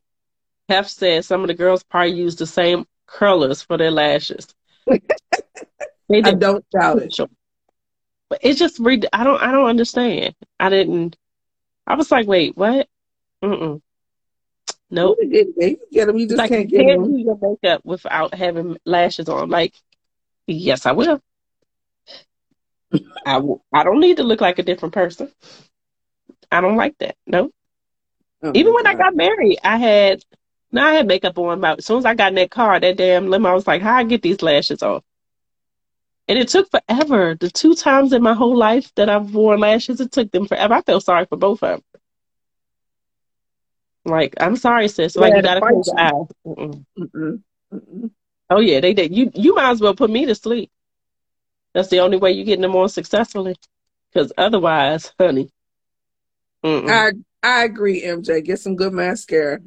Hef 0.70 0.89
said 0.89 1.24
some 1.24 1.43
of 1.43 1.49
the 1.49 1.55
girls 1.55 1.82
probably 1.82 2.12
use 2.12 2.34
the 2.37 2.47
same 2.47 2.87
curlers 3.07 3.62
for 3.62 3.76
their 3.76 3.91
lashes. 3.91 4.49
they 4.87 5.01
I 6.11 6.32
don't 6.32 6.64
doubt 6.70 7.03
it. 7.03 7.14
But 8.28 8.41
it's 8.43 8.59
just 8.59 8.78
read. 8.78 9.07
I 9.12 9.22
don't. 9.22 9.41
I 9.41 9.53
don't 9.53 9.68
understand. 9.68 10.34
I 10.59 10.70
didn't. 10.70 11.16
I 11.87 11.95
was 11.95 12.11
like, 12.11 12.26
wait, 12.26 12.57
what? 12.57 12.89
Mm-mm. 13.45 13.80
Nope. 14.91 15.18
You 15.20 15.55
get, 15.59 15.78
get 15.93 16.07
them. 16.07 16.16
You 16.16 16.26
just 16.28 16.39
like, 16.39 16.51
can't 16.51 16.68
get 16.70 16.87
them. 16.87 17.12
do 17.12 17.18
your 17.18 17.39
makeup 17.41 17.82
without 17.84 18.34
having 18.34 18.78
lashes 18.84 19.28
on. 19.28 19.51
Like, 19.51 19.74
yes, 20.47 20.87
I 20.87 20.93
will. 20.93 21.20
I 23.26 23.41
I 23.72 23.84
don't 23.84 24.01
need 24.01 24.18
to 24.18 24.22
look 24.22 24.41
like 24.41 24.59
a 24.59 24.62
different 24.62 24.95
person. 24.95 25.32
I 26.51 26.61
don't 26.61 26.76
like 26.76 26.97
that. 26.99 27.16
No. 27.26 27.51
Oh 28.43 28.53
Even 28.55 28.74
when 28.74 28.84
God. 28.84 28.91
I 28.95 28.95
got 28.95 29.16
married, 29.16 29.59
I 29.64 29.76
had 29.78 30.24
Now 30.72 30.87
I 30.89 30.95
had 30.95 31.07
makeup 31.07 31.39
on, 31.39 31.61
but 31.61 31.78
as 31.78 31.87
soon 31.87 31.99
as 31.99 32.05
I 32.05 32.14
got 32.14 32.28
in 32.30 32.34
that 32.37 32.51
car, 32.51 32.78
that 32.78 32.97
damn 32.97 33.28
limo, 33.28 33.51
I 33.51 33.55
was 33.55 33.66
like, 33.66 33.82
how 33.82 33.97
I 33.97 34.05
get 34.05 34.22
these 34.22 34.43
lashes 34.43 34.82
off? 34.82 35.05
And 36.28 36.39
it 36.39 36.49
took 36.49 36.68
forever. 36.70 37.37
The 37.39 37.51
two 37.51 37.74
times 37.74 38.12
in 38.12 38.22
my 38.22 38.34
whole 38.34 38.57
life 38.57 38.93
that 38.97 39.09
I've 39.09 39.34
worn 39.34 39.61
lashes, 39.61 40.01
it 40.01 40.12
took 40.12 40.30
them 40.32 40.47
forever. 40.47 40.74
I 40.74 40.82
felt 40.82 41.05
sorry 41.05 41.26
for 41.26 41.37
both 41.37 41.62
of 41.62 41.70
them. 41.70 41.95
Like, 44.07 44.34
I'm 44.38 44.57
sorry, 44.57 44.86
sis. 44.88 45.16
Like, 45.16 45.34
you 45.34 45.42
gotta 45.42 45.61
close 45.61 45.86
your 45.88 46.00
eyes. 46.00 46.12
Mm-mm. 46.46 46.84
Mm-mm. 46.96 47.42
Mm-mm. 47.74 48.11
Oh 48.48 48.61
yeah, 48.61 48.78
they 48.80 48.94
did. 48.94 49.14
You 49.14 49.30
you 49.34 49.54
might 49.57 49.70
as 49.72 49.80
well 49.80 49.94
put 49.94 50.11
me 50.11 50.26
to 50.26 50.34
sleep. 50.34 50.70
That's 51.74 51.88
the 51.88 52.00
only 52.00 52.16
way 52.16 52.30
you're 52.30 52.44
getting 52.44 52.62
them 52.62 52.76
on 52.76 52.88
successfully. 52.88 53.57
Because 54.12 54.32
otherwise, 54.38 55.12
honey. 55.18 55.50
I 56.88 57.12
I 57.42 57.64
agree, 57.64 58.02
MJ. 58.02 58.44
Get 58.44 58.61
some 58.61 58.76
good 58.76 58.92
mascara. 58.92 59.61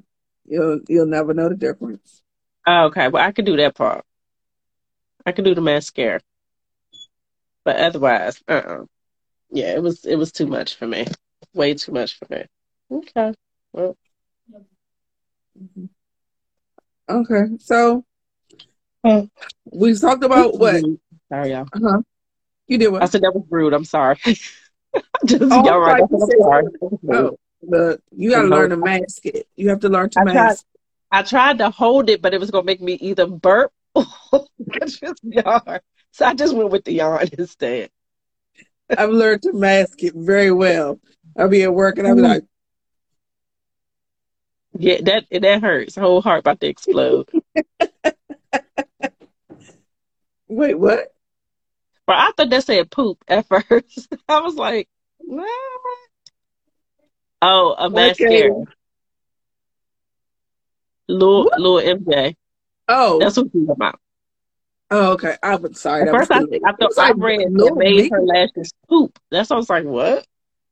You'll 0.45 0.79
you'll 0.87 1.05
never 1.05 1.33
know 1.33 1.49
the 1.49 1.55
difference. 1.55 2.23
Oh, 2.65 2.85
okay, 2.85 3.09
well 3.09 3.25
I 3.25 3.33
could 3.33 3.45
do 3.45 3.57
that 3.57 3.75
part. 3.75 4.05
I 5.25 5.33
could 5.33 5.43
do 5.45 5.53
the 5.53 5.61
mascara. 5.61 6.21
But 7.65 7.75
otherwise, 7.75 8.41
uh 8.47 8.53
uh-uh. 8.53 8.85
Yeah, 9.51 9.73
it 9.73 9.83
was 9.83 10.05
it 10.05 10.15
was 10.15 10.31
too 10.31 10.47
much 10.47 10.75
for 10.75 10.87
me. 10.87 11.05
Way 11.53 11.73
too 11.73 11.91
much 11.91 12.17
for 12.17 12.27
me. 12.29 12.45
Okay. 12.89 13.33
Well. 13.73 13.97
Mm-hmm. 15.61 15.85
Okay. 17.09 17.57
So 17.59 18.05
we 19.65 19.95
talked 19.95 20.23
about 20.23 20.57
what? 20.57 20.83
Sorry, 21.29 21.51
y'all. 21.51 21.67
Uh-huh. 21.73 22.01
You 22.67 22.77
did 22.77 22.89
what? 22.89 23.01
I 23.01 23.05
said 23.05 23.21
that 23.21 23.33
was 23.33 23.45
rude. 23.49 23.73
I'm 23.73 23.85
sorry. 23.85 24.17
Just, 25.25 25.41
oh, 25.41 25.65
y'all 25.65 25.79
right. 25.79 26.03
I'm 26.03 26.19
sorry. 26.39 26.65
Oh, 27.11 27.37
the, 27.61 27.99
you 28.15 28.31
got 28.31 28.43
to 28.43 28.47
learn 28.47 28.69
to 28.69 28.77
mask 28.77 29.25
it. 29.25 29.47
You 29.55 29.69
have 29.69 29.81
to 29.81 29.89
learn 29.89 30.09
to 30.11 30.21
I 30.21 30.23
mask. 30.23 30.65
Tried, 31.11 31.19
I 31.19 31.23
tried 31.23 31.57
to 31.59 31.69
hold 31.69 32.09
it, 32.09 32.21
but 32.21 32.33
it 32.33 32.39
was 32.39 32.51
going 32.51 32.63
to 32.63 32.65
make 32.65 32.81
me 32.81 32.93
either 32.93 33.27
burp 33.27 33.71
or 33.95 34.05
just 34.87 35.19
yawn. 35.23 35.79
So 36.11 36.25
I 36.25 36.33
just 36.33 36.55
went 36.55 36.69
with 36.69 36.85
the 36.85 36.93
yawn 36.93 37.27
instead. 37.37 37.89
I've 38.95 39.09
learned 39.09 39.43
to 39.43 39.53
mask 39.53 40.03
it 40.03 40.13
very 40.15 40.51
well. 40.51 40.99
I'll 41.37 41.49
be 41.49 41.63
at 41.63 41.73
work 41.73 41.97
and 41.97 42.07
I'll 42.07 42.15
be 42.15 42.21
like, 42.21 42.43
yeah, 44.79 45.01
that 45.03 45.25
that 45.29 45.61
hurts. 45.61 45.95
Whole 45.95 46.21
heart 46.21 46.39
about 46.39 46.61
to 46.61 46.67
explode. 46.67 47.29
Wait, 50.47 50.75
what? 50.75 51.13
But 52.07 52.15
I 52.17 52.31
thought 52.31 52.49
that 52.49 52.63
said 52.63 52.89
poop 52.89 53.17
at 53.27 53.45
first. 53.47 54.07
I 54.29 54.39
was 54.39 54.55
like, 54.55 54.87
what? 55.17 55.49
Oh, 57.41 57.75
a 57.77 57.89
mascara. 57.89 58.53
Okay. 58.53 58.71
Lil, 61.09 61.51
Lil 61.57 61.97
MJ. 61.97 62.35
Oh. 62.87 63.19
That's 63.19 63.35
what 63.35 63.47
she's 63.51 63.69
about. 63.69 63.99
Oh, 64.91 65.11
okay. 65.13 65.35
I'm 65.43 65.73
sorry. 65.73 66.07
At 66.07 66.15
first, 66.15 66.31
I, 66.31 66.43
think, 66.45 66.63
I 66.65 66.71
thought 66.71 66.97
I 66.97 67.11
read 67.11 67.41
that 67.41 67.75
made 67.75 68.09
her 68.11 68.21
lashes 68.21 68.73
poop. 68.87 69.19
That's 69.29 69.49
what 69.49 69.57
I 69.57 69.59
was 69.59 69.69
like, 69.69 69.83
what? 69.83 70.25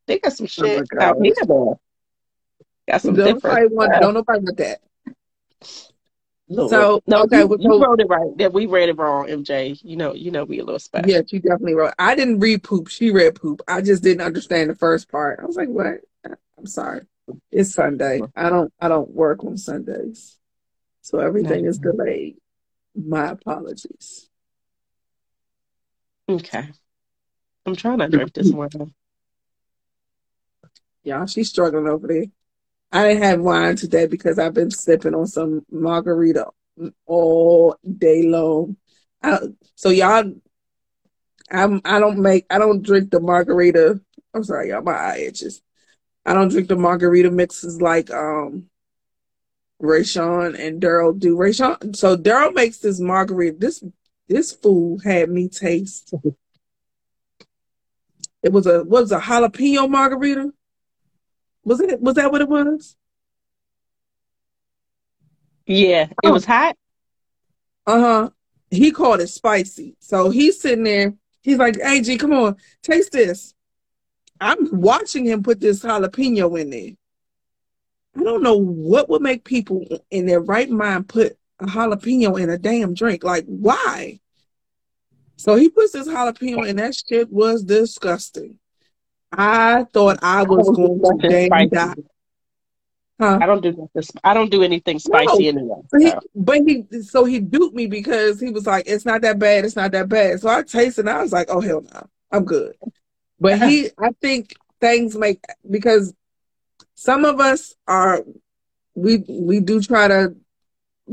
They 0.07 0.19
got 0.19 0.33
some 0.33 0.45
oh 0.45 0.47
shit 0.47 0.87
oh 0.97 1.03
out 1.03 1.17
here, 1.21 1.33
though. 1.45 1.79
Got 2.87 3.01
some 3.01 3.15
don't 3.15 3.35
different. 3.35 3.59
Nobody 3.59 3.75
want, 3.75 4.01
don't 4.01 4.13
nobody 4.13 4.39
want 4.39 4.57
that. 4.57 4.79
Lord. 6.49 6.69
So 6.69 7.01
no, 7.07 7.23
okay, 7.23 7.39
you, 7.39 7.57
you 7.59 7.83
wrote 7.83 7.99
it 7.99 8.07
right. 8.07 8.37
That 8.37 8.53
we 8.53 8.67
read 8.67 8.87
it 8.89 8.97
wrong, 8.97 9.27
MJ. 9.27 9.79
You 9.83 9.97
know, 9.97 10.13
you 10.13 10.31
know, 10.31 10.45
we 10.45 10.59
a 10.59 10.63
little 10.63 10.79
special. 10.79 11.09
Yeah, 11.09 11.21
she 11.27 11.39
definitely 11.39 11.75
wrote. 11.75 11.93
I 11.99 12.15
didn't 12.15 12.39
read 12.39 12.63
poop. 12.63 12.87
She 12.87 13.11
read 13.11 13.35
poop. 13.35 13.61
I 13.67 13.81
just 13.81 14.01
didn't 14.01 14.21
understand 14.21 14.69
the 14.69 14.75
first 14.75 15.11
part. 15.11 15.39
I 15.41 15.45
was 15.45 15.57
like, 15.57 15.67
what? 15.67 15.99
I'm 16.57 16.65
sorry. 16.65 17.01
It's 17.51 17.73
Sunday. 17.73 18.21
I 18.35 18.49
don't. 18.49 18.71
I 18.79 18.87
don't 18.87 19.11
work 19.11 19.43
on 19.43 19.57
Sundays, 19.57 20.37
so 21.01 21.19
everything 21.19 21.65
is 21.65 21.77
delayed. 21.77 22.37
My 22.95 23.31
apologies. 23.31 24.29
Okay, 26.29 26.69
I'm 27.65 27.75
trying 27.75 27.99
to 27.99 28.07
drink 28.07 28.33
this 28.33 28.51
more. 28.53 28.69
Yeah, 31.03 31.25
she's 31.25 31.49
struggling 31.49 31.87
over 31.87 32.07
there. 32.07 32.25
I 32.91 33.07
didn't 33.07 33.23
have 33.23 33.41
wine 33.41 33.75
today 33.75 34.07
because 34.07 34.39
I've 34.39 34.53
been 34.53 34.71
sipping 34.71 35.13
on 35.13 35.27
some 35.27 35.65
margarita 35.69 36.47
all 37.05 37.75
day 37.97 38.23
long. 38.23 38.77
I, 39.21 39.39
so 39.75 39.89
y'all, 39.89 40.31
I'm 41.51 41.81
I 41.85 41.99
don't 41.99 42.19
make 42.19 42.45
I 42.49 42.57
don't 42.57 42.81
drink 42.83 43.11
the 43.11 43.19
margarita. 43.19 43.99
I'm 44.33 44.43
sorry, 44.43 44.69
y'all, 44.69 44.81
my 44.81 44.93
eye 44.93 45.19
itches. 45.27 45.61
I 46.25 46.33
don't 46.33 46.49
drink 46.49 46.67
the 46.67 46.75
margarita 46.75 47.31
mixes 47.31 47.81
like 47.81 48.11
um 48.11 48.69
Rayshawn 49.81 50.59
and 50.59 50.81
Daryl 50.81 51.17
do. 51.17 51.37
Rayshawn, 51.37 51.95
so 51.95 52.17
Daryl 52.17 52.53
makes 52.53 52.79
this 52.79 52.99
margarita. 52.99 53.57
This 53.59 53.83
this 54.27 54.53
fool 54.53 54.99
had 54.99 55.29
me 55.29 55.49
taste. 55.49 56.13
It 58.43 58.53
was 58.53 58.67
a 58.67 58.83
what 58.83 59.01
was 59.01 59.11
a 59.11 59.19
jalapeno 59.19 59.89
margarita. 59.89 60.53
Was 61.67 61.81
it? 61.81 61.99
Was 61.99 62.15
that 62.15 62.31
what 62.31 62.39
it 62.39 62.47
was? 62.47 62.95
Yeah, 65.65 66.03
it 66.03 66.15
oh. 66.23 66.31
was 66.31 66.45
hot. 66.45 66.77
Uh 67.85 67.99
huh. 67.99 68.29
He 68.71 68.91
called 68.91 69.19
it 69.19 69.27
spicy. 69.27 69.97
So 69.99 70.29
he's 70.29 70.61
sitting 70.61 70.85
there. 70.85 71.13
He's 71.41 71.57
like, 71.57 71.77
"Hey, 71.81 71.99
G, 71.99 72.17
come 72.17 72.31
on, 72.31 72.55
taste 72.83 73.11
this." 73.11 73.53
I'm 74.39 74.79
watching 74.79 75.25
him 75.25 75.43
put 75.43 75.59
this 75.59 75.83
jalapeno 75.83 76.57
in 76.57 76.69
there. 76.69 76.91
I 78.15 78.23
don't 78.23 78.43
know 78.43 78.55
what 78.55 79.09
would 79.09 79.21
make 79.21 79.43
people 79.43 79.85
in 80.09 80.25
their 80.25 80.39
right 80.39 80.69
mind 80.69 81.09
put 81.09 81.37
a 81.59 81.65
jalapeno 81.65 82.39
in 82.39 82.49
a 82.49 82.57
damn 82.57 82.93
drink. 82.93 83.25
Like, 83.25 83.43
why? 83.45 84.21
So 85.35 85.55
he 85.55 85.67
puts 85.67 85.91
this 85.91 86.07
jalapeno, 86.07 86.65
and 86.65 86.79
that 86.79 86.95
shit 86.95 87.29
was 87.29 87.65
disgusting. 87.65 88.57
I 89.31 89.85
thought 89.93 90.19
I 90.21 90.43
was 90.43 90.69
going 90.69 91.01
to 91.21 91.27
dang 91.27 91.69
die. 91.69 91.93
Huh? 93.19 93.39
I 93.41 93.45
don't 93.47 93.61
do. 93.61 93.89
I 94.23 94.33
don't 94.35 94.51
do 94.51 94.61
anything 94.61 94.99
spicy 94.99 95.51
no, 95.51 95.59
anyway. 95.59 95.81
So. 95.89 95.99
He, 95.99 96.13
but 96.35 96.57
he, 96.57 97.01
so 97.01 97.25
he 97.25 97.39
duped 97.39 97.75
me 97.75 97.87
because 97.87 98.39
he 98.39 98.51
was 98.51 98.67
like, 98.67 98.83
"It's 98.87 99.05
not 99.05 99.21
that 99.21 99.39
bad. 99.39 99.65
It's 99.65 99.75
not 99.75 99.91
that 99.93 100.07
bad." 100.07 100.39
So 100.39 100.49
I 100.49 100.61
tasted, 100.61 101.01
and 101.01 101.09
I 101.09 101.23
was 101.23 101.31
like, 101.31 101.47
"Oh 101.49 101.59
hell 101.59 101.81
no, 101.81 102.07
I'm 102.31 102.45
good." 102.45 102.75
But 103.39 103.59
he, 103.59 103.89
I 103.97 104.11
think 104.21 104.53
things 104.79 105.15
make 105.15 105.43
because 105.69 106.13
some 106.93 107.25
of 107.25 107.39
us 107.39 107.73
are, 107.87 108.23
we 108.93 109.23
we 109.27 109.61
do 109.61 109.81
try 109.81 110.07
to 110.07 110.35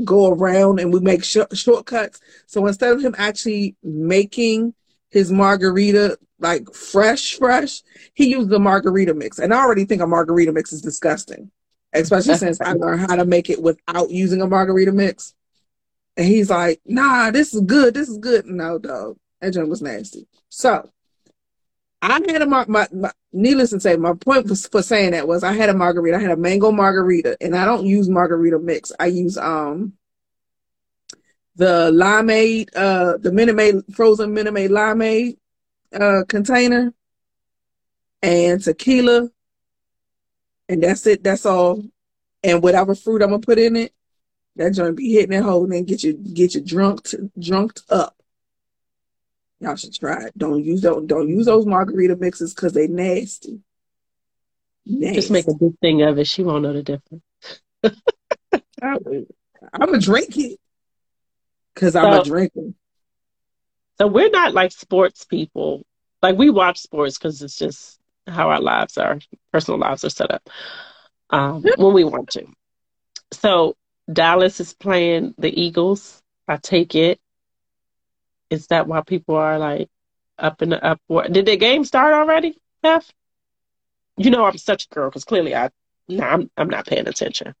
go 0.03 0.31
around 0.31 0.79
and 0.79 0.93
we 0.93 0.99
make 0.99 1.23
sh- 1.23 1.37
shortcuts. 1.53 2.19
So 2.45 2.67
instead 2.67 2.91
of 2.91 3.01
him 3.01 3.15
actually 3.17 3.75
making 3.81 4.75
his 5.15 5.31
margarita 5.31 6.17
like 6.39 6.73
fresh, 6.73 7.35
fresh, 7.35 7.81
he 8.13 8.31
used 8.31 8.49
the 8.49 8.59
margarita 8.59 9.13
mix. 9.13 9.39
And 9.39 9.53
I 9.53 9.61
already 9.61 9.85
think 9.85 10.01
a 10.01 10.07
margarita 10.07 10.51
mix 10.51 10.73
is 10.73 10.81
disgusting, 10.81 11.49
especially 11.93 12.35
since 12.35 12.59
I 12.59 12.73
learned 12.73 13.09
how 13.09 13.15
to 13.15 13.23
make 13.23 13.49
it 13.49 13.61
without 13.61 14.11
using 14.11 14.41
a 14.41 14.47
margarita 14.47 14.91
mix. 14.91 15.33
And 16.17 16.27
he's 16.27 16.49
like, 16.49 16.81
nah, 16.85 17.31
this 17.31 17.53
is 17.53 17.61
good. 17.61 17.93
This 17.93 18.09
is 18.09 18.17
good. 18.17 18.45
No, 18.45 18.77
dog. 18.77 19.15
That 19.39 19.53
joint 19.53 19.69
was 19.69 19.81
nasty. 19.81 20.27
So 20.49 20.89
I 22.01 22.19
had 22.27 22.41
a 22.41 22.45
mar- 22.45 22.65
my, 22.67 22.85
my 22.91 23.13
needless 23.31 23.69
to 23.69 23.79
say, 23.79 23.95
my 23.95 24.15
point 24.15 24.49
was 24.49 24.67
for 24.67 24.83
saying 24.83 25.11
that 25.11 25.29
was 25.29 25.45
I 25.45 25.53
had 25.53 25.69
a 25.69 25.73
margarita. 25.73 26.17
I 26.17 26.21
had 26.21 26.31
a 26.31 26.37
mango 26.37 26.73
margarita, 26.73 27.37
and 27.39 27.55
I 27.55 27.63
don't 27.63 27.85
use 27.85 28.09
margarita 28.09 28.59
mix. 28.59 28.91
I 28.99 29.05
use 29.05 29.37
um 29.37 29.93
the 31.55 31.91
limeade, 31.91 32.69
uh, 32.75 33.17
the 33.17 33.31
Minute 33.31 33.55
Maid 33.55 33.75
frozen 33.93 34.33
Minute 34.33 34.53
Maid 34.53 34.71
limeade 34.71 35.37
uh, 35.93 36.23
container 36.27 36.93
and 38.21 38.61
tequila, 38.61 39.29
and 40.67 40.83
that's 40.83 41.05
it. 41.07 41.23
That's 41.23 41.45
all. 41.45 41.83
And 42.43 42.61
whatever 42.61 42.93
fruit 42.93 43.21
I'm 43.21 43.29
gonna 43.29 43.39
put 43.39 43.57
in 43.57 43.75
it, 43.75 43.93
that 44.57 44.73
joint 44.73 44.97
be 44.97 45.13
hitting 45.13 45.31
that 45.31 45.43
hole 45.43 45.71
and 45.71 45.87
get 45.87 46.03
you 46.03 46.13
get 46.13 46.55
you 46.55 46.61
drunk 46.61 47.03
to, 47.05 47.31
drunked 47.39 47.83
up. 47.89 48.15
Y'all 49.59 49.75
should 49.75 49.93
try 49.93 50.25
it. 50.25 50.37
Don't 50.37 50.63
use 50.63 50.81
don't 50.81 51.07
don't 51.07 51.29
use 51.29 51.45
those 51.45 51.65
margarita 51.65 52.15
mixes 52.17 52.53
because 52.53 52.73
they 52.73 52.87
nasty. 52.87 53.61
nasty. 54.85 55.15
Just 55.15 55.31
make 55.31 55.47
a 55.47 55.53
big 55.53 55.77
thing 55.79 56.01
of 56.01 56.19
it. 56.19 56.27
She 56.27 56.43
won't 56.43 56.63
know 56.63 56.73
the 56.73 56.83
difference. 56.83 57.23
I'm 58.81 58.99
gonna 59.79 59.99
drink 59.99 60.37
it 60.37 60.59
because 61.75 61.95
I'm 61.95 62.11
a 62.13 62.23
drinker. 62.23 62.73
So 63.97 64.07
we're 64.07 64.29
not 64.29 64.53
like 64.53 64.71
sports 64.71 65.25
people. 65.25 65.85
Like 66.21 66.37
we 66.37 66.49
watch 66.49 66.79
sports 66.79 67.17
because 67.17 67.41
it's 67.41 67.57
just 67.57 67.99
how 68.27 68.49
our 68.49 68.61
lives 68.61 68.97
are, 68.97 69.19
personal 69.53 69.79
lives 69.79 70.03
are 70.03 70.09
set 70.09 70.31
up 70.31 70.49
um, 71.29 71.63
when 71.77 71.93
we 71.93 72.03
want 72.03 72.29
to. 72.31 72.45
So 73.31 73.75
Dallas 74.11 74.59
is 74.59 74.73
playing 74.73 75.35
the 75.37 75.49
Eagles. 75.61 76.21
I 76.47 76.57
take 76.57 76.95
it. 76.95 77.19
Is 78.49 78.67
that 78.67 78.87
why 78.87 79.01
people 79.01 79.35
are 79.35 79.57
like 79.57 79.89
up 80.37 80.61
in 80.61 80.69
the 80.69 80.83
up? 80.83 80.99
Did 81.31 81.45
the 81.45 81.57
game 81.57 81.83
start 81.83 82.13
already, 82.13 82.57
Beth? 82.81 83.11
You 84.17 84.29
know 84.29 84.45
I'm 84.45 84.57
such 84.57 84.85
a 84.85 84.93
girl 84.93 85.09
because 85.09 85.25
clearly 85.25 85.55
I, 85.55 85.69
no, 86.07 86.23
I'm 86.23 86.49
I'm 86.55 86.69
not 86.69 86.85
paying 86.85 87.07
attention. 87.07 87.53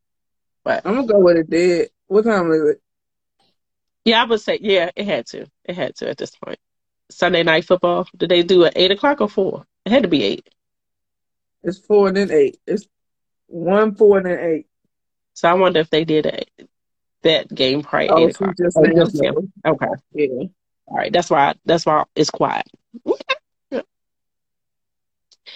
But 0.63 0.85
I'm 0.85 0.95
gonna 0.95 1.07
go 1.07 1.19
with 1.19 1.37
it 1.37 1.49
did. 1.49 1.89
What 2.07 2.25
time 2.25 2.51
is 2.51 2.61
it? 2.69 2.81
Yeah, 4.05 4.21
I 4.21 4.25
would 4.25 4.39
say 4.41 4.59
yeah, 4.61 4.91
it 4.95 5.05
had 5.05 5.25
to. 5.27 5.47
It 5.65 5.75
had 5.75 5.95
to 5.97 6.09
at 6.09 6.17
this 6.17 6.31
point. 6.35 6.59
Sunday 7.09 7.43
night 7.43 7.65
football. 7.65 8.07
Did 8.15 8.29
they 8.29 8.43
do 8.43 8.63
it 8.63 8.73
eight 8.75 8.91
o'clock 8.91 9.19
or 9.21 9.29
four? 9.29 9.65
It 9.85 9.91
had 9.91 10.03
to 10.03 10.09
be 10.09 10.23
eight. 10.23 10.47
It's 11.63 11.79
four 11.79 12.07
and 12.07 12.17
then 12.17 12.31
eight. 12.31 12.57
It's 12.67 12.87
one, 13.47 13.95
four, 13.95 14.17
and 14.17 14.25
then 14.27 14.39
eight. 14.39 14.67
So 15.33 15.49
I 15.49 15.53
wonder 15.53 15.79
if 15.79 15.89
they 15.89 16.05
did 16.05 16.25
a, 16.27 16.43
that 17.23 17.53
game 17.53 17.81
probably 17.81 18.09
Oh, 18.09 18.27
eight 18.27 18.35
o'clock. 18.35 18.55
just 18.57 18.77
Oh, 18.77 18.85
just 18.85 19.17
said- 19.17 19.33
Okay. 19.65 19.85
Yeah. 20.13 20.27
All 20.87 20.97
right. 20.97 21.11
That's 21.11 21.29
why. 21.29 21.55
That's 21.65 21.85
why 21.85 22.03
it's 22.15 22.29
quiet. 22.29 22.67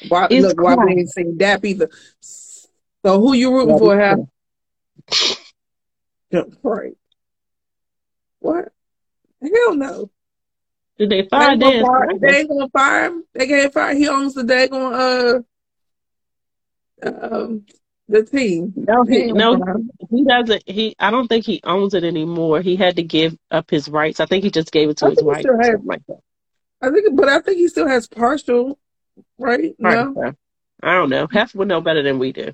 Why 0.08 0.28
It's 0.30 0.48
look? 0.48 0.62
Why 0.62 0.72
we 0.76 0.82
quiet. 0.84 0.98
ain't 0.98 1.10
seen 1.10 1.38
that 1.40 1.64
either? 1.64 1.90
So 2.22 3.20
who 3.22 3.34
you 3.34 3.54
rooting 3.54 3.78
for? 3.78 4.00
Have 4.00 4.20
right? 6.64 6.94
What? 8.40 8.72
Hell 9.42 9.76
no. 9.76 10.10
Did 10.98 11.10
they 11.10 11.22
They 11.22 11.28
fire 11.30 11.58
gonna 11.58 11.72
Dan? 11.72 11.86
fire, 11.86 12.08
they 12.20 12.38
ain't 12.40 12.50
gonna 12.50 12.70
fire 12.70 13.06
him. 13.06 13.24
They 13.34 13.48
can't 13.48 13.74
fire. 13.74 13.96
He 13.96 14.08
owns 14.10 14.34
the 14.34 14.44
daggone 14.44 15.44
uh 17.04 17.08
um 17.08 17.66
the 18.08 18.24
team. 18.24 18.74
No, 18.76 19.04
he, 19.04 19.32
no, 19.32 19.54
gonna 19.58 19.66
fire 19.66 19.76
him. 19.76 19.92
he 20.10 20.24
doesn't. 20.26 20.64
He, 20.66 20.96
I 21.00 21.12
don't 21.12 21.28
think 21.28 21.46
he 21.46 21.62
owns 21.64 21.94
it 21.94 22.04
anymore. 22.04 22.62
He 22.62 22.76
had 22.76 22.96
to 22.98 23.04
give 23.04 23.38
up 23.52 23.70
his 23.70 23.88
rights. 23.88 24.20
I 24.20 24.26
think 24.26 24.44
he 24.44 24.52
just 24.52 24.72
gave 24.72 24.90
it 24.90 24.98
to 24.98 25.06
I 25.06 25.10
his 25.12 25.24
wife 25.24 25.46
has- 25.62 25.80
like. 25.84 26.02
I 26.82 26.90
think, 26.92 27.14
but 27.16 27.28
I 27.30 27.40
think 27.42 27.58
he 27.58 27.68
still 27.68 27.88
has 27.88 28.08
partial. 28.08 28.78
Right? 29.38 29.76
No. 29.80 30.34
I 30.82 30.94
don't 30.94 31.10
know. 31.10 31.28
Hef 31.30 31.54
would 31.56 31.68
know 31.68 31.82
better 31.82 32.02
than 32.04 32.20
we 32.20 32.32
do. 32.32 32.54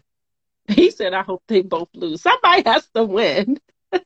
He 0.67 0.89
said, 0.89 1.13
"I 1.13 1.21
hope 1.21 1.43
they 1.47 1.61
both 1.61 1.89
lose. 1.93 2.21
Somebody 2.23 2.63
has 2.65 2.87
to 2.95 3.03
win." 3.03 3.59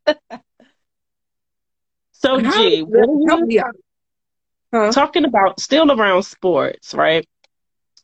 so, 2.19 2.39
How 2.39 2.51
G, 2.51 2.81
does 2.81 2.85
what 2.85 2.91
that 2.91 3.09
are 3.09 3.37
help 3.37 3.51
you? 3.51 3.63
Huh? 4.73 4.91
talking 4.91 5.25
about? 5.25 5.59
Still 5.59 5.91
around 5.91 6.23
sports, 6.23 6.93
right? 6.93 7.25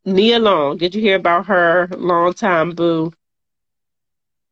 Nia 0.05 0.39
Long. 0.39 0.77
Did 0.77 0.95
you 0.95 1.01
hear 1.01 1.15
about 1.15 1.47
her 1.47 1.87
longtime 1.91 2.71
boo? 2.71 3.13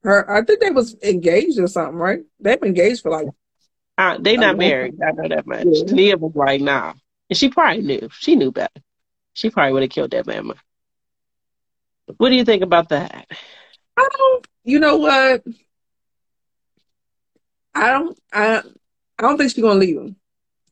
Her, 0.03 0.29
I 0.29 0.43
think 0.43 0.59
they 0.59 0.69
was 0.71 0.95
engaged 1.01 1.59
or 1.59 1.67
something, 1.67 1.95
right? 1.97 2.19
They've 2.39 2.59
been 2.59 2.69
engaged 2.69 3.01
for 3.01 3.11
like 3.11 3.27
Uh, 3.97 4.17
they 4.19 4.35
not 4.37 4.57
long 4.57 4.57
married. 4.57 4.95
I 5.01 5.11
know 5.11 5.27
that 5.29 5.47
much. 5.47 5.65
Yeah. 5.65 5.93
Nia 5.93 6.17
was 6.17 6.35
like, 6.35 6.61
"Nah," 6.61 6.93
and 7.29 7.37
she 7.37 7.49
probably 7.49 7.83
knew. 7.83 8.09
She 8.11 8.35
knew 8.35 8.51
better. 8.51 8.81
She 9.33 9.49
probably 9.49 9.73
would 9.73 9.83
have 9.83 9.91
killed 9.91 10.11
that 10.11 10.27
mama. 10.27 10.55
What 12.17 12.29
do 12.29 12.35
you 12.35 12.45
think 12.45 12.63
about 12.63 12.89
that? 12.89 13.27
I 13.97 14.09
don't. 14.17 14.47
You 14.65 14.79
know 14.79 14.97
what? 14.97 15.43
I 17.75 17.89
don't. 17.91 18.19
I. 18.31 18.61
I 19.19 19.23
don't 19.23 19.37
think 19.37 19.51
she's 19.51 19.63
gonna 19.63 19.79
leave 19.79 19.97
him. 19.97 20.15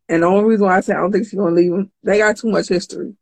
And 0.09 0.23
the 0.23 0.27
only 0.27 0.45
reason 0.45 0.65
why 0.65 0.77
I 0.77 0.81
say 0.81 0.93
I 0.93 0.97
don't 0.97 1.11
think 1.11 1.25
she's 1.25 1.39
gonna 1.39 1.55
leave 1.55 1.71
him, 1.71 1.91
they 2.03 2.17
got 2.17 2.37
too 2.37 2.49
much 2.49 2.67
history. 2.67 3.15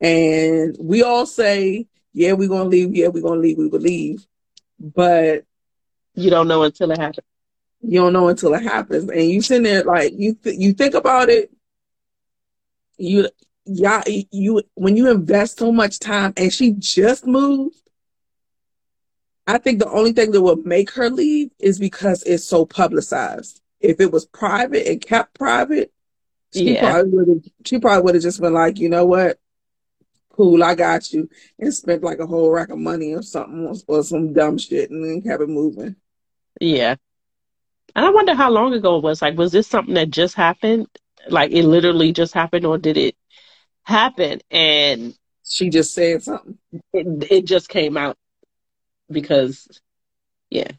And 0.00 0.76
we 0.80 1.02
all 1.02 1.26
say, 1.26 1.86
yeah, 2.12 2.32
we're 2.32 2.48
gonna 2.48 2.68
leave. 2.68 2.94
Yeah, 2.94 3.08
we're 3.08 3.22
gonna 3.22 3.40
leave. 3.40 3.58
We 3.58 3.68
will 3.68 3.80
leave. 3.80 4.26
But 4.78 5.44
You 6.14 6.30
don't 6.30 6.48
know 6.48 6.62
until 6.62 6.90
it 6.92 6.98
happens. 6.98 7.26
you 7.82 8.00
don't 8.00 8.12
know 8.12 8.28
until 8.28 8.54
it 8.54 8.62
happens. 8.62 9.10
And 9.10 9.28
you 9.30 9.42
sitting 9.42 9.64
there 9.64 9.84
like 9.84 10.12
you. 10.16 10.34
Th- 10.34 10.58
you 10.58 10.72
think 10.72 10.94
about 10.94 11.28
it. 11.28 11.50
You. 12.98 13.28
Yeah, 13.66 14.02
you 14.06 14.62
when 14.74 14.94
you 14.96 15.10
invest 15.10 15.58
so 15.58 15.72
much 15.72 15.98
time 15.98 16.34
and 16.36 16.52
she 16.52 16.72
just 16.72 17.26
moved, 17.26 17.76
I 19.46 19.56
think 19.56 19.78
the 19.78 19.88
only 19.90 20.12
thing 20.12 20.32
that 20.32 20.42
will 20.42 20.56
make 20.56 20.90
her 20.92 21.08
leave 21.08 21.50
is 21.58 21.78
because 21.78 22.22
it's 22.24 22.44
so 22.44 22.66
publicized. 22.66 23.62
If 23.84 24.00
it 24.00 24.10
was 24.12 24.24
private 24.26 24.86
and 24.88 25.00
kept 25.00 25.34
private, 25.34 25.92
she 26.54 26.74
Yeah. 26.74 26.90
probably 26.92 27.10
would 27.12 27.28
have 27.28 27.42
she 27.64 27.78
probably 27.78 28.02
would 28.02 28.14
have 28.14 28.22
just 28.24 28.40
been 28.40 28.54
like, 28.54 28.78
you 28.78 28.88
know 28.88 29.04
what? 29.06 29.38
Cool, 30.30 30.64
I 30.64 30.74
got 30.74 31.12
you, 31.12 31.28
and 31.60 31.72
spent 31.72 32.02
like 32.02 32.18
a 32.18 32.26
whole 32.26 32.50
rack 32.50 32.70
of 32.70 32.78
money 32.78 33.14
or 33.14 33.22
something 33.22 33.66
or, 33.66 33.74
or 33.86 34.02
some 34.02 34.32
dumb 34.32 34.58
shit 34.58 34.90
and 34.90 35.04
then 35.04 35.22
kept 35.22 35.42
it 35.42 35.48
moving. 35.48 35.96
Yeah. 36.60 36.96
And 37.94 38.04
I 38.04 38.10
wonder 38.10 38.34
how 38.34 38.50
long 38.50 38.72
ago 38.74 38.96
it 38.96 39.04
was. 39.04 39.22
Like, 39.22 39.38
was 39.38 39.52
this 39.52 39.68
something 39.68 39.94
that 39.94 40.10
just 40.10 40.34
happened? 40.34 40.88
Like, 41.28 41.52
it 41.52 41.64
literally 41.64 42.12
just 42.12 42.34
happened, 42.34 42.66
or 42.66 42.78
did 42.78 42.96
it 42.96 43.16
happen 43.84 44.40
and 44.50 45.14
She 45.44 45.68
just 45.70 45.94
said 45.94 46.22
something. 46.22 46.58
it, 46.92 47.30
it 47.30 47.44
just 47.44 47.68
came 47.68 47.96
out? 47.96 48.16
Because, 49.10 49.68
yeah. 50.50 50.70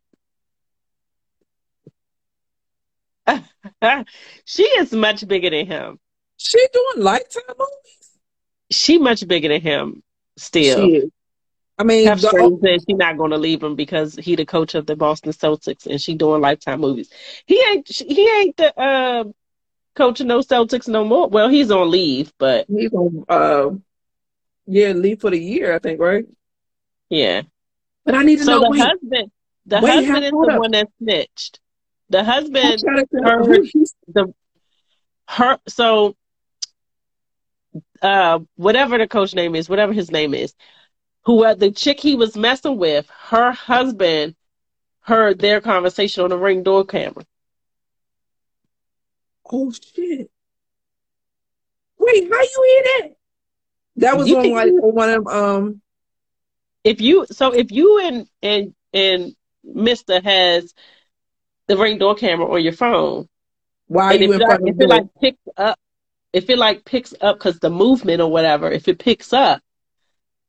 she 4.45 4.63
is 4.63 4.91
much 4.93 5.27
bigger 5.27 5.49
than 5.49 5.65
him. 5.65 5.99
She 6.37 6.59
doing 6.71 7.03
lifetime 7.03 7.43
movies. 7.57 8.09
She 8.71 8.97
much 8.97 9.27
bigger 9.27 9.47
than 9.49 9.61
him 9.61 10.03
still. 10.37 10.75
She 10.77 10.95
is. 10.95 11.11
I 11.77 11.83
mean, 11.83 12.05
the- 12.05 12.57
said 12.63 12.81
she's 12.87 12.97
not 12.97 13.17
going 13.17 13.31
to 13.31 13.37
leave 13.37 13.61
him 13.61 13.75
because 13.75 14.15
he 14.15 14.35
the 14.35 14.45
coach 14.45 14.75
of 14.75 14.85
the 14.85 14.95
Boston 14.95 15.33
Celtics 15.33 15.85
and 15.85 16.01
she 16.01 16.15
doing 16.15 16.41
lifetime 16.41 16.79
movies. 16.79 17.09
He 17.45 17.61
ain't 17.69 17.87
he 17.89 18.29
ain't 18.39 18.55
the 18.57 18.79
uh, 18.79 19.23
coach 19.95 20.21
of 20.21 20.27
no 20.27 20.39
Celtics 20.39 20.87
no 20.87 21.03
more. 21.03 21.27
Well, 21.27 21.49
he's 21.49 21.71
on 21.71 21.91
leave, 21.91 22.31
but 22.37 22.67
he's 22.69 22.93
on 22.93 23.25
uh 23.27 23.71
yeah, 24.67 24.91
leave 24.93 25.21
for 25.21 25.29
the 25.29 25.39
year, 25.39 25.73
I 25.75 25.79
think, 25.79 25.99
right? 25.99 26.25
yeah. 27.09 27.41
But 28.05 28.15
I 28.15 28.23
need 28.23 28.37
to 28.37 28.45
So 28.45 28.51
know 28.51 28.59
the 28.59 28.69
wait, 28.69 28.81
husband, 28.81 29.31
the 29.65 29.81
wait, 29.81 30.05
husband 30.05 30.25
is 30.25 30.31
the 30.31 30.49
up. 30.49 30.59
one 30.59 30.71
that 30.71 30.87
snitched. 31.01 31.59
The 32.09 32.23
husband, 32.23 32.79
to 34.13 34.33
her- 35.27 35.59
so 35.67 36.15
uh, 38.01 38.39
whatever 38.55 38.97
the 38.97 39.07
coach 39.07 39.33
name 39.33 39.55
is, 39.55 39.69
whatever 39.69 39.93
his 39.93 40.11
name 40.11 40.33
is, 40.33 40.53
who 41.23 41.43
uh, 41.43 41.55
the 41.55 41.71
chick 41.71 41.99
he 41.99 42.15
was 42.15 42.37
messing 42.37 42.77
with, 42.77 43.09
her 43.09 43.51
husband 43.51 44.35
heard 45.01 45.39
their 45.39 45.61
conversation 45.61 46.23
on 46.23 46.29
the 46.29 46.37
ring 46.37 46.63
door 46.63 46.85
camera. 46.85 47.25
Oh 49.51 49.71
shit. 49.71 50.29
Wait, 51.97 52.29
how 52.31 52.41
you 52.41 52.83
hear 52.83 52.83
that? 52.83 53.15
That 53.97 54.17
was 54.17 54.27
You 54.27 54.37
on 54.37 54.49
like 54.51 54.71
on 54.71 54.93
one 54.93 55.09
of 55.09 55.27
um 55.27 55.81
if 56.83 57.01
you 57.01 57.25
so 57.31 57.51
if 57.53 57.71
you 57.71 57.99
and 57.99 58.27
and 58.41 58.75
and 58.93 59.35
Mister 59.63 60.21
has 60.21 60.73
the 61.67 61.77
ring 61.77 61.97
door 61.97 62.15
camera 62.15 62.51
on 62.51 62.63
your 62.63 62.73
phone, 62.73 63.27
why 63.87 64.13
and 64.13 64.21
you 64.21 64.29
if, 64.29 64.35
in 64.35 64.41
it, 64.41 64.45
front 64.45 64.63
of 64.63 64.67
if 64.69 64.75
it 64.81 64.89
like 64.89 65.03
picks 65.21 65.47
up, 65.57 65.79
if 66.33 66.49
it 66.49 66.57
like 66.57 66.85
picks 66.85 67.13
up 67.21 67.37
because 67.37 67.59
the 67.59 67.69
movement 67.69 68.21
or 68.21 68.29
whatever, 68.31 68.71
if 68.71 68.87
it 68.87 68.99
picks 68.99 69.33
up, 69.33 69.61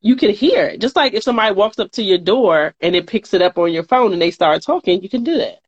you 0.01 0.17
can 0.17 0.31
hear 0.31 0.65
it. 0.67 0.81
Just 0.81 0.97
like 0.97 1.15
if 1.15 1.23
somebody 1.23 1.55
walks 1.55 1.79
up 1.79 1.91
to 1.93 2.03
your 2.03 2.19
door 2.19 2.75
and 2.81 2.95
it 2.95 3.07
picks 3.07 3.35
it 3.35 3.43
up 3.43 3.59
on 3.59 3.73
your 3.73 3.85
phone 3.85 4.13
and 4.13 4.21
they 4.21 4.31
start 4.31 4.63
talking, 4.63 5.03
you 5.03 5.09
can 5.09 5.25
do 5.25 5.39
that. 5.39 5.61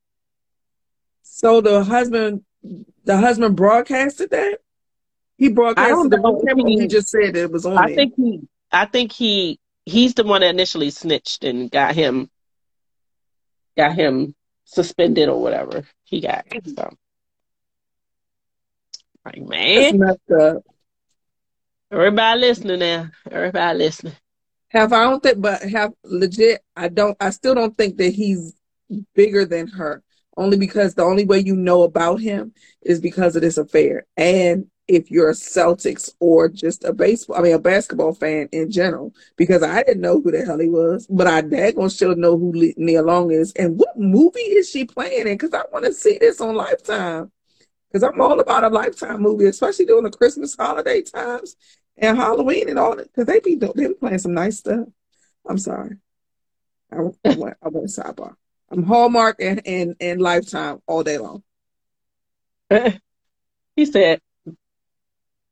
So 1.23 1.61
the 1.61 1.85
husband 1.85 2.45
the 3.05 3.17
husband 3.17 3.57
broadcasted 3.57 4.31
that? 4.31 4.59
He 5.39 5.49
broadcasted 5.49 6.11
the 6.11 6.17
if 6.17 6.47
camera 6.49 6.69
he- 6.69 6.81
he 6.81 6.87
just 6.89 7.09
said 7.09 7.37
it 7.37 7.51
was 7.51 7.65
on 7.65 7.77
I 7.77 7.87
there? 7.87 7.97
think 7.97 8.15
he, 8.17 8.41
I 8.73 8.87
think 8.87 9.13
he, 9.13 9.59
he's 9.87 10.15
the 10.15 10.25
one 10.25 10.41
that 10.41 10.51
initially 10.51 10.91
snitched 10.91 11.45
and 11.45 11.71
got 11.71 11.95
him, 11.95 12.29
got 13.77 13.95
him 13.95 14.35
suspended 14.69 15.29
or 15.29 15.41
whatever 15.41 15.83
he 16.05 16.21
got. 16.21 16.45
So, 16.77 16.91
like 19.25 19.41
man, 19.41 19.99
messed 19.99 20.31
up. 20.31 20.63
everybody 21.91 22.41
listening 22.41 22.81
now, 22.81 23.11
everybody 23.31 23.79
listening. 23.79 24.17
Have 24.69 24.93
I 24.93 25.05
don't 25.05 25.23
think 25.23 25.41
but 25.41 25.63
have 25.63 25.93
legit 26.05 26.61
I 26.77 26.89
don't 26.89 27.17
I 27.19 27.31
still 27.31 27.55
don't 27.55 27.77
think 27.77 27.97
that 27.97 28.13
he's 28.13 28.55
bigger 29.15 29.47
than 29.47 29.69
her. 29.69 30.03
Only 30.37 30.57
because 30.59 30.95
the 30.95 31.03
only 31.03 31.25
way 31.25 31.39
you 31.41 31.57
know 31.57 31.83
about 31.83 32.21
him 32.21 32.53
is 32.83 33.01
because 33.01 33.35
of 33.35 33.43
this 33.43 33.59
affair. 33.59 34.07
And 34.17 34.67
if 34.89 35.11
you're 35.11 35.31
a 35.31 35.35
Celtics 35.35 36.11
or 36.19 36.49
just 36.49 36.83
a 36.85 36.93
baseball 36.93 37.37
I 37.37 37.43
mean 37.43 37.55
a 37.55 37.59
basketball 37.59 38.15
fan 38.15 38.49
in 38.53 38.71
general. 38.71 39.15
Because 39.37 39.63
I 39.63 39.83
didn't 39.83 40.01
know 40.01 40.21
who 40.21 40.31
the 40.31 40.45
hell 40.45 40.59
he 40.59 40.69
was. 40.69 41.07
But 41.09 41.27
I 41.27 41.43
daggone 41.43 41.97
sure 41.97 42.17
know 42.17 42.37
who 42.37 42.53
Nia 42.77 43.03
Long 43.03 43.31
is. 43.31 43.53
And 43.53 43.79
what 43.79 43.99
movie 43.99 44.41
is 44.41 44.69
she 44.69 44.85
playing 44.85 45.27
in? 45.27 45.35
Because 45.35 45.55
I 45.55 45.63
want 45.73 45.85
to 45.85 45.93
see 45.93 46.19
this 46.19 46.41
on 46.41 46.55
Lifetime. 46.55 47.31
Because 47.91 48.03
I'm 48.03 48.21
all 48.21 48.41
about 48.41 48.65
a 48.65 48.69
Lifetime 48.69 49.23
movie, 49.23 49.47
especially 49.47 49.87
during 49.87 50.05
the 50.05 50.11
Christmas 50.11 50.57
holiday 50.57 51.03
times 51.03 51.57
and 51.97 52.17
Halloween 52.17 52.69
and 52.69 52.79
all 52.79 52.97
that. 52.97 53.13
Because 53.13 53.27
they 53.27 53.41
be 53.41 53.55
they 53.55 53.89
be 53.89 53.95
playing 53.95 54.19
some 54.19 54.35
nice 54.35 54.59
stuff. 54.59 54.89
I'm 55.47 55.59
sorry. 55.59 55.97
I, 56.91 56.97
I 56.97 57.35
went 57.37 57.57
I 57.63 57.69
went 57.69 57.89
sidebar. 57.89 58.35
I'm 58.71 58.83
Hallmark 58.83 59.37
and, 59.41 59.63
and, 59.67 59.97
and 60.01 60.21
Lifetime 60.21 60.81
all 60.87 61.03
day 61.03 61.19
long. 61.19 61.43
he 63.77 63.87
said, 63.87 64.21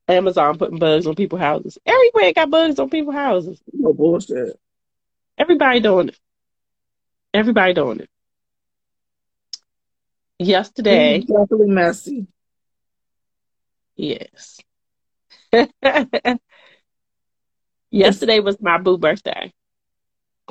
Amazon 0.07 0.57
putting 0.57 0.79
bugs 0.79 1.05
on 1.05 1.15
people's 1.15 1.41
houses. 1.41 1.77
Everywhere 1.85 2.33
got 2.33 2.49
bugs 2.49 2.79
on 2.79 2.89
people's 2.89 3.15
houses. 3.15 3.61
No 3.73 3.93
bullshit. 3.93 4.59
Everybody 5.37 5.79
doing 5.79 6.09
it. 6.09 6.19
Everybody 7.33 7.73
doing 7.73 7.99
it. 7.99 8.09
yesterday. 10.39 11.19
Definitely 11.19 11.67
messy. 11.67 12.27
Yes. 13.95 14.59
yesterday 17.91 18.39
was 18.39 18.61
my 18.61 18.77
boo 18.77 18.97
birthday. 18.97 19.51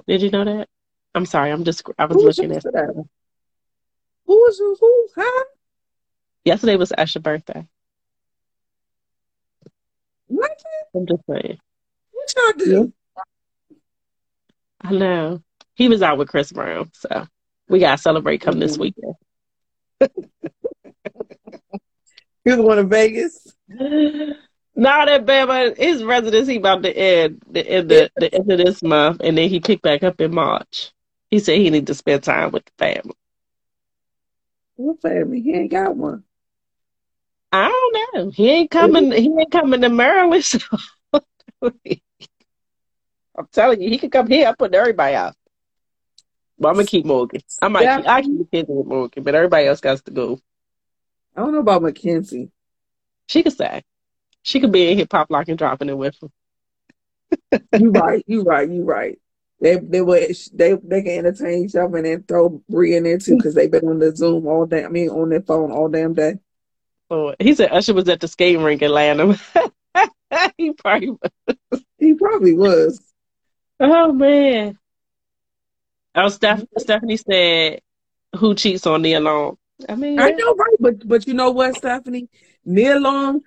Did 0.06 0.22
you 0.22 0.30
know 0.30 0.44
that? 0.44 0.68
I'm 1.14 1.26
sorry. 1.26 1.50
I'm 1.50 1.64
just. 1.64 1.82
I 1.98 2.04
was 2.06 2.16
looking 2.16 2.54
at 2.54 2.62
that. 2.64 3.04
Who 4.26 4.34
was 4.34 4.58
who? 4.58 5.08
Huh? 5.16 5.44
Yesterday 6.44 6.76
was 6.76 6.92
Usher's 6.92 7.22
birthday. 7.22 7.66
What? 10.26 10.50
I'm 10.94 11.06
just 11.06 11.22
saying. 11.28 11.58
What 12.12 12.34
y'all 12.36 12.52
do? 12.66 12.92
I 14.80 14.92
know. 14.92 15.42
He 15.74 15.88
was 15.88 16.02
out 16.02 16.18
with 16.18 16.28
Chris 16.28 16.52
Brown, 16.52 16.90
so 16.94 17.26
we 17.68 17.80
gotta 17.80 17.98
celebrate 17.98 18.40
come 18.40 18.58
this 18.58 18.78
weekend. 18.78 19.14
he 20.00 20.08
was 22.44 22.56
going 22.56 22.78
to 22.78 22.84
Vegas. 22.84 23.54
Not 24.78 25.06
that 25.06 25.24
bad, 25.24 25.48
but 25.48 25.78
his 25.78 26.04
residency 26.04 26.56
about 26.56 26.82
to 26.82 26.94
end 26.94 27.42
the 27.50 27.66
end 27.66 27.90
of, 27.90 28.10
the 28.16 28.34
end 28.34 28.52
of 28.52 28.58
this 28.58 28.82
month, 28.82 29.22
and 29.24 29.36
then 29.36 29.48
he 29.48 29.58
picked 29.58 29.82
back 29.82 30.02
up 30.02 30.20
in 30.20 30.34
March. 30.34 30.92
He 31.30 31.38
said 31.38 31.58
he 31.58 31.70
need 31.70 31.86
to 31.86 31.94
spend 31.94 32.22
time 32.22 32.50
with 32.50 32.64
the 32.66 32.72
family. 32.78 33.16
What 34.76 35.00
family? 35.00 35.40
He 35.40 35.54
ain't 35.54 35.70
got 35.70 35.96
one. 35.96 36.24
I 37.52 37.68
don't 37.68 38.26
know. 38.26 38.30
He 38.30 38.50
ain't 38.50 38.70
coming. 38.70 39.12
He 39.12 39.26
ain't 39.26 39.52
coming 39.52 39.80
to 39.80 39.88
Maryland. 39.88 40.44
So 40.44 40.58
I'm 43.38 43.48
telling 43.52 43.80
you, 43.80 43.88
he 43.90 43.98
could 43.98 44.12
come 44.12 44.26
here. 44.26 44.48
I 44.48 44.52
put 44.52 44.74
everybody 44.74 45.14
out. 45.14 45.34
But 46.58 46.68
I'm 46.68 46.74
gonna 46.74 46.86
keep 46.86 47.04
Morgan. 47.04 47.42
I 47.60 47.68
might. 47.68 47.82
Yeah. 47.82 47.96
Keep, 47.96 48.08
I 48.08 48.22
keep 48.22 48.38
Mackenzie 48.38 48.72
with 48.72 48.86
Morgan, 48.86 49.22
but 49.22 49.34
everybody 49.34 49.66
else 49.66 49.80
got 49.80 50.04
to 50.04 50.10
go. 50.10 50.40
I 51.36 51.40
don't 51.40 51.52
know 51.52 51.60
about 51.60 51.82
Mackenzie. 51.82 52.50
She 53.28 53.42
could 53.42 53.56
say. 53.56 53.82
She 54.42 54.60
could 54.60 54.72
be 54.72 54.90
in 54.90 54.98
hip 54.98 55.12
hop 55.12 55.30
locking, 55.30 55.56
dropping 55.56 55.88
it 55.88 55.98
with 55.98 56.16
him. 56.22 56.30
you 57.78 57.90
right. 57.90 58.24
You 58.26 58.42
right. 58.42 58.70
You 58.70 58.84
right. 58.84 59.18
They 59.60 59.76
they 59.76 60.00
would 60.00 60.36
they 60.54 60.74
they 60.74 61.02
can 61.02 61.18
entertain 61.18 61.64
each 61.64 61.74
other 61.74 61.96
and 61.96 62.06
then 62.06 62.22
throw 62.22 62.62
Bree 62.68 62.96
in 62.96 63.04
there 63.04 63.18
too 63.18 63.36
because 63.36 63.54
they've 63.54 63.70
been 63.70 63.88
on 63.88 63.98
the 63.98 64.14
Zoom 64.14 64.46
all 64.46 64.66
day. 64.66 64.84
I 64.84 64.88
mean, 64.88 65.08
on 65.08 65.30
their 65.30 65.42
phone 65.42 65.72
all 65.72 65.88
damn 65.88 66.14
day. 66.14 66.38
Oh, 67.10 67.34
he 67.38 67.54
said 67.54 67.70
Usher 67.72 67.94
was 67.94 68.08
at 68.08 68.20
the 68.20 68.28
skating 68.28 68.62
rink 68.62 68.82
in 68.82 68.86
Atlanta. 68.86 69.38
he 70.58 70.72
probably 70.72 71.10
was. 71.10 71.84
He 71.98 72.14
probably 72.14 72.54
was. 72.54 73.00
Oh 73.78 74.12
man. 74.12 74.78
Oh, 76.14 76.28
Steph- 76.28 76.64
Stephanie 76.78 77.18
said, 77.18 77.80
"Who 78.36 78.54
cheats 78.54 78.86
on 78.86 79.02
Nia 79.02 79.20
Long?" 79.20 79.58
I 79.88 79.94
mean, 79.94 80.18
I 80.18 80.30
know, 80.30 80.54
right? 80.54 80.76
But 80.80 81.06
but 81.06 81.26
you 81.26 81.34
know 81.34 81.50
what, 81.50 81.76
Stephanie? 81.76 82.28
Nia 82.64 82.98
Long, 82.98 83.42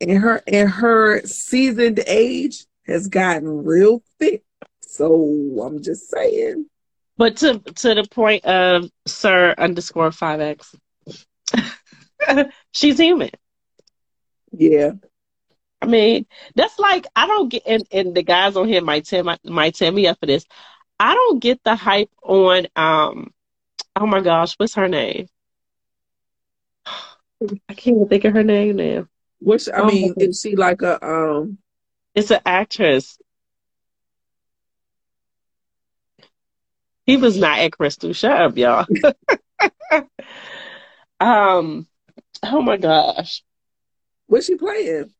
in 0.00 0.16
her 0.16 0.42
in 0.46 0.66
her 0.66 1.22
seasoned 1.24 2.02
age, 2.06 2.66
has 2.86 3.06
gotten 3.08 3.64
real 3.64 4.02
thick. 4.18 4.42
So 4.80 5.62
I'm 5.64 5.82
just 5.82 6.10
saying. 6.10 6.66
But 7.16 7.36
to 7.38 7.60
to 7.60 7.94
the 7.94 8.06
point 8.10 8.44
of 8.44 8.90
Sir 9.06 9.54
underscore 9.56 10.10
five 10.10 10.40
X, 10.40 10.74
she's 12.72 12.98
human. 12.98 13.30
Yeah. 14.52 14.92
I 15.82 15.86
mean, 15.86 16.26
that's 16.54 16.78
like 16.78 17.06
I 17.14 17.26
don't 17.26 17.48
get, 17.50 17.62
and, 17.66 17.86
and 17.92 18.14
the 18.14 18.22
guys 18.22 18.56
on 18.56 18.68
here 18.68 18.80
might 18.80 19.04
tell 19.04 19.22
might, 19.22 19.44
might 19.44 19.74
tell 19.74 19.92
me 19.92 20.06
up 20.06 20.18
for 20.18 20.26
this. 20.26 20.46
I 20.98 21.14
don't 21.14 21.40
get 21.40 21.62
the 21.64 21.76
hype 21.76 22.10
on. 22.22 22.66
Um, 22.76 23.32
oh 23.96 24.06
my 24.06 24.20
gosh, 24.20 24.54
what's 24.54 24.74
her 24.74 24.88
name? 24.88 25.28
I 27.68 27.74
can't 27.74 27.96
even 27.96 28.08
think 28.08 28.24
of 28.24 28.32
her 28.34 28.44
name 28.44 28.76
now. 28.76 29.06
Which 29.40 29.68
I 29.68 29.80
oh 29.80 29.86
mean, 29.86 30.14
is 30.16 30.40
she 30.40 30.56
like 30.56 30.82
a 30.82 31.04
um? 31.04 31.58
It's 32.14 32.30
an 32.30 32.40
actress. 32.46 33.18
He 37.04 37.18
was 37.18 37.36
not 37.36 37.58
at 37.58 37.72
Crystal. 37.72 38.12
Shut 38.14 38.40
up, 38.40 38.56
y'all. 38.56 38.86
um, 41.20 41.86
oh 42.52 42.62
my 42.62 42.76
gosh, 42.76 43.42
what's 44.26 44.46
she 44.46 44.56
playing? 44.56 45.12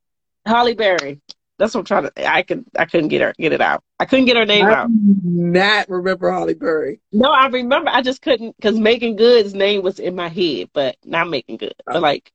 Halle 0.46 0.74
Berry. 0.74 1.20
That's 1.58 1.72
what 1.74 1.80
I'm 1.80 1.86
trying 1.86 2.04
to. 2.04 2.30
I 2.30 2.42
could. 2.42 2.64
I 2.76 2.84
couldn't 2.84 3.08
get 3.08 3.22
her. 3.22 3.32
Get 3.38 3.52
it 3.52 3.60
out. 3.60 3.82
I 4.00 4.06
couldn't 4.06 4.24
get 4.24 4.36
her 4.36 4.44
name 4.44 4.66
I 4.66 4.74
out. 4.74 4.88
Not 4.90 5.88
remember 5.88 6.30
Halle 6.30 6.54
Berry. 6.54 7.00
No, 7.12 7.30
I 7.30 7.46
remember. 7.46 7.90
I 7.90 8.02
just 8.02 8.22
couldn't 8.22 8.56
because 8.56 8.78
Meagan 8.78 9.14
Good's 9.16 9.54
name 9.54 9.82
was 9.82 10.00
in 10.00 10.16
my 10.16 10.28
head, 10.28 10.70
but 10.72 10.96
not 11.04 11.28
Meagan 11.28 11.56
Good. 11.56 11.74
But 11.86 11.96
oh. 11.96 12.00
like, 12.00 12.32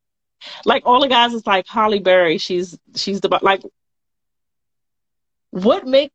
like 0.64 0.84
all 0.86 1.02
the 1.02 1.10
guys 1.10 1.34
is 1.34 1.46
like 1.46 1.68
Halle 1.68 2.00
Berry. 2.00 2.38
She's 2.38 2.78
she's 2.96 3.20
the 3.20 3.40
like. 3.42 3.62
What 5.52 5.86
make? 5.86 6.14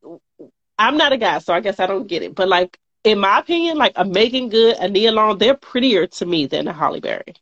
I'm 0.79 0.97
not 0.97 1.12
a 1.12 1.18
guy, 1.18 1.39
so 1.41 1.53
I 1.53 1.61
guess 1.61 1.81
I 1.81 1.87
don't 1.87 2.07
get 2.07 2.22
it. 2.22 2.35
But 2.35 2.49
like, 2.49 2.79
in 3.05 3.18
my 3.18 3.41
opinion, 3.41 3.77
like 3.77 3.93
a 3.97 4.05
Meagan 4.05 4.49
Good, 4.49 4.77
a 4.77 4.89
Nia 4.89 5.12
Long, 5.12 5.37
they're 5.39 5.55
prettier 5.55 6.07
to 6.07 6.27
me 6.27 6.47
than 6.47 6.68
a 6.68 6.72
Holly 6.72 7.01
Berry. 7.01 7.35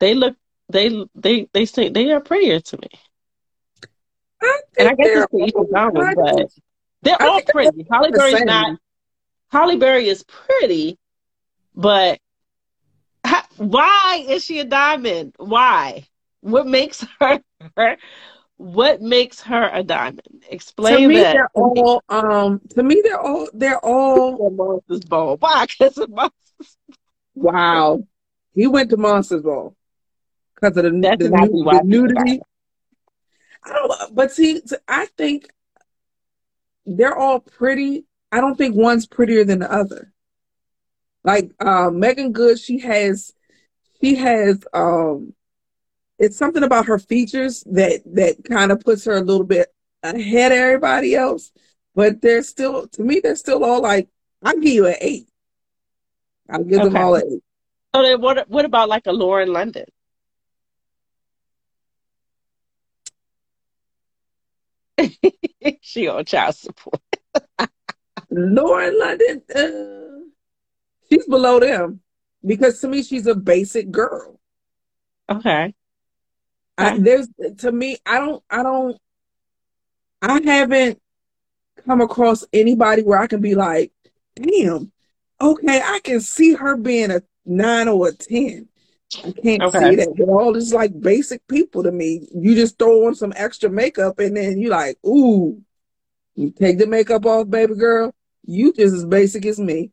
They 0.00 0.14
look 0.14 0.36
they 0.68 1.04
they 1.14 1.48
they 1.52 1.66
say 1.66 1.88
they 1.88 2.10
are 2.12 2.20
prettier 2.20 2.60
to 2.60 2.76
me. 2.78 2.88
I 4.42 4.60
and 4.78 4.88
I 4.88 4.94
guess 4.94 5.08
it's 5.08 5.30
to 5.30 5.38
each 5.38 5.54
his 5.56 5.72
own, 5.74 6.14
but 6.14 6.50
they're 7.02 7.22
all 7.22 7.40
pretty. 7.42 7.86
Halle 7.90 8.10
Berry's 8.10 8.44
not. 8.44 8.78
Halle 9.50 9.76
Berry 9.76 10.08
is 10.08 10.24
pretty, 10.24 10.98
but 11.74 12.18
how, 13.24 13.42
why 13.56 14.24
is 14.26 14.44
she 14.44 14.58
a 14.60 14.64
diamond? 14.64 15.34
Why? 15.38 16.06
What 16.40 16.66
makes 16.66 17.06
her? 17.20 17.96
what 18.56 19.00
makes 19.00 19.40
her 19.42 19.70
a 19.72 19.82
diamond? 19.82 20.44
Explain 20.48 21.02
to 21.02 21.08
me, 21.08 21.16
that. 21.16 21.34
They're 21.34 21.48
all, 21.54 22.02
um, 22.08 22.60
to 22.70 22.82
me, 22.82 23.00
they're 23.04 23.20
all 23.20 23.48
they're 23.52 23.78
all 23.78 24.50
Monsters 24.50 25.04
Ball. 25.04 25.36
Why? 25.36 25.66
Because 25.66 25.96
Monsters. 26.08 26.78
Wow, 27.34 28.04
he 28.54 28.66
went 28.66 28.90
to 28.90 28.96
Monsters 28.96 29.42
Ball 29.42 29.76
because 30.64 30.84
of 30.84 30.92
the, 30.92 31.00
That's 31.00 31.22
the, 31.22 31.28
the 31.28 31.80
nudity. 31.84 32.40
I 33.64 33.72
don't, 33.72 34.14
but 34.14 34.32
see, 34.32 34.60
I 34.88 35.06
think 35.16 35.48
they're 36.86 37.16
all 37.16 37.40
pretty. 37.40 38.04
I 38.30 38.40
don't 38.40 38.56
think 38.56 38.76
one's 38.76 39.06
prettier 39.06 39.44
than 39.44 39.60
the 39.60 39.72
other. 39.72 40.12
Like 41.22 41.52
uh, 41.60 41.90
Meagan 41.90 42.32
Good, 42.32 42.58
she 42.58 42.80
has, 42.80 43.32
she 44.00 44.16
has, 44.16 44.62
um, 44.74 45.32
it's 46.18 46.36
something 46.36 46.62
about 46.62 46.86
her 46.86 46.98
features 46.98 47.64
that 47.70 48.02
that 48.14 48.44
kind 48.44 48.70
of 48.72 48.80
puts 48.80 49.04
her 49.06 49.16
a 49.16 49.20
little 49.20 49.46
bit 49.46 49.68
ahead 50.02 50.52
of 50.52 50.58
everybody 50.58 51.14
else. 51.14 51.50
But 51.94 52.20
they're 52.20 52.42
still, 52.42 52.88
to 52.88 53.02
me, 53.02 53.20
they're 53.20 53.36
still 53.36 53.64
all 53.64 53.80
like, 53.80 54.08
I'll 54.42 54.54
give 54.54 54.64
you 54.74 54.86
an 54.86 54.96
eight. 55.00 55.28
I'll 56.50 56.64
give 56.64 56.80
okay. 56.80 56.88
them 56.88 56.96
all 56.96 57.14
an 57.14 57.22
eight. 57.22 57.42
So 57.94 58.02
then, 58.02 58.20
what 58.20 58.50
what 58.50 58.64
about 58.64 58.88
like 58.88 59.06
a 59.06 59.12
Lauren 59.12 59.52
London? 59.52 59.84
she 65.80 66.08
on 66.08 66.24
child 66.24 66.54
support. 66.54 67.00
Lauren 68.30 68.98
London, 68.98 69.42
uh, 69.54 70.24
she's 71.08 71.26
below 71.26 71.60
them 71.60 72.00
because 72.44 72.80
to 72.80 72.88
me 72.88 73.02
she's 73.02 73.26
a 73.26 73.34
basic 73.34 73.90
girl. 73.90 74.40
Okay. 75.28 75.74
I, 76.76 76.98
there's 76.98 77.28
to 77.58 77.70
me, 77.70 77.98
I 78.04 78.18
don't, 78.18 78.42
I 78.50 78.62
don't, 78.62 78.96
I 80.20 80.40
haven't 80.42 81.00
come 81.86 82.00
across 82.00 82.44
anybody 82.52 83.02
where 83.02 83.18
I 83.18 83.26
can 83.26 83.40
be 83.40 83.54
like, 83.54 83.92
damn, 84.34 84.90
okay, 85.40 85.80
I 85.80 86.00
can 86.02 86.20
see 86.20 86.54
her 86.54 86.76
being 86.76 87.10
a 87.10 87.22
nine 87.44 87.88
or 87.88 88.08
a 88.08 88.12
ten. 88.12 88.68
I 89.18 89.32
can't 89.32 89.62
okay. 89.62 89.90
see 89.90 89.96
that. 89.96 90.14
They're 90.16 90.30
all 90.30 90.54
just 90.54 90.74
like 90.74 90.98
basic 90.98 91.46
people 91.48 91.82
to 91.82 91.92
me. 91.92 92.26
You 92.34 92.54
just 92.54 92.78
throw 92.78 93.06
on 93.06 93.14
some 93.14 93.32
extra 93.36 93.70
makeup 93.70 94.18
and 94.18 94.36
then 94.36 94.58
you 94.58 94.70
like, 94.70 94.98
ooh, 95.06 95.62
you 96.34 96.50
take 96.50 96.78
the 96.78 96.86
makeup 96.86 97.26
off, 97.26 97.48
baby 97.48 97.74
girl. 97.74 98.14
You 98.44 98.72
just 98.72 98.94
as 98.94 99.04
basic 99.04 99.46
as 99.46 99.58
me. 99.58 99.90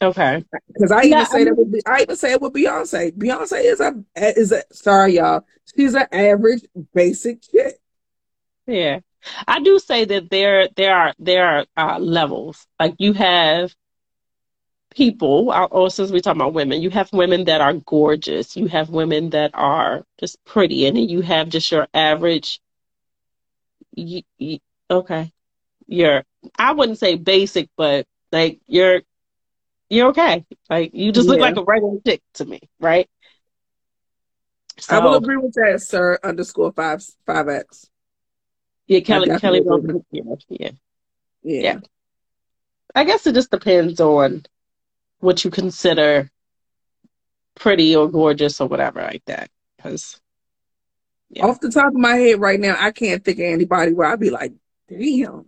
Okay. 0.00 0.44
Because 0.66 0.90
I 0.90 1.02
even 1.02 1.26
say 1.26 1.42
I 1.42 1.44
mean, 1.44 1.44
that 1.44 1.54
with 1.56 1.82
I 1.86 2.02
even 2.02 2.16
say 2.16 2.32
it 2.32 2.40
with 2.40 2.52
Beyonce. 2.52 3.12
Beyonce 3.12 3.62
is 3.62 3.80
a 3.80 4.04
is 4.16 4.52
a 4.52 4.62
sorry 4.72 5.16
y'all. 5.16 5.44
She's 5.76 5.94
an 5.94 6.06
average 6.10 6.64
basic 6.92 7.42
chick. 7.42 7.78
Yeah. 8.66 9.00
I 9.46 9.60
do 9.60 9.78
say 9.78 10.04
that 10.04 10.30
there 10.30 10.68
there 10.76 10.96
are 10.96 11.14
there 11.18 11.66
are 11.76 11.94
uh, 11.94 11.98
levels. 11.98 12.66
Like 12.80 12.94
you 12.98 13.12
have 13.12 13.74
people, 14.94 15.50
or 15.50 15.68
oh, 15.70 15.88
since 15.88 16.10
we're 16.10 16.20
talking 16.20 16.40
about 16.40 16.54
women, 16.54 16.82
you 16.82 16.90
have 16.90 17.12
women 17.12 17.44
that 17.44 17.60
are 17.60 17.74
gorgeous, 17.74 18.56
you 18.56 18.66
have 18.66 18.90
women 18.90 19.30
that 19.30 19.50
are 19.54 20.04
just 20.18 20.42
pretty, 20.44 20.86
and 20.86 20.96
then 20.96 21.08
you 21.08 21.20
have 21.20 21.48
just 21.48 21.70
your 21.70 21.88
average. 21.92 22.60
You, 23.94 24.22
you, 24.38 24.58
okay, 24.90 25.32
you're 25.86 26.24
I 26.58 26.72
wouldn't 26.72 26.98
say 26.98 27.16
basic, 27.16 27.68
but 27.76 28.06
like 28.30 28.60
you're 28.66 29.02
you're 29.90 30.08
okay. 30.08 30.44
Like 30.70 30.94
you 30.94 31.12
just 31.12 31.28
look 31.28 31.40
like 31.40 31.56
a 31.56 31.64
regular 31.64 31.98
chick 32.06 32.22
to 32.34 32.44
me, 32.44 32.60
right? 32.80 33.08
I 34.88 34.98
will 35.00 35.14
agree 35.14 35.36
with 35.36 35.54
that, 35.54 35.82
sir. 35.82 36.18
Underscore 36.24 36.72
five 36.72 37.04
five 37.26 37.48
X. 37.48 37.86
yeah, 38.86 39.00
Kelly 39.00 39.38
Kelly. 39.38 39.62
Yeah, 40.10 40.22
yeah. 40.48 40.70
Yeah. 41.42 41.60
Yeah. 41.62 41.78
I 42.94 43.04
guess 43.04 43.26
it 43.26 43.34
just 43.34 43.50
depends 43.50 44.00
on 44.00 44.44
what 45.22 45.44
you 45.44 45.50
consider 45.50 46.28
pretty 47.54 47.94
or 47.94 48.10
gorgeous 48.10 48.60
or 48.60 48.66
whatever 48.68 49.00
like 49.00 49.24
that. 49.26 49.48
Because 49.76 50.20
Yeah. 51.30 51.46
Off 51.46 51.60
the 51.60 51.70
top 51.70 51.88
of 51.88 51.94
my 51.94 52.16
head 52.16 52.40
right 52.40 52.58
now, 52.58 52.76
I 52.78 52.90
can't 52.90 53.24
think 53.24 53.38
of 53.38 53.44
anybody 53.44 53.92
where 53.92 54.08
I'd 54.08 54.20
be 54.20 54.30
like, 54.30 54.52
damn. 54.88 55.46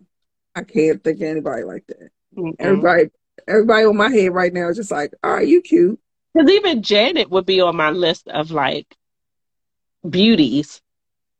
I 0.54 0.62
can't 0.62 1.02
think 1.02 1.16
of 1.18 1.22
anybody 1.24 1.64
like 1.64 1.84
that. 1.88 2.10
Mm-hmm. 2.36 2.50
Everybody 2.58 3.10
everybody 3.48 3.84
on 3.84 3.96
my 3.96 4.10
head 4.10 4.32
right 4.32 4.52
now 4.52 4.68
is 4.68 4.76
just 4.76 4.92
like, 4.92 5.12
all 5.24 5.32
right, 5.34 5.46
you 5.46 5.60
cute. 5.60 5.98
Because 6.32 6.50
even 6.50 6.82
Janet 6.82 7.30
would 7.30 7.44
be 7.44 7.60
on 7.60 7.74
my 7.76 7.90
list 7.90 8.28
of 8.28 8.52
like 8.52 8.96
beauties, 10.08 10.80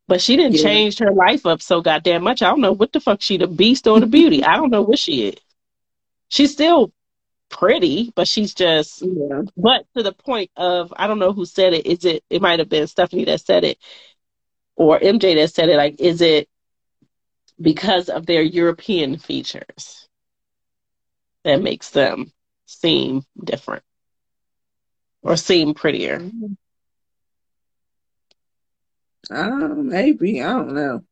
but 0.09 0.21
she 0.21 0.37
didn't 0.37 0.57
Yeah. 0.57 0.63
change 0.63 0.99
her 0.99 1.13
life 1.13 1.47
up 1.47 1.63
so 1.63 1.81
goddamn 1.81 2.25
much. 2.25 2.43
I 2.43 2.49
don't 2.51 2.61
know 2.61 2.73
what 2.73 2.93
the 2.93 3.01
fuck 3.01 3.23
she 3.23 3.37
the 3.37 3.47
beast 3.47 3.87
or 3.87 4.01
the 4.01 4.07
beauty. 4.07 4.43
I 4.45 4.57
don't 4.57 4.71
know 4.71 4.83
what 4.83 4.99
she 4.99 5.29
is. 5.29 5.37
She's 6.29 6.53
still 6.53 6.93
pretty, 7.55 8.13
but 8.15 8.29
she's 8.29 8.55
just 8.55 9.03
Yeah. 9.03 9.43
but 9.57 9.87
to 9.97 10.03
the 10.03 10.13
point 10.13 10.51
of 10.57 10.93
I 10.97 11.07
don't 11.07 11.19
know 11.21 11.33
who 11.33 11.47
said 11.47 11.73
it. 11.75 11.87
Is 11.87 12.05
it 12.05 12.25
it 12.31 12.43
might 12.43 12.59
have 12.59 12.69
been 12.69 12.87
Stephanie 12.87 13.25
that 13.27 13.41
said 13.41 13.65
it 13.65 13.79
or 14.77 14.99
MJ 14.99 15.35
that 15.37 15.53
said 15.55 15.69
it, 15.71 15.77
like, 15.77 16.01
is 16.01 16.21
it 16.21 16.49
because 17.61 18.09
of 18.09 18.27
their 18.27 18.43
European 18.43 19.19
features 19.19 20.09
that 21.45 21.63
makes 21.63 21.91
them 21.91 22.33
seem 22.67 23.23
different 23.43 23.85
or 25.23 25.37
seem 25.37 25.75
prettier? 25.75 26.21
Uh, 29.31 29.69
maybe. 29.77 30.43
I 30.43 30.53
don't 30.53 30.75
know. 30.75 31.05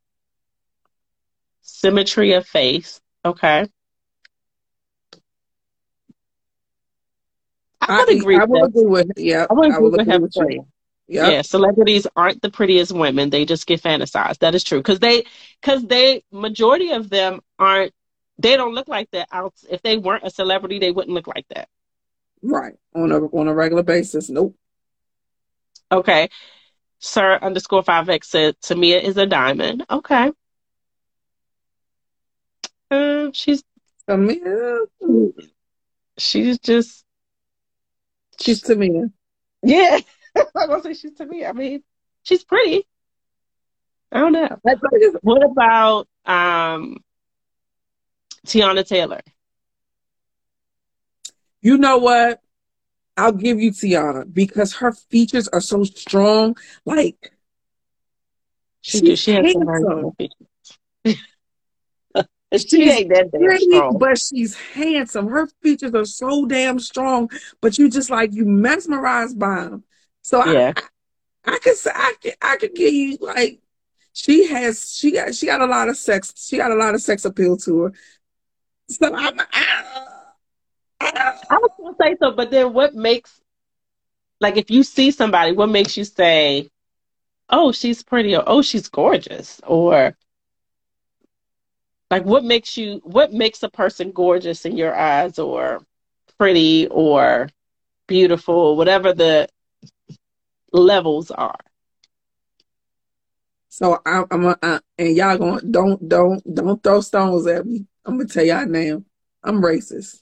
Symmetry 1.62 2.32
of 2.32 2.46
face. 2.46 3.00
Okay. 3.24 3.66
I 7.88 7.92
would 7.92 8.08
agree 8.08 8.36
I 8.36 8.44
with 8.44 8.50
will 8.50 8.64
agree 8.64 8.86
with 8.86 9.10
yeah. 9.16 9.46
I 9.50 9.54
would 9.54 9.66
I 9.70 9.76
agree 9.76 9.78
will 9.78 9.90
with 9.90 10.02
agree 10.02 10.14
him 10.14 10.22
with 10.22 10.32
too. 10.32 10.46
you. 10.48 10.66
Yeah. 11.08 11.30
Yeah, 11.30 11.42
celebrities 11.42 12.06
aren't 12.16 12.42
the 12.42 12.50
prettiest 12.50 12.92
women. 12.92 13.30
They 13.30 13.44
just 13.44 13.66
get 13.66 13.82
fantasized. 13.82 14.38
That 14.38 14.54
is 14.54 14.64
true 14.64 14.78
because 14.78 15.00
they, 15.00 15.24
because 15.60 15.84
they, 15.86 16.22
majority 16.32 16.92
of 16.92 17.10
them 17.10 17.40
aren't. 17.58 17.92
They 18.38 18.56
don't 18.56 18.74
look 18.74 18.88
like 18.88 19.10
that. 19.12 19.28
Out 19.32 19.54
if 19.68 19.82
they 19.82 19.98
weren't 19.98 20.24
a 20.24 20.30
celebrity, 20.30 20.78
they 20.78 20.90
wouldn't 20.92 21.14
look 21.14 21.26
like 21.26 21.46
that. 21.54 21.68
Right. 22.42 22.74
On 22.94 23.10
a 23.12 23.18
on 23.26 23.48
a 23.48 23.54
regular 23.54 23.82
basis. 23.82 24.30
Nope. 24.30 24.56
Okay, 25.90 26.28
sir 26.98 27.38
underscore 27.42 27.82
five 27.82 28.08
X 28.08 28.28
said 28.30 28.56
Tamia 28.60 29.02
is 29.02 29.16
a 29.16 29.26
diamond. 29.26 29.84
Okay, 29.90 30.32
uh, 32.90 33.30
she's 33.32 33.62
I 34.08 34.14
uh, 34.14 34.86
she's 36.18 36.58
just 36.58 37.04
she's 38.42 38.62
to 38.62 38.76
me. 38.76 39.04
yeah. 39.62 39.98
I'm 40.56 40.68
gonna 40.68 40.82
say 40.82 40.94
she's 40.94 41.12
Tamia. 41.12 41.48
I 41.48 41.52
mean, 41.52 41.82
she's 42.22 42.44
pretty. 42.44 42.86
I 44.10 44.20
don't 44.20 44.32
know. 44.32 44.58
What 45.22 45.42
about 45.44 46.08
um 46.26 46.98
Teyana 48.46 48.86
Taylor? 48.86 49.20
You 51.60 51.78
know 51.78 51.98
what? 51.98 52.40
I'll 53.16 53.32
give 53.32 53.60
you 53.60 53.70
Tiana 53.72 54.32
because 54.32 54.74
her 54.76 54.92
features 54.92 55.48
are 55.48 55.60
so 55.60 55.84
strong. 55.84 56.56
Like 56.84 57.32
She 58.80 58.98
she's 59.00 59.18
she 59.18 59.32
has 59.32 59.52
some 59.52 59.64
very 59.66 59.84
handsome. 59.84 60.02
good 60.18 60.30
features. 61.04 61.18
she 62.60 62.68
She's 62.82 62.92
ain't 62.92 63.08
that 63.14 63.30
damn 63.32 63.40
pretty, 63.42 63.64
strong. 63.64 63.98
but 63.98 64.18
she's 64.18 64.54
handsome. 64.56 65.28
Her 65.28 65.46
features 65.62 65.94
are 65.94 66.04
so 66.04 66.46
damn 66.46 66.78
strong, 66.78 67.30
but 67.60 67.78
you 67.78 67.88
just 67.88 68.10
like 68.10 68.32
you 68.32 68.44
mesmerized 68.44 69.38
by 69.38 69.64
them. 69.64 69.84
So 70.22 70.44
Yeah. 70.44 70.72
I, 70.76 70.82
I 71.54 71.58
could 71.58 71.76
say 71.76 71.90
I 71.94 72.14
could 72.22 72.34
I 72.42 72.56
could 72.56 72.74
give 72.74 72.92
you 72.92 73.18
like 73.20 73.60
she 74.12 74.46
has 74.48 74.94
she 74.94 75.12
got 75.12 75.34
she 75.34 75.46
got 75.46 75.60
a 75.60 75.66
lot 75.66 75.88
of 75.88 75.96
sex 75.96 76.32
she 76.36 76.56
got 76.58 76.70
a 76.70 76.74
lot 76.76 76.94
of 76.94 77.00
sex 77.02 77.24
appeal 77.24 77.56
to 77.58 77.78
her. 77.80 77.92
So 78.88 79.12
I'm 79.14 79.40
I, 79.40 80.04
I, 81.00 81.38
I 81.50 81.54
was 81.56 81.70
gonna 81.80 81.96
say 82.00 82.16
so, 82.20 82.32
but 82.32 82.50
then 82.50 82.72
what 82.72 82.94
makes 82.94 83.40
like 84.40 84.56
if 84.56 84.70
you 84.70 84.82
see 84.82 85.10
somebody, 85.10 85.52
what 85.52 85.68
makes 85.68 85.96
you 85.96 86.04
say, 86.04 86.68
"Oh, 87.48 87.72
she's 87.72 88.02
pretty," 88.02 88.34
or 88.36 88.42
"Oh, 88.46 88.60
she's 88.62 88.88
gorgeous," 88.88 89.60
or 89.66 90.16
like 92.12 92.26
what 92.26 92.44
makes 92.44 92.76
you 92.76 93.00
what 93.04 93.32
makes 93.32 93.62
a 93.62 93.70
person 93.70 94.12
gorgeous 94.12 94.66
in 94.66 94.76
your 94.76 94.94
eyes, 94.94 95.38
or 95.38 95.80
pretty, 96.38 96.86
or 96.88 97.48
beautiful, 98.06 98.76
whatever 98.76 99.14
the 99.14 99.48
levels 100.74 101.30
are. 101.30 101.58
so 103.70 103.98
I'm, 104.04 104.26
I'm 104.30 104.44
a, 104.44 104.58
uh, 104.62 104.78
and 104.98 105.16
y'all 105.16 105.38
going 105.38 105.70
don't 105.70 106.06
don't 106.06 106.54
don't 106.54 106.82
throw 106.82 107.00
stones 107.00 107.46
at 107.46 107.64
me. 107.64 107.86
I'm 108.04 108.18
gonna 108.18 108.28
tell 108.28 108.44
y'all 108.44 108.66
now. 108.66 109.02
I'm 109.42 109.62
racist. 109.62 110.20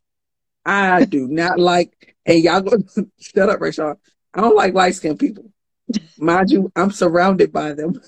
I 0.64 1.06
do 1.06 1.26
not 1.26 1.58
like 1.72 2.14
and 2.24 2.40
y'all 2.40 2.60
go 2.60 2.76
shut 3.18 3.50
up, 3.50 3.60
Rachel. 3.60 4.00
I 4.32 4.40
don't 4.40 4.54
like 4.54 4.74
light 4.74 4.94
skinned 4.94 5.18
people. 5.18 5.50
Mind 6.16 6.52
you, 6.52 6.70
I'm 6.76 6.92
surrounded 6.92 7.52
by 7.52 7.72
them. 7.72 8.00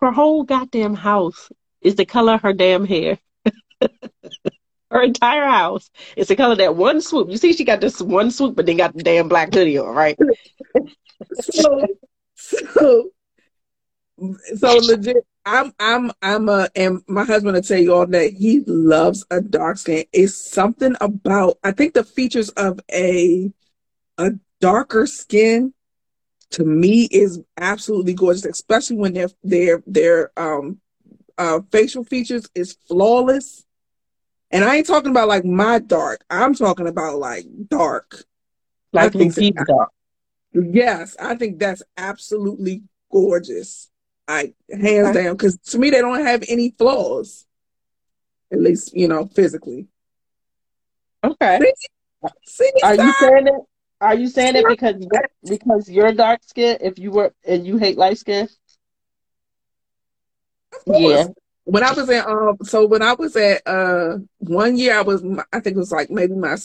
Her 0.00 0.10
whole 0.10 0.42
goddamn 0.42 0.94
house 0.96 1.48
is 1.82 1.96
the 1.96 2.04
color 2.04 2.34
of 2.34 2.42
her 2.42 2.52
damn 2.52 2.84
hair. 2.84 3.18
her 4.90 5.02
entire 5.02 5.46
house 5.46 5.90
is 6.16 6.28
the 6.28 6.36
color 6.36 6.56
that 6.56 6.76
one 6.76 7.00
swoop. 7.00 7.30
You 7.30 7.36
see, 7.36 7.52
she 7.52 7.64
got 7.64 7.80
this 7.80 8.00
one 8.00 8.30
swoop, 8.30 8.56
but 8.56 8.66
then 8.66 8.76
got 8.76 8.96
the 8.96 9.02
damn 9.02 9.28
black 9.28 9.54
hoodie 9.54 9.78
on, 9.78 9.94
right? 9.94 10.18
so 11.40 11.86
so 12.34 13.10
so 14.56 14.76
legit 14.82 15.16
i'm 15.46 15.72
i'm 15.78 16.10
i'm 16.22 16.48
a 16.48 16.68
and 16.76 17.02
my 17.06 17.24
husband 17.24 17.54
will 17.54 17.62
tell 17.62 17.78
you 17.78 17.94
all 17.94 18.06
that 18.06 18.32
he 18.32 18.62
loves 18.66 19.24
a 19.30 19.40
dark 19.40 19.78
skin 19.78 20.04
it's 20.12 20.34
something 20.34 20.94
about 21.00 21.58
i 21.64 21.70
think 21.70 21.94
the 21.94 22.04
features 22.04 22.50
of 22.50 22.80
a 22.92 23.50
a 24.18 24.30
darker 24.60 25.06
skin 25.06 25.72
to 26.50 26.64
me 26.64 27.08
is 27.10 27.40
absolutely 27.58 28.12
gorgeous 28.12 28.44
especially 28.44 28.96
when 28.96 29.14
they're 29.14 29.30
they're 29.42 29.82
they're 29.86 30.30
um 30.36 30.78
uh 31.40 31.60
facial 31.72 32.04
features 32.04 32.48
is 32.54 32.76
flawless 32.88 33.66
and 34.50 34.64
i 34.64 34.76
ain't 34.76 34.86
talking 34.86 35.10
about 35.10 35.28
like 35.28 35.44
my 35.44 35.78
dark 35.80 36.24
i'm 36.30 36.54
talking 36.54 36.88
about 36.88 37.18
like 37.18 37.46
dark 37.68 38.24
Like 38.92 39.12
deep 39.34 39.56
dark. 39.64 39.90
Yes, 40.52 41.16
I 41.20 41.36
think 41.36 41.58
that's 41.60 41.82
absolutely 41.96 42.82
gorgeous. 43.10 43.90
I 44.28 44.54
hands 44.70 45.10
Okay. 45.10 45.20
down 45.20 45.34
because 45.36 45.58
to 45.70 45.78
me 45.78 45.90
they 45.90 46.00
don't 46.00 46.24
have 46.26 46.44
any 46.48 46.74
flaws, 46.78 47.46
at 48.52 48.60
least 48.60 48.94
you 48.94 49.08
know 49.08 49.26
physically. 49.26 49.88
Okay. 51.24 51.60
See, 52.46 52.70
Are 52.82 52.96
you 52.96 53.12
saying 53.12 53.48
it? 53.48 53.62
Are 54.00 54.16
you 54.16 54.28
saying 54.28 54.56
it 54.56 54.66
because 54.66 54.96
because 55.48 55.90
you're 55.90 56.12
dark 56.12 56.40
skin? 56.44 56.78
If 56.80 56.98
you 56.98 57.10
were 57.12 57.34
and 57.46 57.66
you 57.66 57.78
hate 57.78 57.98
light 57.98 58.18
skin. 58.18 58.48
Yeah. 60.86 61.26
When 61.64 61.84
I 61.84 61.92
was 61.92 62.08
at 62.10 62.26
um, 62.26 62.56
so 62.62 62.86
when 62.86 63.02
I 63.02 63.12
was 63.12 63.36
at 63.36 63.62
uh 63.66 64.18
one 64.38 64.76
year, 64.76 64.98
I 64.98 65.02
was 65.02 65.22
I 65.52 65.60
think 65.60 65.76
it 65.76 65.78
was 65.78 65.92
like 65.92 66.10
maybe 66.10 66.34
my 66.34 66.56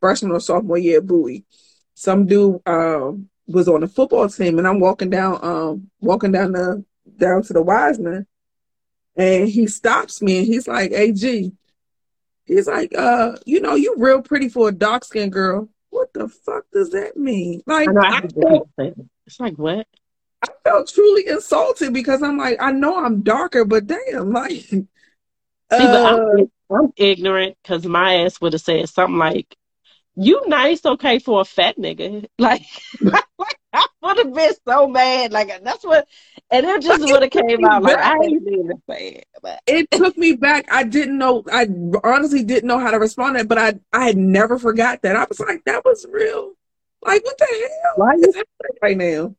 freshman 0.00 0.32
or 0.32 0.40
sophomore 0.40 0.78
year 0.78 0.98
at 0.98 1.06
Bowie. 1.06 1.44
Some 1.94 2.26
dude 2.26 2.60
um 2.66 3.28
was 3.46 3.68
on 3.68 3.80
the 3.80 3.88
football 3.88 4.28
team, 4.28 4.58
and 4.58 4.68
I'm 4.68 4.80
walking 4.80 5.10
down 5.10 5.38
um 5.42 5.90
walking 6.00 6.32
down 6.32 6.52
the 6.52 6.84
down 7.16 7.42
to 7.42 7.52
the 7.52 7.62
Wiseman, 7.62 8.26
and 9.16 9.48
he 9.48 9.66
stops 9.66 10.22
me 10.22 10.38
and 10.38 10.46
he's 10.46 10.68
like, 10.68 10.92
"Hey 10.92 11.12
G," 11.12 11.52
he's 12.44 12.68
like, 12.68 12.92
"Uh, 12.96 13.36
you 13.44 13.60
know, 13.60 13.74
you 13.74 13.94
real 13.98 14.22
pretty 14.22 14.48
for 14.48 14.68
a 14.68 14.72
dark 14.72 15.04
skinned 15.04 15.32
girl." 15.32 15.68
What 15.90 16.12
the 16.14 16.28
fuck 16.28 16.64
does 16.72 16.90
that 16.90 17.16
mean? 17.16 17.62
Like, 17.66 17.88
I 17.88 17.92
know. 17.92 18.00
I 18.00 18.08
I 18.08 18.14
hate 18.20 18.32
when 18.34 18.48
felt, 18.48 18.52
people 18.52 18.70
say 18.78 18.90
that. 18.90 19.08
It's 19.26 19.40
like 19.40 19.58
what? 19.58 19.86
I 20.42 20.48
felt 20.64 20.88
truly 20.88 21.28
insulted 21.28 21.92
because 21.92 22.22
I'm 22.22 22.36
like, 22.38 22.58
I 22.60 22.72
know 22.72 23.04
I'm 23.04 23.22
darker, 23.22 23.64
but 23.64 23.86
damn, 23.86 24.32
like, 24.32 24.64
See, 25.72 25.86
but 25.86 26.04
uh, 26.04 26.18
I'm, 26.38 26.50
I'm 26.70 26.92
ignorant 26.96 27.56
because 27.62 27.86
my 27.86 28.16
ass 28.24 28.40
would 28.40 28.52
have 28.52 28.62
said 28.62 28.88
something 28.88 29.16
like, 29.18 29.56
"You 30.16 30.42
nice, 30.46 30.84
okay, 30.84 31.18
for 31.18 31.40
a 31.40 31.44
fat 31.44 31.76
nigga." 31.78 32.26
Like, 32.38 32.62
like 33.00 33.24
I 33.72 33.86
would 34.02 34.18
have 34.18 34.34
been 34.34 34.52
so 34.68 34.86
mad. 34.86 35.32
Like 35.32 35.62
that's 35.64 35.84
what, 35.84 36.06
and 36.50 36.66
it 36.66 36.82
just 36.82 37.06
would 37.06 37.22
have 37.22 37.30
came 37.30 37.64
out 37.64 37.82
like 37.82 37.98
I 37.98 38.16
ain't 38.16 38.42
even 38.42 38.82
say 38.88 39.08
it. 39.08 39.26
It 39.66 39.90
took 39.90 40.16
me 40.18 40.34
back. 40.34 40.66
I 40.70 40.84
didn't 40.84 41.16
know. 41.16 41.42
I 41.50 41.68
honestly 42.04 42.44
didn't 42.44 42.68
know 42.68 42.78
how 42.78 42.90
to 42.90 42.98
respond 42.98 43.36
to 43.36 43.40
it, 43.40 43.48
but 43.48 43.58
I 43.58 43.74
I 43.92 44.06
had 44.06 44.18
never 44.18 44.58
forgot 44.58 45.00
that. 45.02 45.16
I 45.16 45.24
was 45.26 45.40
like, 45.40 45.64
that 45.64 45.84
was 45.84 46.04
real. 46.10 46.52
Like 47.02 47.24
what 47.24 47.38
the 47.38 47.46
hell? 47.46 47.94
Why 47.96 48.14
is 48.14 48.34
happening 48.34 48.78
right 48.82 48.96
now? 48.96 49.34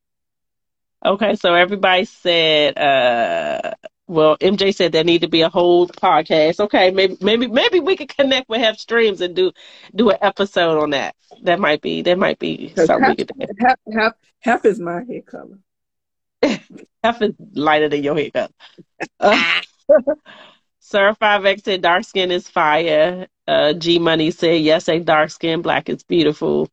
Okay, 1.05 1.35
so 1.35 1.53
everybody 1.53 2.05
said, 2.05 2.77
uh, 2.77 3.73
well, 4.07 4.37
MJ 4.39 4.71
said 4.71 4.91
there 4.91 5.03
need 5.03 5.21
to 5.21 5.27
be 5.27 5.41
a 5.41 5.49
whole 5.49 5.87
podcast. 5.87 6.59
Okay, 6.61 6.91
maybe 6.91 7.17
maybe 7.21 7.47
maybe 7.47 7.79
we 7.79 7.95
could 7.97 8.15
connect 8.15 8.47
with 8.49 8.61
Half 8.61 8.77
Streams 8.77 9.21
and 9.21 9.35
do 9.35 9.51
do 9.95 10.09
an 10.11 10.17
episode 10.21 10.81
on 10.81 10.91
that. 10.91 11.15
That 11.43 11.59
might 11.59 11.81
be 11.81 12.01
that 12.03 12.17
might 12.17 12.39
be 12.39 12.73
something 12.75 13.03
half, 13.03 13.09
we 13.09 13.15
could 13.15 13.31
do. 13.37 13.47
Half, 13.59 13.79
half, 13.93 14.13
half 14.41 14.65
is 14.65 14.79
my 14.79 15.03
hair 15.03 15.21
color. 15.21 15.59
half 17.03 17.21
is 17.21 17.33
lighter 17.53 17.89
than 17.89 18.03
your 18.03 18.15
hair 18.15 18.31
color. 18.31 18.49
Uh, 19.19 19.61
Sir 20.79 21.13
5X 21.19 21.63
said 21.63 21.81
dark 21.81 22.03
skin 22.03 22.31
is 22.31 22.47
fire. 22.47 23.27
Uh, 23.47 23.73
G 23.73 23.99
Money 23.99 24.31
said 24.31 24.61
yes, 24.61 24.87
a 24.89 24.99
dark 24.99 25.31
skin, 25.31 25.61
black 25.61 25.89
is 25.89 26.03
beautiful. 26.03 26.69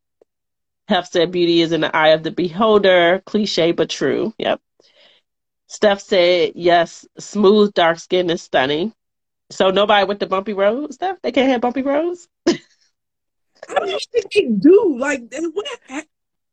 Hef 0.91 1.09
said 1.09 1.31
beauty 1.31 1.61
is 1.61 1.71
in 1.71 1.79
the 1.79 1.95
eye 1.95 2.09
of 2.09 2.23
the 2.23 2.31
beholder. 2.31 3.23
Cliche 3.25 3.71
but 3.71 3.89
true. 3.89 4.33
Yep. 4.37 4.59
Steph 5.67 6.01
said 6.01 6.51
yes, 6.55 7.07
smooth 7.17 7.73
dark 7.73 7.97
skin 7.97 8.29
is 8.29 8.41
stunning. 8.41 8.93
So 9.51 9.71
nobody 9.71 10.05
with 10.05 10.19
the 10.19 10.27
bumpy 10.27 10.51
roads, 10.51 10.95
Steph? 10.95 11.21
They 11.21 11.31
can't 11.31 11.49
have 11.49 11.61
bumpy 11.61 11.81
roads? 11.81 12.27
I 12.45 12.57
don't 13.69 14.05
think 14.11 14.31
they 14.33 14.47
do. 14.47 14.97
Like, 14.97 15.33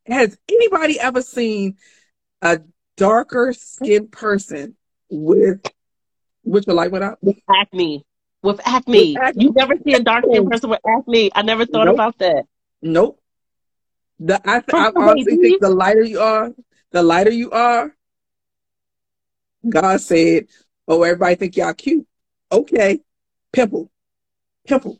has 0.05 0.37
anybody 0.49 0.99
ever 1.01 1.21
seen 1.21 1.75
a 2.41 2.61
darker 2.95 3.51
skinned 3.51 4.11
person 4.11 4.77
with 5.09 5.61
which 6.43 6.65
are 6.69 6.73
like 6.73 6.93
what 6.93 7.21
with 7.21 7.39
acne? 7.53 8.05
With 8.41 8.61
acne. 8.65 9.15
With 9.15 9.21
acne. 9.21 9.43
You 9.43 9.51
never 9.51 9.75
see 9.85 9.95
a 9.95 9.99
dark 9.99 10.23
skinned 10.23 10.47
oh. 10.47 10.49
person 10.49 10.69
with 10.69 10.79
acne. 10.87 11.29
I 11.35 11.41
never 11.41 11.65
thought 11.65 11.85
nope. 11.85 11.95
about 11.95 12.17
that. 12.19 12.45
Nope. 12.81 13.19
The 14.19 14.41
I, 14.47 14.61
I 14.73 14.91
honestly 14.95 15.37
think 15.37 15.61
the 15.61 15.69
lighter 15.69 16.03
you 16.03 16.19
are, 16.19 16.51
the 16.91 17.03
lighter 17.03 17.31
you 17.31 17.51
are. 17.51 17.95
God 19.67 20.01
said, 20.01 20.47
"Oh, 20.87 21.03
everybody 21.03 21.35
think 21.35 21.57
y'all 21.57 21.73
cute." 21.73 22.05
Okay, 22.51 22.99
pimple, 23.51 23.89
pimple. 24.67 24.99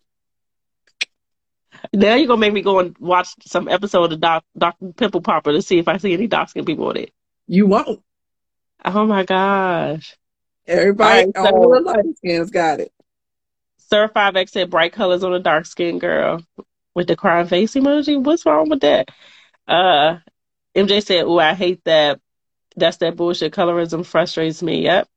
Now 1.94 2.16
you're 2.16 2.28
gonna 2.28 2.42
make 2.42 2.54
me 2.54 2.62
go 2.62 2.80
and 2.80 2.98
watch 2.98 3.30
some 3.46 3.68
episode 3.68 4.12
of 4.12 4.20
Doc 4.20 4.44
Doctor 4.58 4.94
Pimple 4.96 5.22
Popper 5.22 5.52
to 5.54 5.62
see 5.62 5.80
if 5.80 5.88
I 5.88 5.98
see 5.98 6.14
any 6.14 6.28
dark 6.28 6.50
skin 6.50 6.66
people 6.66 6.88
on 6.88 6.98
it. 6.98 7.12
You 7.48 7.68
won't. 7.68 8.02
Oh 8.84 9.06
my 9.06 9.24
gosh! 9.24 10.18
Everybody, 10.68 11.26
right, 11.26 11.36
so, 11.36 11.56
all 11.56 11.70
the 11.72 11.82
light 11.82 12.18
skins 12.18 12.52
got 12.52 12.80
it. 12.80 12.94
Sir 13.78 14.08
Five 14.10 14.36
X 14.36 14.52
said 14.52 14.70
bright 14.70 14.94
colors 14.94 15.24
on 15.24 15.34
a 15.34 15.40
dark 15.40 15.66
skin 15.66 16.00
girl 16.00 16.42
with 17.00 17.08
the 17.08 17.16
crying 17.16 17.48
face 17.48 17.76
emoji. 17.76 18.22
What's 18.22 18.46
wrong 18.46 18.68
with 18.68 18.82
that? 18.82 19.08
Uh, 19.66 20.18
MJ 20.76 21.02
said, 21.02 21.24
"Oh, 21.24 21.40
I 21.40 21.54
hate 21.54 21.82
that. 21.86 22.20
That's 22.76 22.98
that 22.98 23.16
bullshit. 23.16 23.54
Colorism 23.54 24.06
frustrates 24.06 24.62
me." 24.62 24.84
Yep. 24.84 25.08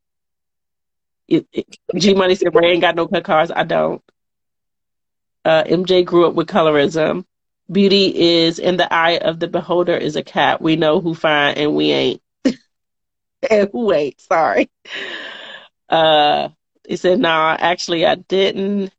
G 1.96 2.14
Money 2.14 2.36
said, 2.36 2.54
"Ray 2.54 2.70
ain't 2.72 2.82
got 2.82 2.94
no 2.94 3.08
cut 3.08 3.24
cards. 3.24 3.50
I 3.50 3.64
don't." 3.64 4.00
Uh, 5.44 5.64
MJ 5.64 6.04
grew 6.04 6.28
up 6.28 6.34
with 6.34 6.46
colorism. 6.46 7.24
Beauty 7.70 8.14
is 8.16 8.60
in 8.60 8.76
the 8.76 8.92
eye 8.94 9.18
of 9.18 9.40
the 9.40 9.48
beholder 9.48 9.96
is 9.96 10.14
a 10.14 10.22
cat. 10.22 10.62
We 10.62 10.76
know 10.76 11.00
who 11.00 11.14
fine 11.14 11.56
and 11.56 11.74
we 11.74 11.90
ain't. 11.90 12.22
and 13.50 13.68
who 13.72 13.92
ain't, 13.92 14.20
sorry. 14.20 14.70
Uh 15.88 16.50
he 16.86 16.96
said, 16.96 17.18
nah, 17.18 17.56
actually 17.58 18.06
I 18.06 18.16
didn't. 18.16 18.92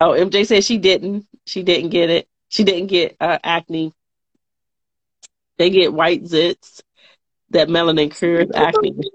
Oh, 0.00 0.10
MJ 0.10 0.46
said 0.46 0.64
she 0.64 0.78
didn't. 0.78 1.26
She 1.46 1.62
didn't 1.62 1.90
get 1.90 2.10
it. 2.10 2.28
She 2.48 2.64
didn't 2.64 2.88
get 2.88 3.16
uh, 3.20 3.38
acne. 3.42 3.92
They 5.58 5.70
get 5.70 5.92
white 5.92 6.24
zits. 6.24 6.82
That 7.50 7.68
melanin 7.68 8.14
cures 8.14 8.50
acne. 8.54 8.94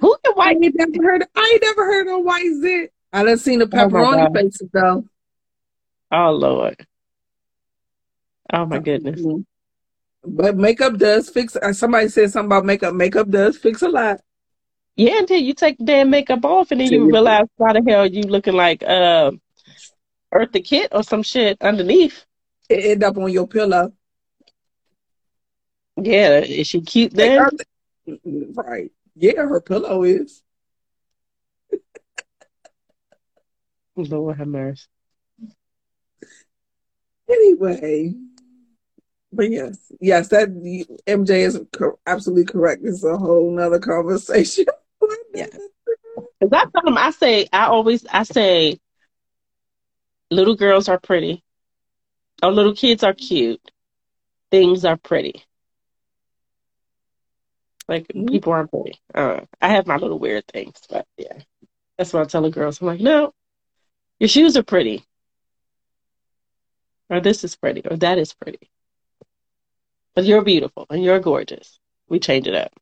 Who 0.00 0.16
can 0.24 0.34
white? 0.34 0.56
I 0.60 0.64
ain't 0.64 0.74
never 0.76 1.02
heard. 1.02 1.24
I 1.34 1.50
ain't 1.52 1.62
never 1.62 1.84
heard 1.84 2.08
of 2.08 2.24
white 2.24 2.52
zit. 2.60 2.92
I 3.12 3.24
done 3.24 3.38
seen 3.38 3.60
the 3.60 3.64
oh 3.64 3.68
pepperoni 3.68 4.28
oh 4.28 4.34
faces 4.34 4.68
though. 4.72 5.04
Oh 6.12 6.30
Lord. 6.32 6.86
Oh 8.52 8.66
my 8.66 8.78
goodness. 8.78 9.20
But 10.24 10.56
makeup 10.56 10.98
does 10.98 11.30
fix. 11.30 11.56
Uh, 11.56 11.72
somebody 11.72 12.08
said 12.08 12.30
something 12.30 12.46
about 12.46 12.64
makeup. 12.64 12.94
Makeup 12.94 13.28
does 13.30 13.56
fix 13.56 13.82
a 13.82 13.88
lot. 13.88 14.20
Yeah, 14.96 15.18
until 15.18 15.38
you 15.38 15.52
take 15.52 15.76
the 15.76 15.84
damn 15.84 16.08
makeup 16.08 16.44
off 16.44 16.70
and 16.70 16.80
then 16.80 16.90
you 16.90 17.10
realize 17.10 17.46
why 17.56 17.74
the 17.74 17.82
hell 17.86 18.06
you 18.06 18.22
looking 18.22 18.54
like 18.54 18.82
uh, 18.82 19.30
Eartha 20.32 20.64
Kitt 20.64 20.88
or 20.92 21.02
some 21.02 21.22
shit 21.22 21.58
underneath. 21.60 22.24
It 22.70 22.84
end 22.84 23.04
up 23.04 23.18
on 23.18 23.30
your 23.30 23.46
pillow. 23.46 23.92
Yeah, 26.00 26.40
is 26.40 26.68
she 26.68 26.80
cute 26.80 27.12
then? 27.12 27.46
Right. 28.54 28.90
Yeah, 29.14 29.46
her 29.46 29.60
pillow 29.60 30.02
is. 30.02 30.42
Lord 33.96 34.38
have 34.38 34.48
mercy. 34.48 34.86
Anyway, 37.28 38.14
but 39.32 39.50
yes, 39.50 39.92
yes, 40.00 40.28
that 40.28 40.48
MJ 41.06 41.30
is 41.30 41.60
absolutely 42.06 42.44
correct. 42.44 42.82
It's 42.84 43.04
a 43.04 43.16
whole 43.16 43.50
nother 43.50 43.78
conversation. 43.78 44.66
yeah, 45.34 45.46
because 46.40 46.52
I 46.52 46.64
tell 46.70 46.82
them, 46.84 46.98
I 46.98 47.10
say, 47.10 47.48
I 47.52 47.66
always, 47.66 48.06
I 48.06 48.22
say, 48.24 48.78
little 50.30 50.56
girls 50.56 50.88
are 50.88 50.98
pretty, 50.98 51.42
or 52.42 52.52
little 52.52 52.74
kids 52.74 53.02
are 53.02 53.14
cute. 53.14 53.60
Things 54.50 54.84
are 54.84 54.96
pretty. 54.96 55.44
Like 57.88 58.08
mm-hmm. 58.08 58.26
people 58.26 58.52
aren't 58.52 58.70
pretty. 58.70 58.98
Uh, 59.14 59.40
I 59.60 59.68
have 59.68 59.86
my 59.86 59.96
little 59.96 60.18
weird 60.18 60.46
things, 60.46 60.80
but 60.88 61.06
yeah, 61.16 61.38
that's 61.96 62.12
what 62.12 62.22
I 62.22 62.26
tell 62.26 62.42
the 62.42 62.50
girls. 62.50 62.80
I'm 62.80 62.86
like, 62.88 63.00
no, 63.00 63.32
your 64.18 64.28
shoes 64.28 64.56
are 64.56 64.62
pretty, 64.62 65.04
or 67.08 67.20
this 67.20 67.44
is 67.44 67.56
pretty, 67.56 67.82
or 67.88 67.96
that 67.96 68.18
is 68.18 68.34
pretty. 68.34 68.70
But 70.14 70.24
you're 70.24 70.42
beautiful 70.42 70.86
and 70.88 71.04
you're 71.04 71.20
gorgeous. 71.20 71.78
We 72.08 72.18
change 72.18 72.46
it 72.46 72.54
up. 72.54 72.72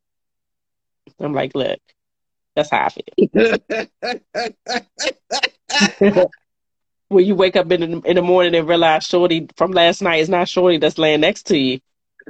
I'm 1.18 1.32
like, 1.32 1.54
look, 1.54 1.80
that's 2.54 2.70
how 2.70 2.86
I 2.86 2.88
feel. 2.90 3.04
when 7.08 7.24
you 7.24 7.34
wake 7.34 7.56
up 7.56 7.70
in 7.70 7.80
the, 7.80 8.00
in 8.08 8.16
the 8.16 8.22
morning 8.22 8.54
and 8.54 8.68
realize 8.68 9.04
Shorty 9.04 9.48
from 9.56 9.72
last 9.72 10.02
night 10.02 10.20
is 10.20 10.28
not 10.28 10.48
Shorty 10.48 10.78
that's 10.78 10.98
laying 10.98 11.20
next 11.20 11.44
to 11.44 11.58
you. 11.58 11.80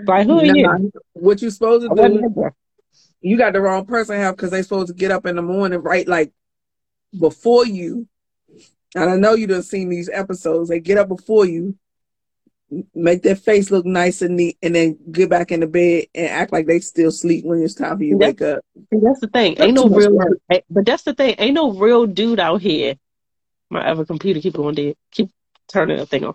Like, 0.07 0.27
who 0.27 0.41
are 0.41 0.45
you? 0.45 0.93
What 1.12 1.41
you 1.41 1.51
supposed 1.51 1.89
to 1.89 1.95
do? 1.95 2.53
You 3.20 3.39
got 3.39 3.53
the 3.55 3.61
wrong 3.61 3.87
person 3.87 4.20
help 4.20 4.37
because 4.37 4.51
they 4.51 4.62
supposed 4.62 4.89
to 4.89 4.95
get 4.95 5.11
up 5.11 5.25
in 5.27 5.37
the 5.37 5.43
morning, 5.43 5.81
right? 5.81 6.07
Like 6.07 6.33
before 7.18 7.66
you. 7.66 8.09
And 8.97 9.11
I 9.11 9.16
know 9.16 9.35
you 9.35 9.47
done 9.47 9.62
seen 9.62 9.89
these 9.89 10.11
episodes. 10.12 10.68
They 10.68 10.79
get 10.79 10.99
up 10.99 11.09
before 11.09 11.47
you, 11.47 11.77
make 12.95 13.23
their 13.23 13.37
face 13.37 13.71
look 13.71 13.85
nice 13.85 14.23
and 14.23 14.37
neat, 14.37 14.59
and 14.62 14.75
then 14.75 14.99
get 15.11 15.31
back 15.31 15.53
in 15.53 15.61
the 15.61 15.67
bed 15.67 16.07
and 16.15 16.29
act 16.29 16.53
like 16.53 16.67
they 16.67 16.81
still 16.81 17.11
sleep 17.11 17.45
when 17.45 17.62
it's 17.62 17.75
time 17.75 17.97
for 17.97 18.05
you 18.05 18.19
to 18.19 18.27
wake 18.27 18.43
up. 18.43 18.65
That's 18.91 19.21
the 19.21 19.29
thing. 19.29 19.57
Ain't 19.61 19.75
no 19.75 19.89
real, 19.89 20.19
eh, 20.51 20.61
but 20.71 20.87
that's 20.87 21.03
the 21.03 21.15
thing. 21.15 21.35
Ain't 21.39 21.55
no 21.55 21.73
real 21.73 22.07
dude 22.07 22.41
out 22.41 22.61
here. 22.61 22.97
My 23.71 23.89
other 23.89 24.05
computer 24.05 24.41
keep 24.41 24.55
going 24.55 24.75
dead. 24.75 24.97
Keep 25.11 25.31
turning 25.69 25.99
the 25.99 26.07
thing 26.07 26.25
on. 26.25 26.35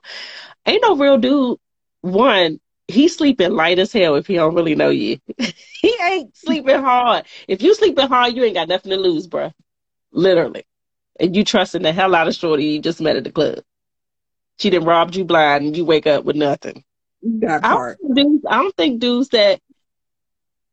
Ain't 0.66 0.82
no 0.82 0.96
real 0.96 1.18
dude. 1.18 1.58
One, 2.02 2.60
he's 2.88 3.16
sleeping 3.16 3.52
light 3.52 3.80
as 3.80 3.92
hell 3.92 4.16
if 4.16 4.28
he 4.28 4.36
don't 4.36 4.56
really 4.56 4.76
know 4.76 4.90
you. 4.90 5.20
he 5.38 5.96
ain't 6.02 6.36
sleeping 6.36 6.82
hard. 6.82 7.26
If 7.48 7.62
you 7.62 7.74
sleeping 7.76 8.08
hard, 8.08 8.36
you 8.36 8.44
ain't 8.44 8.56
got 8.56 8.68
nothing 8.68 8.92
to 8.92 8.98
lose, 8.98 9.28
bro. 9.28 9.52
Literally. 10.12 10.66
And 11.20 11.36
you 11.36 11.44
trusting 11.44 11.82
the 11.82 11.92
hell 11.92 12.16
out 12.16 12.28
of 12.30 12.36
Shorty 12.36 12.66
you 12.66 12.82
just 12.82 13.02
met 13.02 13.18
at 13.18 13.26
the 13.26 13.32
club 13.32 13.60
she 14.60 14.70
didn't 14.70 14.88
robbed 14.88 15.16
you 15.16 15.26
blind 15.26 15.66
and 15.66 15.78
you 15.78 15.86
wake 15.86 16.08
up 16.08 16.26
with 16.26 16.36
nothing. 16.36 16.84
That 17.22 17.62
part. 17.62 17.98
I 18.04 18.08
don't, 18.08 18.16
dudes, 18.16 18.46
I 18.48 18.62
don't 18.62 18.76
think 18.76 19.00
dudes 19.00 19.30
that 19.30 19.60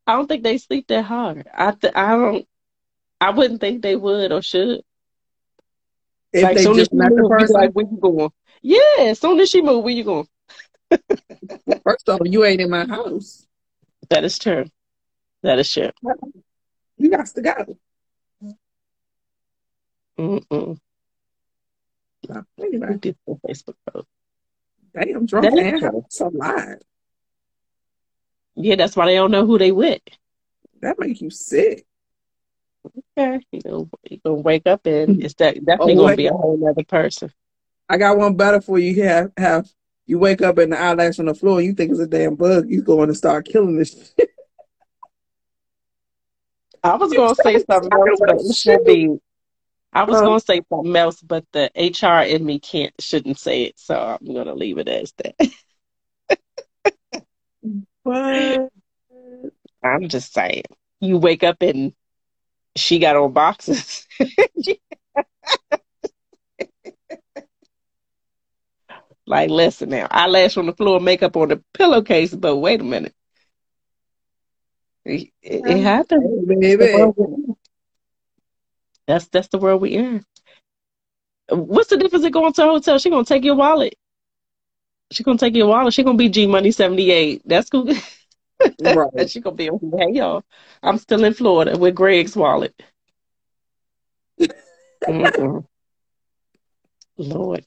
I 0.07 0.13
don't 0.13 0.29
think 0.29 0.43
they 0.43 0.59
sleep 0.59 0.87
that 0.89 1.05
hard. 1.05 1.49
I 1.53 1.73
th- 1.73 1.95
I 1.97 2.11
don't 2.11 2.47
I 3.21 3.31
wouldn't 3.31 3.61
think 3.61 3.83
they 3.83 3.97
would 3.97 4.33
or 4.33 4.43
should. 4.43 4.83
If 6.33 6.43
like, 6.43 6.57
they 6.57 6.65
soon 6.65 6.77
just 6.77 6.93
as 6.93 6.99
met 6.99 7.11
move, 7.11 7.23
the 7.23 7.29
person, 7.29 7.55
like, 7.55 7.73
where 7.73 7.87
you 7.87 7.99
going? 7.99 8.31
Yeah, 8.63 8.81
as 8.99 9.21
soon 9.21 9.41
as 9.41 9.49
she 9.49 9.63
move, 9.63 9.83
where 9.85 9.95
you 9.95 10.05
going? 10.05 10.29
First 11.83 12.09
off, 12.09 12.21
you 12.25 12.45
ain't 12.45 12.61
in 12.61 12.71
my 12.71 12.85
house. 12.87 13.47
That 14.11 14.25
is 14.25 14.39
true. 14.39 14.67
That 15.43 15.59
is 15.59 15.73
true. 15.73 15.91
You 16.99 17.11
got 17.11 17.27
to 17.27 17.41
go. 17.41 17.79
Mm-mm. 20.19 20.79
Anyway. 22.61 22.97
Did 22.99 23.17
Facebook 23.27 23.75
post. 23.93 24.09
Damn, 24.95 25.27
drunk 25.27 25.45
that 25.45 25.59
and 25.59 25.83
that's 25.83 26.21
a 26.21 26.29
lot. 26.29 26.79
Yeah, 28.55 28.77
that's 28.77 28.97
why 28.97 29.07
they 29.07 29.15
don't 29.15 29.31
know 29.31 29.47
who 29.47 29.59
they 29.59 29.73
with. 29.73 30.01
That 30.81 30.99
make 30.99 31.21
you 31.21 31.31
sick. 31.31 31.87
Okay, 33.19 33.41
you 33.51 33.61
know, 33.65 33.91
you 34.09 34.19
gonna 34.25 34.37
wake 34.37 34.67
up 34.67 34.87
and 34.87 35.17
hmm. 35.17 35.23
it's 35.23 35.35
that 35.35 35.63
definitely 35.65 35.95
oh, 35.95 36.05
gonna 36.05 36.17
be 36.17 36.27
a 36.29 36.33
whole 36.33 36.67
other 36.69 36.85
person. 36.85 37.33
I 37.89 37.99
got 37.99 38.17
one 38.17 38.37
better 38.37 38.61
for 38.61 38.79
you. 38.79 38.93
You 38.93 39.03
have 39.05 39.33
have 39.37 39.69
you 40.07 40.19
wake 40.19 40.41
up 40.41 40.59
and 40.59 40.73
the 40.73 40.81
eyelash 40.81 41.19
on 41.19 41.27
the 41.27 41.35
floor 41.35 41.59
and 41.59 41.67
you 41.67 41.75
think 41.75 41.91
it's 41.91 42.01
a 42.01 42.07
damn 42.07 42.37
bug. 42.37 42.69
You 42.69 42.83
going 42.83 43.09
to 43.09 43.15
start 43.15 43.47
killing 43.47 43.77
this 43.77 44.13
shit. 44.17 44.31
I 46.83 46.95
was 46.95 47.13
gonna 47.13 47.35
say 47.35 47.59
something 47.69 47.93
else, 47.93 48.21
but 48.21 48.41
it 48.41 48.55
should 48.55 48.85
be. 48.85 49.19
I 49.97 50.05
was 50.05 50.21
gonna 50.21 50.41
say 50.41 50.61
something 50.69 50.95
else, 50.95 51.23
but 51.23 51.47
the 51.53 51.71
HR 51.75 52.29
in 52.29 52.45
me 52.45 52.61
can't 52.61 52.93
shouldn't 53.01 53.39
say 53.39 53.63
it, 53.65 53.79
so 53.79 53.99
I'm 53.99 54.35
gonna 54.35 54.55
leave 54.55 54.77
it 54.77 54.89
as 54.89 55.15
that. 55.19 55.35
I'm 59.83 60.09
just 60.09 60.35
saying. 60.35 60.65
You 61.01 61.17
wake 61.17 61.43
up 61.43 61.63
and 61.63 61.95
she 62.77 62.99
got 62.99 63.17
on 63.17 63.33
boxes. 63.33 64.07
like, 69.27 69.49
listen 69.49 69.89
now, 69.89 70.07
eyelash 70.11 70.59
on 70.59 70.67
the 70.67 70.75
floor, 70.75 71.01
makeup 71.01 71.35
on 71.39 71.49
the 71.49 71.65
pillowcase, 71.73 72.35
but 72.35 72.57
wait 72.57 72.83
a 72.83 72.85
minute. 72.85 73.15
It, 75.07 75.31
it, 75.41 75.67
it 75.67 75.79
happens. 75.79 76.31
Baby. 76.79 77.15
That's 79.07 79.27
that's 79.29 79.49
the 79.49 79.59
world 79.59 79.81
we 79.81 79.91
in. 79.95 80.25
What's 81.49 81.91
the 81.91 81.97
difference 81.97 82.25
in 82.25 82.33
going 82.33 82.53
to 82.55 82.63
a 82.65 82.67
hotel? 82.67 82.99
She 82.99 83.11
gonna 83.11 83.25
take 83.25 83.45
your 83.45 83.55
wallet. 83.55 83.95
She 85.13 85.23
gonna 85.23 85.39
take 85.39 85.55
your 85.55 85.69
wallet. 85.69 85.95
She 85.95 86.03
gonna 86.03 86.19
be 86.19 86.29
G 86.29 86.47
Money 86.47 86.73
seventy 86.73 87.11
eight. 87.11 87.43
That's 87.45 87.71
cool. 87.71 87.93
Right. 88.81 89.31
she 89.31 89.41
gonna 89.41 89.57
be 89.57 89.71
hey 89.99 90.13
y'all. 90.13 90.43
I'm 90.83 90.99
still 90.99 91.25
in 91.25 91.33
Florida 91.35 91.79
with 91.79 91.95
Greg's 91.95 92.37
wallet. 92.37 92.75
Lord. 97.17 97.65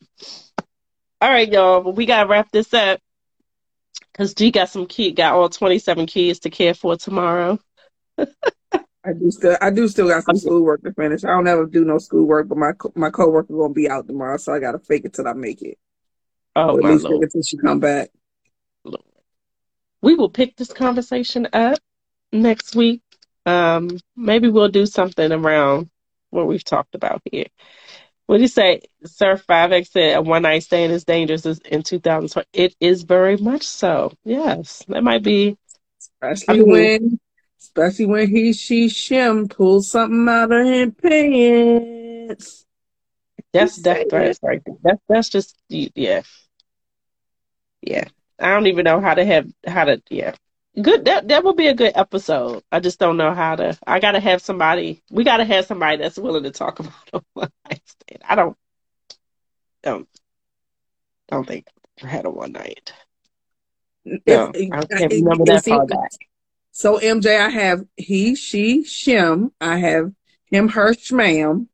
All 1.21 1.29
right, 1.29 1.51
y'all. 1.51 1.81
Well, 1.81 1.93
we 1.93 2.05
gotta 2.05 2.29
wrap 2.29 2.51
this 2.51 2.73
up 2.73 2.99
because 4.11 4.33
G 4.33 4.51
got 4.51 4.69
some 4.69 4.85
kid 4.85 5.15
got 5.15 5.33
all 5.33 5.49
twenty 5.49 5.79
seven 5.79 6.05
kids 6.05 6.39
to 6.39 6.49
care 6.49 6.73
for 6.73 6.95
tomorrow. 6.95 7.59
I 9.09 9.13
do 9.13 9.31
still 9.31 9.57
I 9.59 9.71
do 9.71 9.87
still 9.87 10.07
got 10.07 10.23
some 10.23 10.37
schoolwork 10.37 10.83
to 10.83 10.93
finish. 10.93 11.23
I 11.23 11.29
don't 11.29 11.47
ever 11.47 11.65
do 11.65 11.83
no 11.83 11.97
schoolwork, 11.97 12.47
but 12.47 12.57
my 12.57 12.73
my 12.95 13.09
coworker 13.09 13.53
gonna 13.53 13.73
be 13.73 13.89
out 13.89 14.07
tomorrow, 14.07 14.37
so 14.37 14.53
I 14.53 14.59
gotta 14.59 14.79
fake 14.79 15.05
it 15.05 15.13
till 15.13 15.27
I 15.27 15.33
make 15.33 15.61
it. 15.63 15.79
Oh, 16.55 16.77
at 16.77 16.83
least 16.83 17.07
fake 17.07 17.23
it 17.23 17.31
till 17.31 17.41
she 17.41 17.57
come 17.57 17.79
back. 17.79 18.09
Lord. 18.83 19.01
We 20.01 20.15
will 20.15 20.29
pick 20.29 20.55
this 20.55 20.71
conversation 20.71 21.47
up 21.53 21.79
next 22.31 22.75
week. 22.75 23.01
Um, 23.47 23.97
maybe 24.15 24.49
we'll 24.49 24.69
do 24.69 24.85
something 24.85 25.31
around 25.31 25.89
what 26.29 26.45
we've 26.45 26.63
talked 26.63 26.93
about 26.93 27.21
here. 27.31 27.47
What 28.27 28.37
do 28.37 28.41
you 28.43 28.47
say, 28.47 28.81
Sir 29.05 29.37
5X 29.37 29.87
said 29.87 30.17
a 30.17 30.21
one 30.21 30.43
night 30.43 30.61
stand 30.61 30.91
is 30.91 31.03
dangerous 31.03 31.45
in 31.45 31.81
2020? 31.81 32.47
It 32.53 32.75
is 32.79 33.01
very 33.01 33.37
much 33.37 33.63
so. 33.63 34.13
Yes, 34.23 34.83
that 34.87 35.03
might 35.03 35.23
be. 35.23 35.57
Especially 36.21 36.61
I 36.61 36.63
mean, 36.63 36.69
when 36.69 37.19
Especially 37.59 38.05
when 38.05 38.29
he, 38.29 38.53
she, 38.53 38.87
shim 38.87 39.49
pulls 39.49 39.91
something 39.91 40.27
out 40.29 40.51
of 40.51 40.65
his 40.65 40.91
pants. 41.01 42.65
That's 43.51 43.77
death 43.77 44.09
threats 44.09 44.39
right 44.43 44.61
there. 44.65 44.75
That's 44.83 45.01
that's 45.07 45.29
just 45.29 45.57
yeah, 45.69 46.21
yeah. 47.81 48.05
I 48.39 48.53
don't 48.53 48.67
even 48.67 48.83
know 48.83 49.01
how 49.01 49.13
to 49.13 49.25
have 49.25 49.51
how 49.65 49.85
to 49.85 50.01
yeah. 50.09 50.35
Good. 50.79 51.05
That 51.05 51.27
that 51.29 51.43
will 51.43 51.55
be 51.55 51.67
a 51.67 51.73
good 51.73 51.93
episode. 51.95 52.63
I 52.71 52.79
just 52.79 52.99
don't 52.99 53.17
know 53.17 53.33
how 53.33 53.55
to. 53.55 53.77
I 53.85 53.99
gotta 53.99 54.19
have 54.19 54.41
somebody. 54.41 55.01
We 55.09 55.23
gotta 55.23 55.45
have 55.45 55.65
somebody 55.65 55.97
that's 55.97 56.17
willing 56.17 56.43
to 56.43 56.51
talk 56.51 56.79
about 56.79 56.93
a 57.13 57.21
one 57.33 57.51
night 57.65 57.81
stand. 57.85 58.21
I 58.27 58.35
don't 58.35 58.57
don't 59.81 60.07
don't 61.29 61.47
think 61.47 61.67
I 62.03 62.07
had 62.07 62.25
a 62.25 62.29
one 62.29 62.51
night. 62.51 62.93
No, 64.05 64.51
I 64.55 64.85
can't 64.85 65.11
remember 65.11 65.45
that 65.45 65.65
far 65.65 65.85
back. 65.85 66.11
So 66.79 66.97
MJ, 66.97 67.37
I 67.37 67.49
have 67.49 67.83
he, 67.97 68.35
she, 68.35 68.85
shim. 68.85 69.51
I 69.59 69.79
have 69.79 70.13
him, 70.45 70.69
her, 70.69 70.93
shmam. 70.93 71.67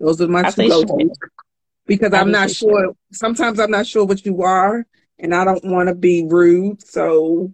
Those 0.00 0.22
are 0.22 0.26
my 0.26 0.40
I 0.40 0.50
two 0.50 0.66
go 0.66 1.10
Because 1.86 2.14
I 2.14 2.20
I'm 2.20 2.30
not 2.30 2.50
sure. 2.50 2.88
Shim. 2.88 2.96
Sometimes 3.12 3.60
I'm 3.60 3.70
not 3.70 3.86
sure 3.86 4.06
what 4.06 4.24
you 4.24 4.40
are, 4.40 4.86
and 5.18 5.34
I 5.34 5.44
don't 5.44 5.66
want 5.66 5.90
to 5.90 5.94
be 5.94 6.24
rude. 6.26 6.82
So, 6.82 7.52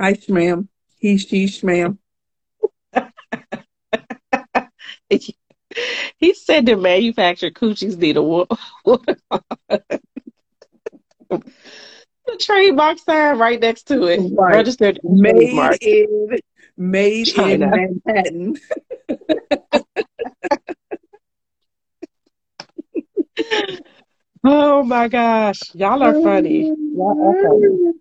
hi, 0.00 0.12
shmam. 0.12 0.68
He, 1.00 1.18
she, 1.18 1.46
shmam. 1.46 1.98
he 5.10 6.34
said 6.34 6.66
the 6.66 6.76
manufactured 6.76 7.54
coochies 7.54 7.98
need 7.98 8.16
a 8.16 8.22
water 8.22 8.54
the 12.28 12.36
trademark 12.38 12.98
sign 12.98 13.38
right 13.38 13.60
next 13.60 13.84
to 13.84 14.04
it. 14.04 14.20
Right. 14.32 14.54
Registered 14.54 15.00
made 15.02 15.32
trademark. 15.32 15.82
in 15.82 16.38
made 16.76 17.24
China. 17.24 17.70
in 17.74 18.00
Manhattan. 18.04 18.56
oh 24.44 24.82
my 24.82 25.08
gosh. 25.08 25.60
Y'all 25.74 26.02
are 26.02 26.20
funny. 26.22 26.66
Y'all 26.66 27.28
are 27.28 27.42
funny. 27.42 27.92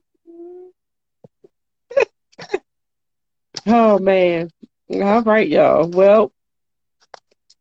oh 3.68 4.00
man. 4.00 4.50
All 4.90 5.22
right, 5.22 5.48
y'all. 5.48 5.90
Well, 5.90 6.32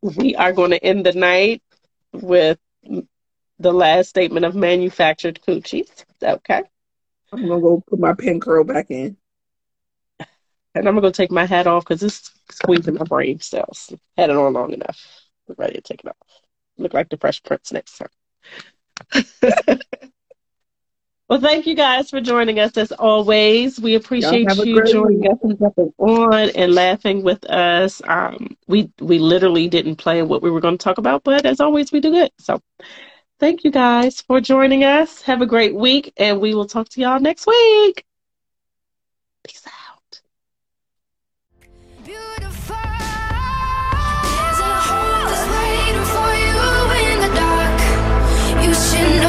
we 0.00 0.36
are 0.36 0.52
going 0.52 0.70
to 0.70 0.84
end 0.84 1.04
the 1.06 1.12
night 1.12 1.62
with 2.12 2.58
the 3.58 3.72
last 3.72 4.08
statement 4.08 4.44
of 4.44 4.54
manufactured 4.54 5.40
coochies. 5.46 6.04
Okay. 6.22 6.62
I'm 7.32 7.48
gonna 7.48 7.60
go 7.60 7.82
put 7.86 7.98
my 7.98 8.14
pin 8.14 8.40
curl 8.40 8.64
back 8.64 8.90
in. 8.90 9.16
And 10.74 10.86
I'm 10.86 10.94
gonna 10.94 11.00
go 11.00 11.10
take 11.10 11.30
my 11.30 11.46
hat 11.46 11.66
off 11.66 11.84
because 11.84 12.02
it's 12.02 12.30
squeezing 12.50 12.94
my 12.94 13.04
brain 13.04 13.40
cells. 13.40 13.92
Had 14.16 14.30
it 14.30 14.36
on 14.36 14.52
long 14.52 14.72
enough. 14.72 15.00
I'm 15.48 15.54
ready 15.58 15.74
to 15.74 15.80
take 15.80 16.00
it 16.00 16.08
off. 16.08 16.16
Look 16.76 16.92
like 16.92 17.08
the 17.08 17.16
Fresh 17.16 17.42
Prince 17.42 17.72
next 17.72 17.98
time. 17.98 18.08
well, 21.28 21.40
thank 21.40 21.66
you 21.66 21.74
guys 21.74 22.10
for 22.10 22.20
joining 22.20 22.58
us 22.58 22.76
as 22.76 22.92
always. 22.92 23.80
We 23.80 23.94
appreciate 23.94 24.50
you 24.64 24.84
joining 24.84 25.20
week. 25.20 25.30
us 25.30 25.38
and 25.42 25.58
jumping 25.58 25.94
on 25.98 26.50
and 26.50 26.74
laughing 26.74 27.22
with 27.22 27.44
us. 27.46 28.02
Um, 28.06 28.56
we 28.66 28.90
we 29.00 29.18
literally 29.18 29.68
didn't 29.68 29.96
plan 29.96 30.28
what 30.28 30.42
we 30.42 30.50
were 30.50 30.60
going 30.60 30.76
to 30.76 30.84
talk 30.84 30.98
about, 30.98 31.24
but 31.24 31.46
as 31.46 31.60
always, 31.60 31.90
we 31.90 32.00
do 32.00 32.10
good. 32.10 32.30
So 32.38 32.60
Thank 33.38 33.64
you 33.64 33.70
guys 33.70 34.22
for 34.22 34.40
joining 34.40 34.82
us. 34.82 35.20
Have 35.22 35.42
a 35.42 35.46
great 35.46 35.74
week, 35.74 36.12
and 36.16 36.40
we 36.40 36.54
will 36.54 36.66
talk 36.66 36.88
to 36.90 37.00
y'all 37.00 37.20
next 37.20 37.46
week. 37.46 38.06
Peace 39.44 39.66
out. 39.66 40.20
you 48.66 48.74
should 48.74 49.22
know 49.22 49.25